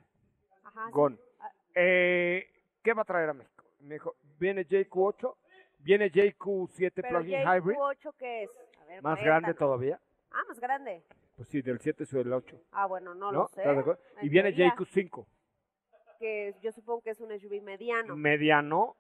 Ajá, 0.64 0.86
sí. 0.88 0.92
Gon, 0.92 1.20
Ah. 1.40 1.52
eh, 1.76 2.48
¿qué 2.84 2.94
va 2.94 3.04
a 3.04 3.06
traer 3.06 3.30
a 3.30 3.34
México? 3.34 3.64
Me 3.82 3.96
dijo, 3.96 4.16
viene 4.40 4.66
JQ8, 4.66 5.36
viene 5.80 6.12
JQ7 6.12 6.92
Pero 6.96 7.10
plug-in 7.10 7.42
hybrid, 7.42 7.78
JQ8, 7.78 8.14
¿qué 8.18 8.44
es? 8.44 8.50
A 8.82 8.86
ver, 8.86 9.04
más 9.04 9.24
grande 9.24 9.54
todavía. 9.54 10.00
Ah, 10.32 10.42
más 10.48 10.60
grande. 10.60 11.04
Pues 11.42 11.50
sí, 11.50 11.64
del 11.64 11.80
7 11.80 12.06
sobre 12.06 12.26
el 12.26 12.34
8. 12.34 12.56
Ah, 12.72 12.86
bueno, 12.86 13.16
no, 13.16 13.32
¿No? 13.32 13.40
lo 13.40 13.48
sé. 13.48 13.64
Y 14.22 14.26
En 14.28 14.30
viene 14.30 14.54
teoría, 14.54 14.76
JQ5, 14.76 15.26
Que 16.20 16.54
yo 16.62 16.72
supongo 16.72 17.02
que 17.02 17.10
es 17.10 17.20
un 17.20 17.32
SUV 17.32 17.64
mediano. 17.64 18.16
mediano, 18.16 18.96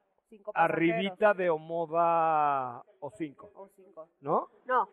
arribita 0.56 1.36
de 1.36 1.52
Omoda 1.52 2.82
O5, 3.00 3.52
O 3.54 3.68
cinco. 3.76 4.10
¿no? 4.22 4.50
No, 4.66 4.90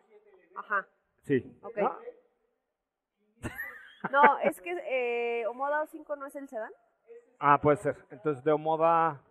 ajá. 0.57 0.87
Sí. 1.23 1.43
Ok. 1.63 1.77
¿no? 1.77 1.97
No, 4.11 4.37
es 4.43 4.61
que 4.61 4.77
eh, 4.87 5.47
Omoda 5.47 5.85
O5 5.85 6.19
no 6.19 6.27
es 6.27 6.35
el 6.35 6.47
sedán. 6.47 6.71
Ah, 7.39 7.59
puede 7.59 7.77
ser. 7.77 7.95
Entonces, 8.11 8.43
de 8.43 8.51
Omoda, 8.51 9.23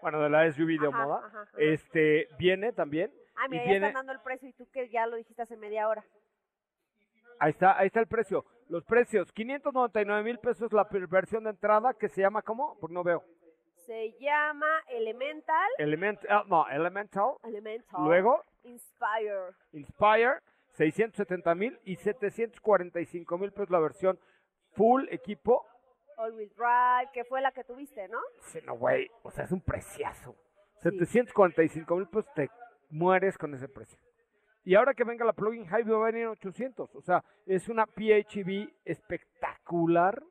bueno, 0.00 0.22
de 0.22 0.30
la 0.30 0.50
SUV 0.50 0.80
de 0.80 0.86
Omoda, 0.86 1.18
ajá, 1.18 1.42
ajá. 1.42 1.50
este, 1.58 2.30
viene 2.38 2.72
también. 2.72 3.12
Ah, 3.36 3.44
y 3.44 3.50
mira, 3.50 3.64
ya 3.64 3.70
viene, 3.72 3.86
están 3.88 4.06
dando 4.06 4.12
el 4.12 4.20
precio 4.20 4.48
y 4.48 4.54
tú 4.54 4.66
que 4.70 4.88
ya 4.88 5.06
lo 5.06 5.16
dijiste 5.16 5.42
hace 5.42 5.58
media 5.58 5.86
hora. 5.86 6.02
Ahí 7.38 7.50
está, 7.50 7.78
ahí 7.78 7.86
está 7.86 8.00
el 8.00 8.06
precio. 8.06 8.44
Los 8.68 8.84
precios, 8.84 9.30
599 9.32 10.22
mil 10.22 10.38
pesos 10.38 10.72
la 10.72 10.88
versión 11.08 11.44
de 11.44 11.50
entrada, 11.50 11.94
que 11.94 12.08
se 12.08 12.22
llama, 12.22 12.42
¿cómo? 12.42 12.76
Porque 12.80 12.94
no 12.94 13.04
veo. 13.04 13.22
Se 13.86 14.12
llama 14.18 14.66
Elemental. 14.88 15.68
Element, 15.78 16.18
ah, 16.30 16.44
no, 16.46 16.66
Elemental. 16.68 17.34
Elemental. 17.42 18.02
Luego, 18.02 18.42
Inspire. 18.64 19.52
Inspire, 19.72 20.40
670 20.70 21.54
mil 21.54 21.78
y 21.84 21.96
745 21.96 23.38
mil 23.38 23.52
pesos 23.52 23.70
la 23.70 23.80
versión 23.80 24.18
full 24.72 25.06
equipo. 25.10 25.66
All 26.16 26.32
Wheel 26.32 26.50
Drive, 26.56 27.10
que 27.12 27.24
fue 27.24 27.40
la 27.40 27.52
que 27.52 27.64
tuviste, 27.64 28.08
¿no? 28.08 28.18
Sí, 28.40 28.60
no, 28.64 28.74
güey, 28.74 29.10
o 29.22 29.30
sea, 29.30 29.44
es 29.44 29.52
un 29.52 29.60
preciazo. 29.60 30.34
Sí. 30.82 30.90
745 30.90 31.96
mil 31.96 32.06
pesos 32.06 32.32
te 32.34 32.50
mueres 32.88 33.36
con 33.36 33.52
ese 33.54 33.68
precio. 33.68 33.98
Y 34.64 34.74
ahora 34.74 34.94
que 34.94 35.04
venga 35.04 35.24
la 35.24 35.32
plugin 35.34 35.64
hybrid 35.66 35.92
va 35.92 36.02
a 36.02 36.06
venir 36.06 36.22
en 36.22 36.28
800. 36.28 36.94
O 36.94 37.02
sea, 37.02 37.22
es 37.46 37.68
una 37.68 37.86
PHEV 37.86 38.70
espectacular. 38.84 40.22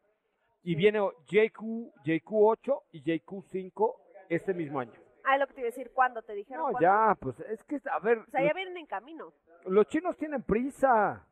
Y 0.64 0.76
viene 0.76 1.00
JQ, 1.28 1.94
JQ8 2.06 2.82
y 2.94 3.04
JQ5 3.04 3.96
este 4.30 4.54
mismo 4.54 4.80
año. 4.80 4.94
Ah, 5.26 5.36
es 5.36 5.42
lo 5.42 5.48
que 5.48 5.54
te 5.54 5.60
iba 5.62 5.68
a 5.68 5.72
decir, 5.72 5.92
¿cuándo? 5.94 6.22
¿Te 6.22 6.34
dijeron 6.34 6.64
No, 6.66 6.72
cuándo? 6.72 6.80
ya, 6.82 7.16
pues 7.20 7.40
es 7.42 7.64
que, 7.66 7.80
a 7.92 8.00
ver, 8.00 8.20
O 8.20 8.26
sea, 8.28 8.44
ya 8.44 8.54
vienen 8.54 8.78
en 8.78 8.86
camino. 8.86 9.34
los 9.66 9.86
chinos 9.88 10.16
tienen 10.18 10.42
prisa. 10.44 11.26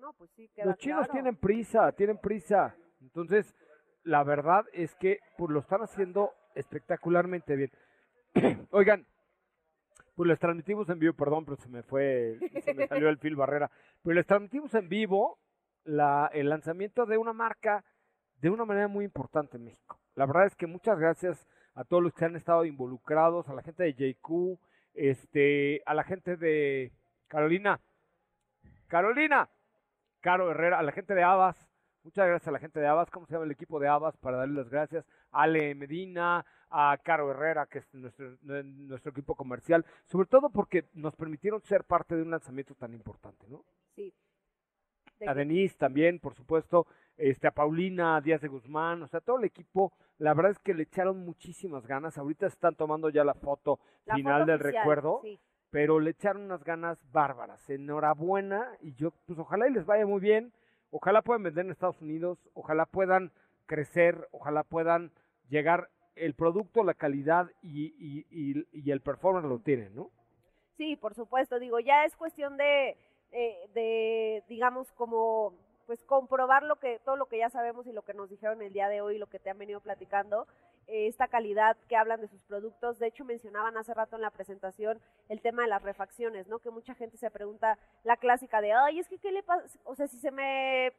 No, 0.00 0.12
pues 0.14 0.30
sí, 0.36 0.48
queda 0.54 0.66
Los 0.66 0.76
chinos 0.78 1.00
claro. 1.00 1.12
tienen 1.12 1.36
prisa, 1.36 1.92
tienen 1.92 2.18
prisa. 2.18 2.74
Entonces, 3.02 3.54
la 4.04 4.22
verdad 4.24 4.64
es 4.72 4.94
que 4.96 5.18
pues, 5.36 5.50
lo 5.50 5.60
están 5.60 5.82
haciendo 5.82 6.32
espectacularmente 6.54 7.56
bien. 7.56 7.70
Oigan, 8.70 9.06
pues 10.18 10.26
les 10.26 10.40
transmitimos 10.40 10.88
en 10.88 10.98
vivo, 10.98 11.12
perdón, 11.12 11.44
pero 11.44 11.56
se 11.58 11.68
me 11.68 11.84
fue, 11.84 12.40
se 12.64 12.74
me 12.74 12.88
salió 12.88 13.08
el 13.08 13.18
fil 13.18 13.36
barrera. 13.36 13.70
Pero 14.02 14.16
les 14.16 14.26
transmitimos 14.26 14.74
en 14.74 14.88
vivo 14.88 15.38
la, 15.84 16.28
el 16.32 16.48
lanzamiento 16.48 17.06
de 17.06 17.16
una 17.16 17.32
marca 17.32 17.84
de 18.40 18.50
una 18.50 18.64
manera 18.64 18.88
muy 18.88 19.04
importante 19.04 19.58
en 19.58 19.66
México. 19.66 20.00
La 20.16 20.26
verdad 20.26 20.46
es 20.46 20.56
que 20.56 20.66
muchas 20.66 20.98
gracias 20.98 21.46
a 21.76 21.84
todos 21.84 22.02
los 22.02 22.12
que 22.14 22.24
han 22.24 22.34
estado 22.34 22.64
involucrados, 22.64 23.48
a 23.48 23.54
la 23.54 23.62
gente 23.62 23.84
de 23.84 23.94
JQ, 23.94 24.58
este, 24.94 25.82
a 25.86 25.94
la 25.94 26.02
gente 26.02 26.36
de 26.36 26.90
Carolina. 27.28 27.78
Carolina, 28.88 29.48
Caro 30.20 30.50
Herrera, 30.50 30.80
a 30.80 30.82
la 30.82 30.90
gente 30.90 31.14
de 31.14 31.22
Abas, 31.22 31.67
muchas 32.08 32.26
gracias 32.26 32.48
a 32.48 32.52
la 32.52 32.58
gente 32.58 32.80
de 32.80 32.86
Abas, 32.86 33.10
¿cómo 33.10 33.26
se 33.26 33.34
llama 33.34 33.44
el 33.44 33.50
equipo 33.50 33.78
de 33.78 33.86
Abas? 33.86 34.16
Para 34.16 34.38
darle 34.38 34.54
las 34.54 34.70
gracias. 34.70 35.04
Ale 35.30 35.74
Medina, 35.74 36.44
a 36.70 36.96
Caro 37.02 37.30
Herrera, 37.30 37.66
que 37.66 37.80
es 37.80 37.94
nuestro, 37.94 38.34
nuestro 38.42 39.10
equipo 39.10 39.34
comercial, 39.34 39.84
sobre 40.06 40.26
todo 40.26 40.48
porque 40.48 40.86
nos 40.94 41.14
permitieron 41.16 41.60
ser 41.60 41.84
parte 41.84 42.16
de 42.16 42.22
un 42.22 42.30
lanzamiento 42.30 42.74
tan 42.74 42.94
importante, 42.94 43.46
¿no? 43.48 43.62
Sí. 43.94 44.14
De 45.20 45.28
A 45.28 45.34
Denise 45.34 45.76
también, 45.76 46.18
por 46.18 46.34
supuesto, 46.34 46.86
este, 47.18 47.46
a 47.46 47.50
Paulina, 47.50 48.16
a 48.16 48.20
Díaz 48.22 48.40
de 48.40 48.48
Guzmán, 48.48 49.02
o 49.02 49.06
sea, 49.06 49.20
todo 49.20 49.36
el 49.38 49.44
equipo, 49.44 49.92
la 50.16 50.32
verdad 50.32 50.52
es 50.52 50.58
que 50.60 50.72
le 50.72 50.84
echaron 50.84 51.18
muchísimas 51.18 51.86
ganas. 51.86 52.16
Ahorita 52.16 52.46
están 52.46 52.74
tomando 52.74 53.10
ya 53.10 53.22
la 53.22 53.34
foto 53.34 53.80
la 54.06 54.14
final 54.14 54.40
foto 54.42 54.52
del 54.52 54.60
oficial, 54.62 54.82
recuerdo 54.82 55.20
Sí. 55.22 55.38
pero 55.68 56.00
le 56.00 56.10
echaron 56.12 56.42
unas 56.44 56.64
ganas 56.64 56.98
bárbaras. 57.12 57.68
Enhorabuena 57.68 58.66
y 58.80 58.94
yo, 58.94 59.10
pues 59.26 59.38
ojalá 59.38 59.68
y 59.68 59.72
les 59.72 59.84
vaya 59.84 60.06
muy 60.06 60.20
bien, 60.20 60.54
ojalá 60.90 61.22
puedan 61.22 61.42
vender 61.42 61.64
en 61.64 61.72
Estados 61.72 62.00
Unidos, 62.00 62.38
ojalá 62.54 62.86
puedan 62.86 63.32
crecer, 63.66 64.28
ojalá 64.32 64.62
puedan 64.62 65.12
llegar 65.48 65.88
el 66.16 66.34
producto, 66.34 66.82
la 66.82 66.94
calidad 66.94 67.50
y, 67.62 67.94
y, 67.98 68.26
y, 68.30 68.66
y 68.72 68.90
el 68.90 69.00
performance 69.00 69.46
lo 69.46 69.60
tienen, 69.60 69.94
¿no? 69.94 70.10
Sí, 70.76 70.96
por 70.96 71.14
supuesto. 71.14 71.58
Digo, 71.58 71.80
ya 71.80 72.04
es 72.04 72.16
cuestión 72.16 72.56
de 72.56 72.96
de, 73.30 74.42
digamos, 74.48 74.90
como 74.92 75.54
pues 75.86 76.02
comprobar 76.04 76.62
lo 76.64 76.76
que 76.76 76.98
todo 77.04 77.16
lo 77.16 77.26
que 77.26 77.38
ya 77.38 77.48
sabemos 77.48 77.86
y 77.86 77.92
lo 77.92 78.02
que 78.02 78.12
nos 78.12 78.28
dijeron 78.28 78.60
el 78.60 78.72
día 78.72 78.88
de 78.88 79.00
hoy, 79.00 79.16
lo 79.16 79.26
que 79.26 79.38
te 79.38 79.48
han 79.48 79.58
venido 79.58 79.80
platicando, 79.80 80.46
esta 80.88 81.28
calidad 81.28 81.76
que 81.88 81.96
hablan 81.96 82.20
de 82.20 82.28
sus 82.28 82.42
productos. 82.42 82.98
De 82.98 83.06
hecho, 83.06 83.24
mencionaban 83.24 83.76
hace 83.76 83.94
rato 83.94 84.16
en 84.16 84.22
la 84.22 84.30
presentación 84.30 85.00
el 85.28 85.40
tema 85.40 85.62
de 85.62 85.68
las 85.68 85.82
refacciones, 85.82 86.48
¿no? 86.48 86.58
Que 86.58 86.70
mucha 86.70 86.94
gente 86.94 87.18
se 87.18 87.30
pregunta 87.30 87.78
la 88.04 88.16
clásica 88.16 88.60
de, 88.60 88.72
ay, 88.72 88.98
es 88.98 89.08
que 89.08 89.18
qué 89.18 89.30
le 89.30 89.42
pasa, 89.42 89.78
o 89.84 89.94
sea, 89.94 90.08
si 90.08 90.18
se 90.18 90.30
me 90.30 90.92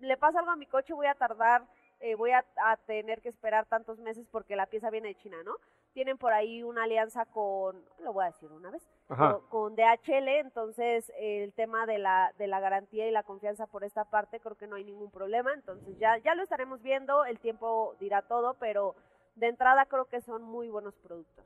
le 0.00 0.16
pasa 0.16 0.40
algo 0.40 0.50
a 0.50 0.56
mi 0.56 0.66
coche 0.66 0.92
voy 0.92 1.06
a 1.06 1.14
tardar, 1.14 1.64
eh, 2.00 2.14
voy 2.14 2.30
a, 2.30 2.44
a 2.64 2.76
tener 2.76 3.22
que 3.22 3.28
esperar 3.30 3.66
tantos 3.66 3.98
meses 3.98 4.26
porque 4.30 4.56
la 4.56 4.66
pieza 4.66 4.90
viene 4.90 5.08
de 5.08 5.14
China, 5.14 5.38
¿no? 5.44 5.56
Tienen 5.94 6.18
por 6.18 6.34
ahí 6.34 6.62
una 6.62 6.84
alianza 6.84 7.24
con, 7.24 7.82
lo 8.00 8.12
voy 8.12 8.24
a 8.24 8.26
decir 8.26 8.52
una 8.52 8.70
vez, 8.70 8.86
Ajá. 9.08 9.38
con, 9.48 9.74
con 9.74 9.76
DHL, 9.76 10.28
entonces 10.28 11.10
el 11.16 11.54
tema 11.54 11.86
de 11.86 11.96
la, 11.96 12.34
de 12.36 12.46
la 12.46 12.60
garantía 12.60 13.08
y 13.08 13.10
la 13.10 13.22
confianza 13.22 13.66
por 13.66 13.82
esta 13.82 14.04
parte 14.04 14.38
creo 14.40 14.56
que 14.56 14.66
no 14.66 14.76
hay 14.76 14.84
ningún 14.84 15.10
problema, 15.10 15.54
entonces 15.54 15.98
ya, 15.98 16.18
ya 16.18 16.34
lo 16.34 16.42
estaremos 16.42 16.82
viendo, 16.82 17.24
el 17.24 17.38
tiempo 17.38 17.96
dirá 17.98 18.20
todo, 18.20 18.54
pero 18.60 18.94
de 19.36 19.48
entrada 19.48 19.86
creo 19.86 20.06
que 20.06 20.20
son 20.20 20.42
muy 20.42 20.68
buenos 20.68 20.94
productos. 20.96 21.44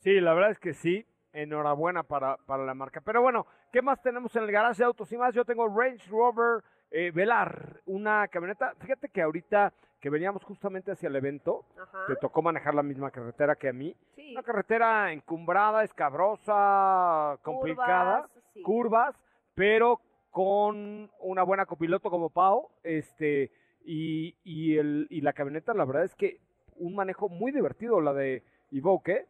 Sí, 0.00 0.20
la 0.20 0.34
verdad 0.34 0.50
es 0.50 0.58
que 0.58 0.74
sí. 0.74 1.06
Enhorabuena 1.32 2.04
para, 2.04 2.36
para 2.46 2.64
la 2.64 2.74
marca. 2.74 3.00
Pero 3.00 3.20
bueno, 3.20 3.46
¿qué 3.72 3.82
más 3.82 4.00
tenemos 4.02 4.34
en 4.36 4.44
el 4.44 4.52
garaje 4.52 4.78
de 4.78 4.84
autos 4.84 5.10
y 5.10 5.16
más? 5.16 5.34
Yo 5.34 5.44
tengo 5.44 5.66
Range 5.66 6.08
Rover 6.08 6.62
eh, 6.90 7.10
Velar, 7.10 7.80
una 7.86 8.28
camioneta. 8.28 8.72
Fíjate 8.78 9.08
que 9.08 9.20
ahorita 9.20 9.72
que 10.00 10.10
veníamos 10.10 10.44
justamente 10.44 10.92
hacia 10.92 11.08
el 11.08 11.16
evento, 11.16 11.64
Ajá. 11.80 12.06
te 12.06 12.16
tocó 12.16 12.42
manejar 12.42 12.74
la 12.74 12.82
misma 12.82 13.10
carretera 13.10 13.56
que 13.56 13.70
a 13.70 13.72
mí. 13.72 13.96
Sí. 14.14 14.32
Una 14.32 14.42
carretera 14.42 15.10
encumbrada, 15.12 15.82
escabrosa, 15.82 17.38
complicada, 17.42 18.22
Curvas, 18.22 18.44
sí. 18.52 18.62
curvas, 18.62 19.16
pero 19.54 20.00
con 20.30 21.10
una 21.20 21.42
buena 21.42 21.64
copiloto 21.64 22.10
como 22.10 22.28
Pau, 22.28 22.68
este, 22.82 23.50
y, 23.84 24.36
y, 24.44 24.76
el, 24.76 25.06
y 25.10 25.20
la 25.22 25.32
camioneta, 25.32 25.72
la 25.74 25.84
verdad 25.84 26.04
es 26.04 26.14
que 26.14 26.38
un 26.76 26.94
manejo 26.94 27.28
muy 27.28 27.52
divertido, 27.52 28.00
la 28.00 28.12
de 28.12 28.42
Evoque. 28.72 29.26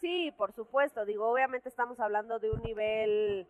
Sí, 0.00 0.32
por 0.36 0.52
supuesto. 0.52 1.04
Digo, 1.04 1.28
obviamente 1.30 1.68
estamos 1.68 1.98
hablando 2.00 2.38
de 2.38 2.50
un 2.50 2.62
nivel 2.62 3.46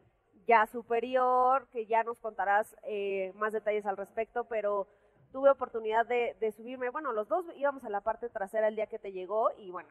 ya 0.46 0.66
superior, 0.66 1.66
que 1.72 1.86
ya 1.86 2.04
nos 2.04 2.20
contarás 2.20 2.76
eh, 2.84 3.32
más 3.34 3.52
detalles 3.52 3.84
al 3.86 3.96
respecto, 3.96 4.44
pero 4.44 4.86
tuve 5.32 5.50
oportunidad 5.50 6.06
de, 6.06 6.36
de 6.40 6.52
subirme. 6.52 6.88
Bueno, 6.90 7.12
los 7.12 7.28
dos 7.28 7.44
íbamos 7.56 7.84
a 7.84 7.90
la 7.90 8.00
parte 8.00 8.28
trasera 8.28 8.68
el 8.68 8.76
día 8.76 8.86
que 8.86 8.98
te 8.98 9.12
llegó 9.12 9.50
y 9.58 9.70
bueno, 9.70 9.88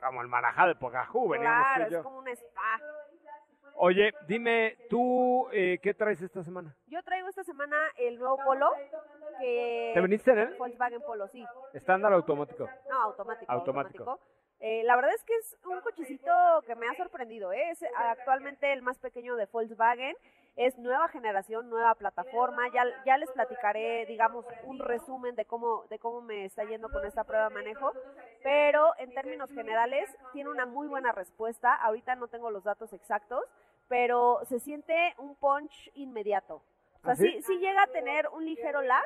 Como 0.00 0.22
el 0.22 0.28
Marajá 0.28 0.66
de 0.66 0.74
veníamos 1.28 1.66
tú 1.66 1.74
claro, 1.74 1.88
y 1.88 1.92
yo. 1.92 1.98
es 1.98 2.04
como 2.04 2.18
un 2.18 2.28
spa. 2.28 2.80
Oye, 3.76 4.12
dime, 4.26 4.76
¿tú 4.88 5.48
eh, 5.52 5.78
qué 5.82 5.94
traes 5.94 6.20
esta 6.22 6.42
semana? 6.42 6.74
Yo 6.86 7.02
traigo 7.02 7.28
esta 7.28 7.42
semana 7.42 7.76
el 7.98 8.18
nuevo 8.18 8.38
Polo, 8.44 8.70
que 9.40 9.92
¿Te 9.94 10.00
viniste 10.00 10.30
en 10.30 10.38
él? 10.38 10.54
Volkswagen 10.58 11.00
Polo, 11.02 11.26
sí. 11.28 11.44
Estándar 11.72 12.12
automático. 12.12 12.68
No, 12.88 13.02
automático. 13.02 13.50
Automático. 13.50 14.02
automático. 14.02 14.32
Eh, 14.64 14.84
la 14.84 14.94
verdad 14.94 15.12
es 15.12 15.24
que 15.24 15.34
es 15.34 15.56
un 15.66 15.80
cochecito 15.80 16.30
que 16.64 16.76
me 16.76 16.88
ha 16.88 16.94
sorprendido. 16.94 17.52
¿eh? 17.52 17.70
Es 17.70 17.84
actualmente 17.96 18.72
el 18.72 18.80
más 18.80 18.96
pequeño 18.98 19.34
de 19.34 19.46
Volkswagen. 19.46 20.14
Es 20.54 20.78
nueva 20.78 21.08
generación, 21.08 21.68
nueva 21.68 21.96
plataforma. 21.96 22.62
Ya, 22.72 22.84
ya 23.04 23.18
les 23.18 23.28
platicaré, 23.32 24.06
digamos, 24.06 24.46
un 24.62 24.78
resumen 24.78 25.34
de 25.34 25.46
cómo, 25.46 25.84
de 25.90 25.98
cómo 25.98 26.20
me 26.20 26.44
está 26.44 26.62
yendo 26.62 26.90
con 26.90 27.04
esta 27.04 27.24
prueba 27.24 27.48
de 27.48 27.54
manejo. 27.54 27.92
Pero 28.42 28.92
en 28.98 29.12
términos 29.14 29.50
generales, 29.50 30.08
tiene 30.32 30.50
una 30.50 30.66
muy 30.66 30.88
buena 30.88 31.12
respuesta. 31.12 31.74
Ahorita 31.74 32.16
no 32.16 32.28
tengo 32.28 32.50
los 32.50 32.64
datos 32.64 32.92
exactos, 32.92 33.44
pero 33.88 34.40
se 34.44 34.58
siente 34.58 35.14
un 35.18 35.36
punch 35.36 35.90
inmediato. 35.94 36.62
O 37.02 37.04
sea, 37.04 37.12
¿Ah, 37.12 37.16
sí? 37.16 37.30
sí, 37.32 37.42
sí 37.42 37.58
llega 37.58 37.82
a 37.82 37.86
tener 37.88 38.28
un 38.28 38.44
ligero 38.44 38.82
lag, 38.82 39.04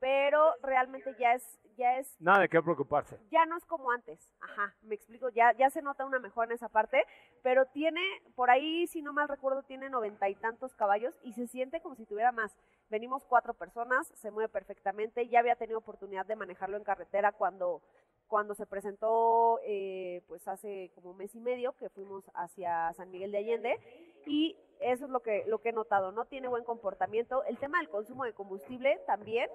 pero 0.00 0.54
realmente 0.62 1.14
ya 1.18 1.34
es, 1.34 1.58
ya 1.76 1.98
es 1.98 2.20
Nada 2.20 2.40
de 2.40 2.48
qué 2.48 2.60
preocuparse. 2.62 3.18
ya 3.30 3.46
no 3.46 3.56
es 3.56 3.64
como 3.64 3.90
antes. 3.90 4.28
Ajá, 4.40 4.74
me 4.82 4.94
explico, 4.94 5.28
ya, 5.30 5.52
ya 5.52 5.70
se 5.70 5.82
nota 5.82 6.04
una 6.04 6.18
mejora 6.18 6.46
en 6.46 6.52
esa 6.52 6.68
parte, 6.68 7.04
pero 7.42 7.66
tiene, 7.66 8.00
por 8.34 8.50
ahí, 8.50 8.86
si 8.86 9.02
no 9.02 9.12
mal 9.12 9.28
recuerdo, 9.28 9.62
tiene 9.62 9.88
noventa 9.90 10.28
y 10.28 10.34
tantos 10.34 10.74
caballos 10.74 11.14
y 11.22 11.32
se 11.32 11.46
siente 11.46 11.80
como 11.80 11.94
si 11.94 12.04
tuviera 12.06 12.32
más. 12.32 12.56
Venimos 12.90 13.24
cuatro 13.24 13.54
personas, 13.54 14.08
se 14.14 14.30
mueve 14.30 14.48
perfectamente, 14.48 15.28
ya 15.28 15.40
había 15.40 15.56
tenido 15.56 15.78
oportunidad 15.78 16.26
de 16.26 16.36
manejarlo 16.36 16.76
en 16.76 16.84
carretera 16.84 17.32
cuando, 17.32 17.82
cuando 18.26 18.54
se 18.54 18.66
presentó, 18.66 19.60
eh, 19.64 20.22
pues 20.26 20.46
hace 20.48 20.90
como 20.94 21.10
un 21.10 21.16
mes 21.18 21.34
y 21.34 21.40
medio 21.40 21.72
que 21.76 21.88
fuimos 21.90 22.24
hacia 22.34 22.92
San 22.94 23.10
Miguel 23.10 23.30
de 23.32 23.38
Allende 23.38 23.80
y 24.26 24.56
eso 24.80 25.04
es 25.06 25.10
lo 25.10 25.20
que, 25.20 25.44
lo 25.46 25.58
que 25.60 25.70
he 25.70 25.72
notado, 25.72 26.12
no 26.12 26.24
tiene 26.26 26.48
buen 26.48 26.64
comportamiento. 26.64 27.44
El 27.44 27.58
tema 27.58 27.78
del 27.78 27.88
consumo 27.88 28.24
de 28.24 28.32
combustible 28.32 29.00
también 29.06 29.50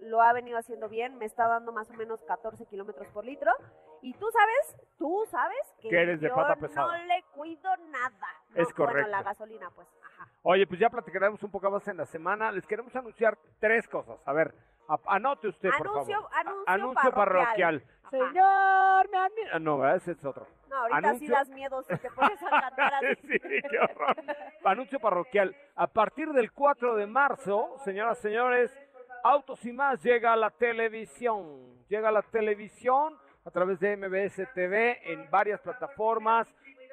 lo 0.00 0.20
ha 0.22 0.32
venido 0.32 0.58
haciendo 0.58 0.88
bien, 0.88 1.16
me 1.18 1.24
está 1.24 1.46
dando 1.48 1.72
más 1.72 1.90
o 1.90 1.94
menos 1.94 2.22
14 2.24 2.66
kilómetros 2.66 3.08
por 3.08 3.24
litro. 3.24 3.50
Y 4.02 4.12
tú 4.14 4.26
sabes, 4.30 4.76
tú 4.98 5.24
sabes 5.30 5.58
que, 5.80 5.88
Que 5.88 6.02
eres 6.02 6.20
de 6.20 6.28
yo 6.28 6.34
pata 6.34 6.56
pesada. 6.56 6.98
no 6.98 7.04
le 7.06 7.22
cuido 7.34 7.70
nada. 7.88 8.28
No, 8.50 8.62
Es 8.62 8.72
correcto. 8.74 8.92
Bueno, 9.02 9.08
la 9.08 9.22
gasolina, 9.22 9.70
pues, 9.74 9.88
ajá. 10.04 10.28
Oye, 10.42 10.66
pues 10.66 10.78
ya 10.78 10.90
platicaremos 10.90 11.42
un 11.42 11.50
poco 11.50 11.70
más 11.70 11.86
en 11.88 11.96
la 11.96 12.06
semana. 12.06 12.52
Les 12.52 12.66
queremos 12.66 12.94
anunciar 12.94 13.36
tres 13.58 13.88
cosas. 13.88 14.18
A 14.26 14.32
ver, 14.32 14.54
anote 15.06 15.48
usted, 15.48 15.70
por 15.78 15.88
Anuncio- 15.88 16.22
favor. 16.30 16.64
anuncio 16.66 17.10
parroquial. 17.12 17.80
parroquial. 17.82 17.84
Ajá. 18.02 18.10
Señor, 18.10 19.10
me 19.10 19.18
admi- 19.18 19.50
Ah, 19.52 19.58
No, 19.58 19.94
ese 19.94 20.12
es 20.12 20.24
otro. 20.24 20.46
No, 20.68 20.76
ahorita 20.76 21.00
sí 21.00 21.06
Anuncio- 21.26 21.30
das 21.34 21.48
miedo 21.50 21.82
si 21.82 21.96
te 21.96 22.10
pones 22.10 22.42
a 22.42 22.50
cantar 22.60 22.94
así. 22.94 23.06
sí, 23.22 23.38
qué 23.70 23.78
horror. 23.78 24.16
Anuncio 24.64 24.98
parroquial. 25.00 25.54
A 25.76 25.86
partir 25.86 26.28
del 26.32 26.52
4 26.52 26.96
de 26.96 27.06
marzo, 27.06 27.76
señoras 27.84 28.18
y 28.18 28.22
señores, 28.22 28.78
Autos 29.24 29.64
y 29.64 29.72
más 29.72 30.00
llega 30.04 30.32
a 30.32 30.36
la 30.36 30.50
televisión. 30.50 31.74
Llega 31.88 32.10
a 32.10 32.12
la 32.12 32.22
televisión 32.22 33.16
a 33.44 33.50
través 33.50 33.80
de 33.80 33.96
MBS 33.96 34.46
TV 34.54 35.00
en 35.12 35.28
varias 35.30 35.60
plataformas, 35.60 36.46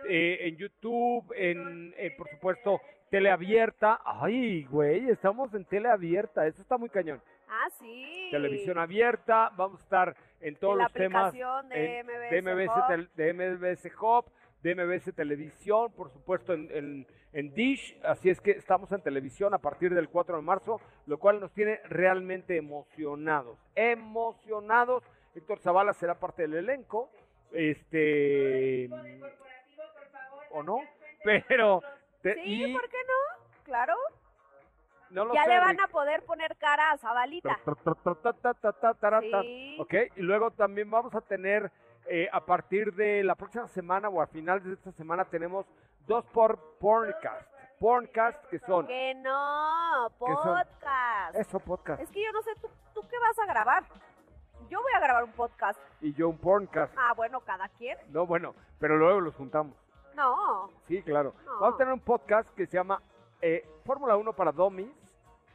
eh, 0.09 0.39
en 0.41 0.57
YouTube, 0.57 1.31
en, 1.35 1.93
en, 1.97 2.15
por 2.15 2.27
supuesto, 2.29 2.81
teleabierta. 3.11 4.01
Ay, 4.03 4.63
güey, 4.65 5.09
estamos 5.09 5.53
en 5.53 5.65
teleabierta. 5.65 6.47
Eso 6.47 6.61
está 6.61 6.77
muy 6.77 6.89
cañón. 6.89 7.21
Ah, 7.55 7.69
sí. 7.79 8.29
Televisión 8.31 8.79
abierta, 8.79 9.51
vamos 9.55 9.79
a 9.79 9.83
estar 9.83 10.15
en 10.41 10.55
todos 10.55 10.73
En 10.77 10.83
los 10.83 10.93
temas 10.93 11.33
de 11.33 11.99
en- 11.99 12.05
MBS 12.07 12.29
de 12.31 12.41
MBS, 12.41 13.09
de 13.15 13.33
MBS 13.33 13.91
Hub, 14.01 14.25
de 14.63 14.71
MBS 14.75 15.11
Televisión, 15.13 15.91
por 15.93 16.09
supuesto 16.11 16.53
en, 16.53 16.67
en- 16.71 17.07
en 17.33 17.53
Dish, 17.53 17.95
así 18.03 18.29
es 18.29 18.39
que 18.41 18.51
estamos 18.51 18.91
en 18.91 19.01
televisión 19.01 19.53
a 19.53 19.59
partir 19.59 19.93
del 19.93 20.09
4 20.09 20.35
de 20.37 20.41
marzo, 20.41 20.79
lo 21.05 21.19
cual 21.19 21.39
nos 21.39 21.51
tiene 21.53 21.79
realmente 21.89 22.57
emocionados, 22.57 23.57
emocionados. 23.75 25.03
Héctor 25.35 25.59
Zavala 25.59 25.93
será 25.93 26.19
parte 26.19 26.43
del 26.43 26.55
elenco, 26.55 27.09
este, 27.51 28.87
o 30.51 30.63
no, 30.63 30.77
pero 31.47 31.81
te- 32.21 32.35
Sí, 32.35 32.65
y 32.69 32.73
¿por 32.73 32.87
qué 32.89 32.97
no? 33.07 33.43
Claro. 33.63 33.95
No 35.13 35.25
lo 35.25 35.33
Ya 35.33 35.43
sé, 35.43 35.49
le 35.49 35.59
van 35.59 35.77
Rick. 35.77 35.81
a 35.85 35.87
poder 35.87 36.23
poner 36.25 36.55
cara 36.57 36.91
a 36.91 36.97
Zabalita. 36.97 37.57
Sí. 39.21 39.77
Ok, 39.79 39.93
y 40.15 40.21
luego 40.21 40.51
también 40.51 40.89
vamos 40.89 41.13
a 41.15 41.21
tener 41.21 41.71
eh, 42.07 42.27
a 42.31 42.41
partir 42.45 42.93
de 42.93 43.23
la 43.23 43.35
próxima 43.35 43.67
semana 43.67 44.09
o 44.09 44.21
a 44.21 44.27
finales 44.27 44.63
de 44.65 44.73
esta 44.73 44.91
semana 44.91 45.25
tenemos 45.25 45.65
dos 46.07 46.25
por 46.25 46.57
porncast. 46.79 47.49
Porncast 47.79 48.45
que 48.47 48.59
son 48.59 48.87
Que 48.87 49.13
no, 49.15 50.09
podcast. 50.17 51.35
eso 51.35 51.59
podcast 51.59 52.01
Es 52.01 52.09
que 52.11 52.23
yo 52.23 52.31
no 52.31 52.41
sé, 52.41 52.51
¿tú, 52.61 52.67
¿tú 52.93 53.01
qué 53.09 53.17
vas 53.19 53.37
a 53.39 53.45
grabar? 53.45 53.83
Yo 54.69 54.81
voy 54.81 54.91
a 54.95 54.99
grabar 54.99 55.23
un 55.25 55.31
podcast. 55.33 55.79
y 56.01 56.13
yo 56.13 56.29
un 56.29 56.37
porncast. 56.37 56.93
Ah, 56.97 57.13
bueno, 57.15 57.41
cada 57.41 57.67
quien. 57.69 57.97
No, 58.09 58.25
bueno, 58.25 58.55
pero 58.79 58.95
luego 58.97 59.19
los 59.21 59.35
juntamos. 59.35 59.75
No. 60.15 60.69
Sí, 60.87 61.01
claro. 61.03 61.33
No. 61.45 61.59
Vamos 61.59 61.75
a 61.75 61.77
tener 61.77 61.93
un 61.93 61.99
podcast 61.99 62.49
que 62.55 62.65
se 62.67 62.77
llama 62.77 63.01
eh, 63.41 63.67
Fórmula 63.85 64.15
1 64.15 64.31
para 64.33 64.51
Dummies, 64.51 64.89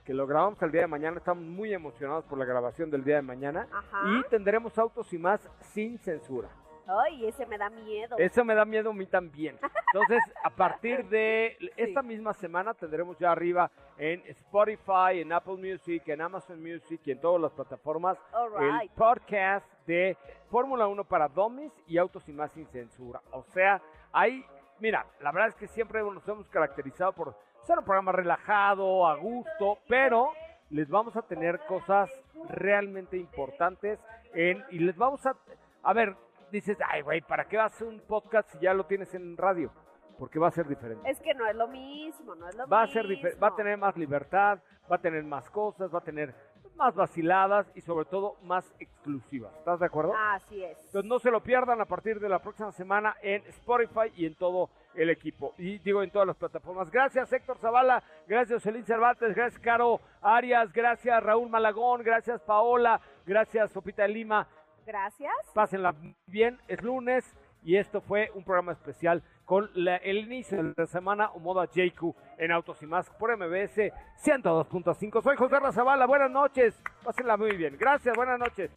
que 0.08 0.14
lo 0.14 0.26
grabamos 0.26 0.62
el 0.62 0.72
día 0.72 0.80
de 0.80 0.86
mañana. 0.86 1.18
Estamos 1.18 1.44
muy 1.44 1.74
emocionados 1.74 2.24
por 2.24 2.38
la 2.38 2.46
grabación 2.46 2.90
del 2.90 3.04
día 3.04 3.16
de 3.16 3.22
mañana. 3.22 3.68
Ajá. 3.70 4.00
Y 4.06 4.22
tendremos 4.30 4.78
autos 4.78 5.12
y 5.12 5.18
más 5.18 5.46
sin 5.60 5.98
censura. 5.98 6.48
Ay, 6.86 7.26
ese 7.26 7.44
me 7.44 7.58
da 7.58 7.68
miedo. 7.68 8.16
Eso 8.16 8.42
me 8.42 8.54
da 8.54 8.64
miedo 8.64 8.88
a 8.88 8.94
mí 8.94 9.04
también. 9.04 9.58
Entonces, 9.92 10.22
a 10.42 10.48
partir 10.48 11.06
de 11.10 11.58
esta 11.76 12.00
misma 12.00 12.32
semana 12.32 12.72
tendremos 12.72 13.18
ya 13.18 13.32
arriba 13.32 13.70
en 13.98 14.22
Spotify, 14.28 15.20
en 15.20 15.30
Apple 15.30 15.56
Music, 15.56 16.02
en 16.06 16.22
Amazon 16.22 16.58
Music 16.58 17.02
y 17.04 17.10
en 17.10 17.20
todas 17.20 17.42
las 17.42 17.52
plataformas 17.52 18.16
All 18.32 18.50
el 18.62 18.80
right. 18.80 18.92
podcast 18.92 19.70
de 19.86 20.16
Fórmula 20.50 20.88
1 20.88 21.04
para 21.04 21.28
Dummies 21.28 21.72
y 21.86 21.98
Autos 21.98 22.26
y 22.30 22.32
más 22.32 22.50
sin 22.52 22.66
censura. 22.68 23.20
O 23.32 23.42
sea, 23.42 23.82
ahí, 24.10 24.42
mira, 24.80 25.04
la 25.20 25.32
verdad 25.32 25.48
es 25.48 25.54
que 25.56 25.68
siempre 25.68 26.02
nos 26.02 26.26
hemos 26.26 26.48
caracterizado 26.48 27.12
por 27.12 27.36
un 27.76 27.84
programa 27.84 28.12
relajado, 28.12 29.06
a 29.06 29.16
gusto, 29.16 29.78
pero 29.88 30.30
les 30.70 30.88
vamos 30.88 31.16
a 31.16 31.22
tener 31.22 31.58
cosas 31.66 32.10
realmente 32.48 33.16
importantes 33.16 33.98
en, 34.34 34.64
y 34.70 34.78
les 34.78 34.96
vamos 34.96 35.24
a, 35.26 35.34
a 35.82 35.92
ver, 35.92 36.14
dices, 36.52 36.78
ay, 36.88 37.02
güey, 37.02 37.20
¿para 37.20 37.44
qué 37.46 37.56
vas 37.56 37.80
a 37.82 37.84
un 37.84 38.00
podcast 38.00 38.48
si 38.50 38.58
ya 38.60 38.72
lo 38.74 38.84
tienes 38.86 39.12
en 39.14 39.36
radio? 39.36 39.70
porque 40.18 40.40
va 40.40 40.48
a 40.48 40.50
ser 40.50 40.66
diferente. 40.66 41.08
Es 41.08 41.20
que 41.20 41.32
no 41.32 41.46
es 41.46 41.54
lo 41.54 41.68
mismo, 41.68 42.34
no 42.34 42.48
es 42.48 42.56
lo 42.56 42.66
Va 42.66 42.82
a 42.82 42.86
ser 42.88 43.06
difer- 43.06 43.40
va 43.40 43.46
a 43.48 43.54
tener 43.54 43.78
más 43.78 43.96
libertad, 43.96 44.58
va 44.90 44.96
a 44.96 45.00
tener 45.00 45.22
más 45.22 45.48
cosas, 45.48 45.94
va 45.94 45.98
a 45.98 46.02
tener 46.02 46.34
más 46.74 46.92
vaciladas 46.96 47.70
y 47.76 47.82
sobre 47.82 48.04
todo 48.04 48.34
más 48.42 48.74
exclusivas. 48.80 49.54
¿Estás 49.58 49.78
de 49.78 49.86
acuerdo? 49.86 50.12
Así 50.16 50.64
es. 50.64 50.76
Entonces 50.86 51.04
no 51.08 51.20
se 51.20 51.30
lo 51.30 51.40
pierdan 51.40 51.80
a 51.80 51.84
partir 51.84 52.18
de 52.18 52.28
la 52.28 52.40
próxima 52.40 52.72
semana 52.72 53.14
en 53.22 53.44
Spotify 53.46 54.10
y 54.16 54.26
en 54.26 54.34
todo 54.34 54.70
el 54.98 55.10
equipo. 55.10 55.54
Y 55.58 55.78
digo 55.78 56.02
en 56.02 56.10
todas 56.10 56.26
las 56.26 56.36
plataformas. 56.36 56.90
Gracias 56.90 57.32
Héctor 57.32 57.58
Zavala, 57.58 58.02
gracias 58.26 58.62
Celín 58.62 58.84
Cervantes, 58.84 59.34
gracias 59.34 59.60
Caro 59.62 60.00
Arias, 60.20 60.72
gracias 60.72 61.22
Raúl 61.22 61.48
Malagón, 61.48 62.02
gracias 62.02 62.40
Paola, 62.42 63.00
gracias 63.26 63.70
Sopita 63.70 64.02
de 64.02 64.08
Lima. 64.08 64.46
Gracias. 64.86 65.32
Pásenla 65.54 65.94
bien, 66.26 66.58
es 66.66 66.82
lunes 66.82 67.36
y 67.62 67.76
esto 67.76 68.00
fue 68.00 68.30
un 68.34 68.42
programa 68.44 68.72
especial 68.72 69.22
con 69.44 69.70
la- 69.74 69.96
el 69.96 70.18
inicio 70.18 70.62
de 70.62 70.74
la 70.76 70.86
semana 70.86 71.30
o 71.32 71.38
moda 71.40 71.64
JQ 71.66 72.14
en 72.38 72.52
Autos 72.52 72.82
y 72.82 72.86
Más 72.86 73.08
por 73.10 73.30
MBS 73.36 73.92
102.5. 74.24 75.22
Soy 75.22 75.36
José 75.36 75.60
Razabala, 75.60 76.06
buenas 76.06 76.30
noches, 76.30 76.74
pásenla 77.04 77.36
muy 77.36 77.56
bien. 77.56 77.76
Gracias, 77.78 78.14
buenas 78.16 78.38
noches. 78.38 78.70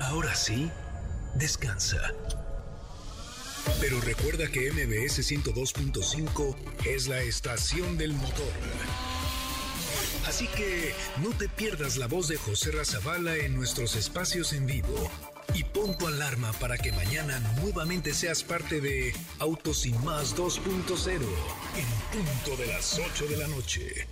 Ahora 0.00 0.34
sí, 0.34 0.70
descansa. 1.36 1.98
Pero 3.82 4.00
recuerda 4.00 4.46
que 4.46 4.70
MBS 4.70 5.28
102.5 5.28 6.54
es 6.84 7.08
la 7.08 7.20
estación 7.20 7.98
del 7.98 8.12
motor. 8.12 8.52
Así 10.24 10.46
que 10.46 10.94
no 11.20 11.30
te 11.30 11.48
pierdas 11.48 11.96
la 11.96 12.06
voz 12.06 12.28
de 12.28 12.36
José 12.36 12.70
Razabala 12.70 13.34
en 13.34 13.56
nuestros 13.56 13.96
espacios 13.96 14.52
en 14.52 14.66
vivo. 14.66 15.10
Y 15.52 15.64
pon 15.64 15.98
tu 15.98 16.06
alarma 16.06 16.52
para 16.60 16.78
que 16.78 16.92
mañana 16.92 17.40
nuevamente 17.60 18.14
seas 18.14 18.44
parte 18.44 18.80
de 18.80 19.12
Autos 19.40 19.84
y 19.84 19.92
Más 19.94 20.36
2.0 20.36 20.62
en 21.76 22.20
punto 22.20 22.62
de 22.62 22.68
las 22.68 23.00
8 23.00 23.26
de 23.26 23.36
la 23.36 23.48
noche. 23.48 24.06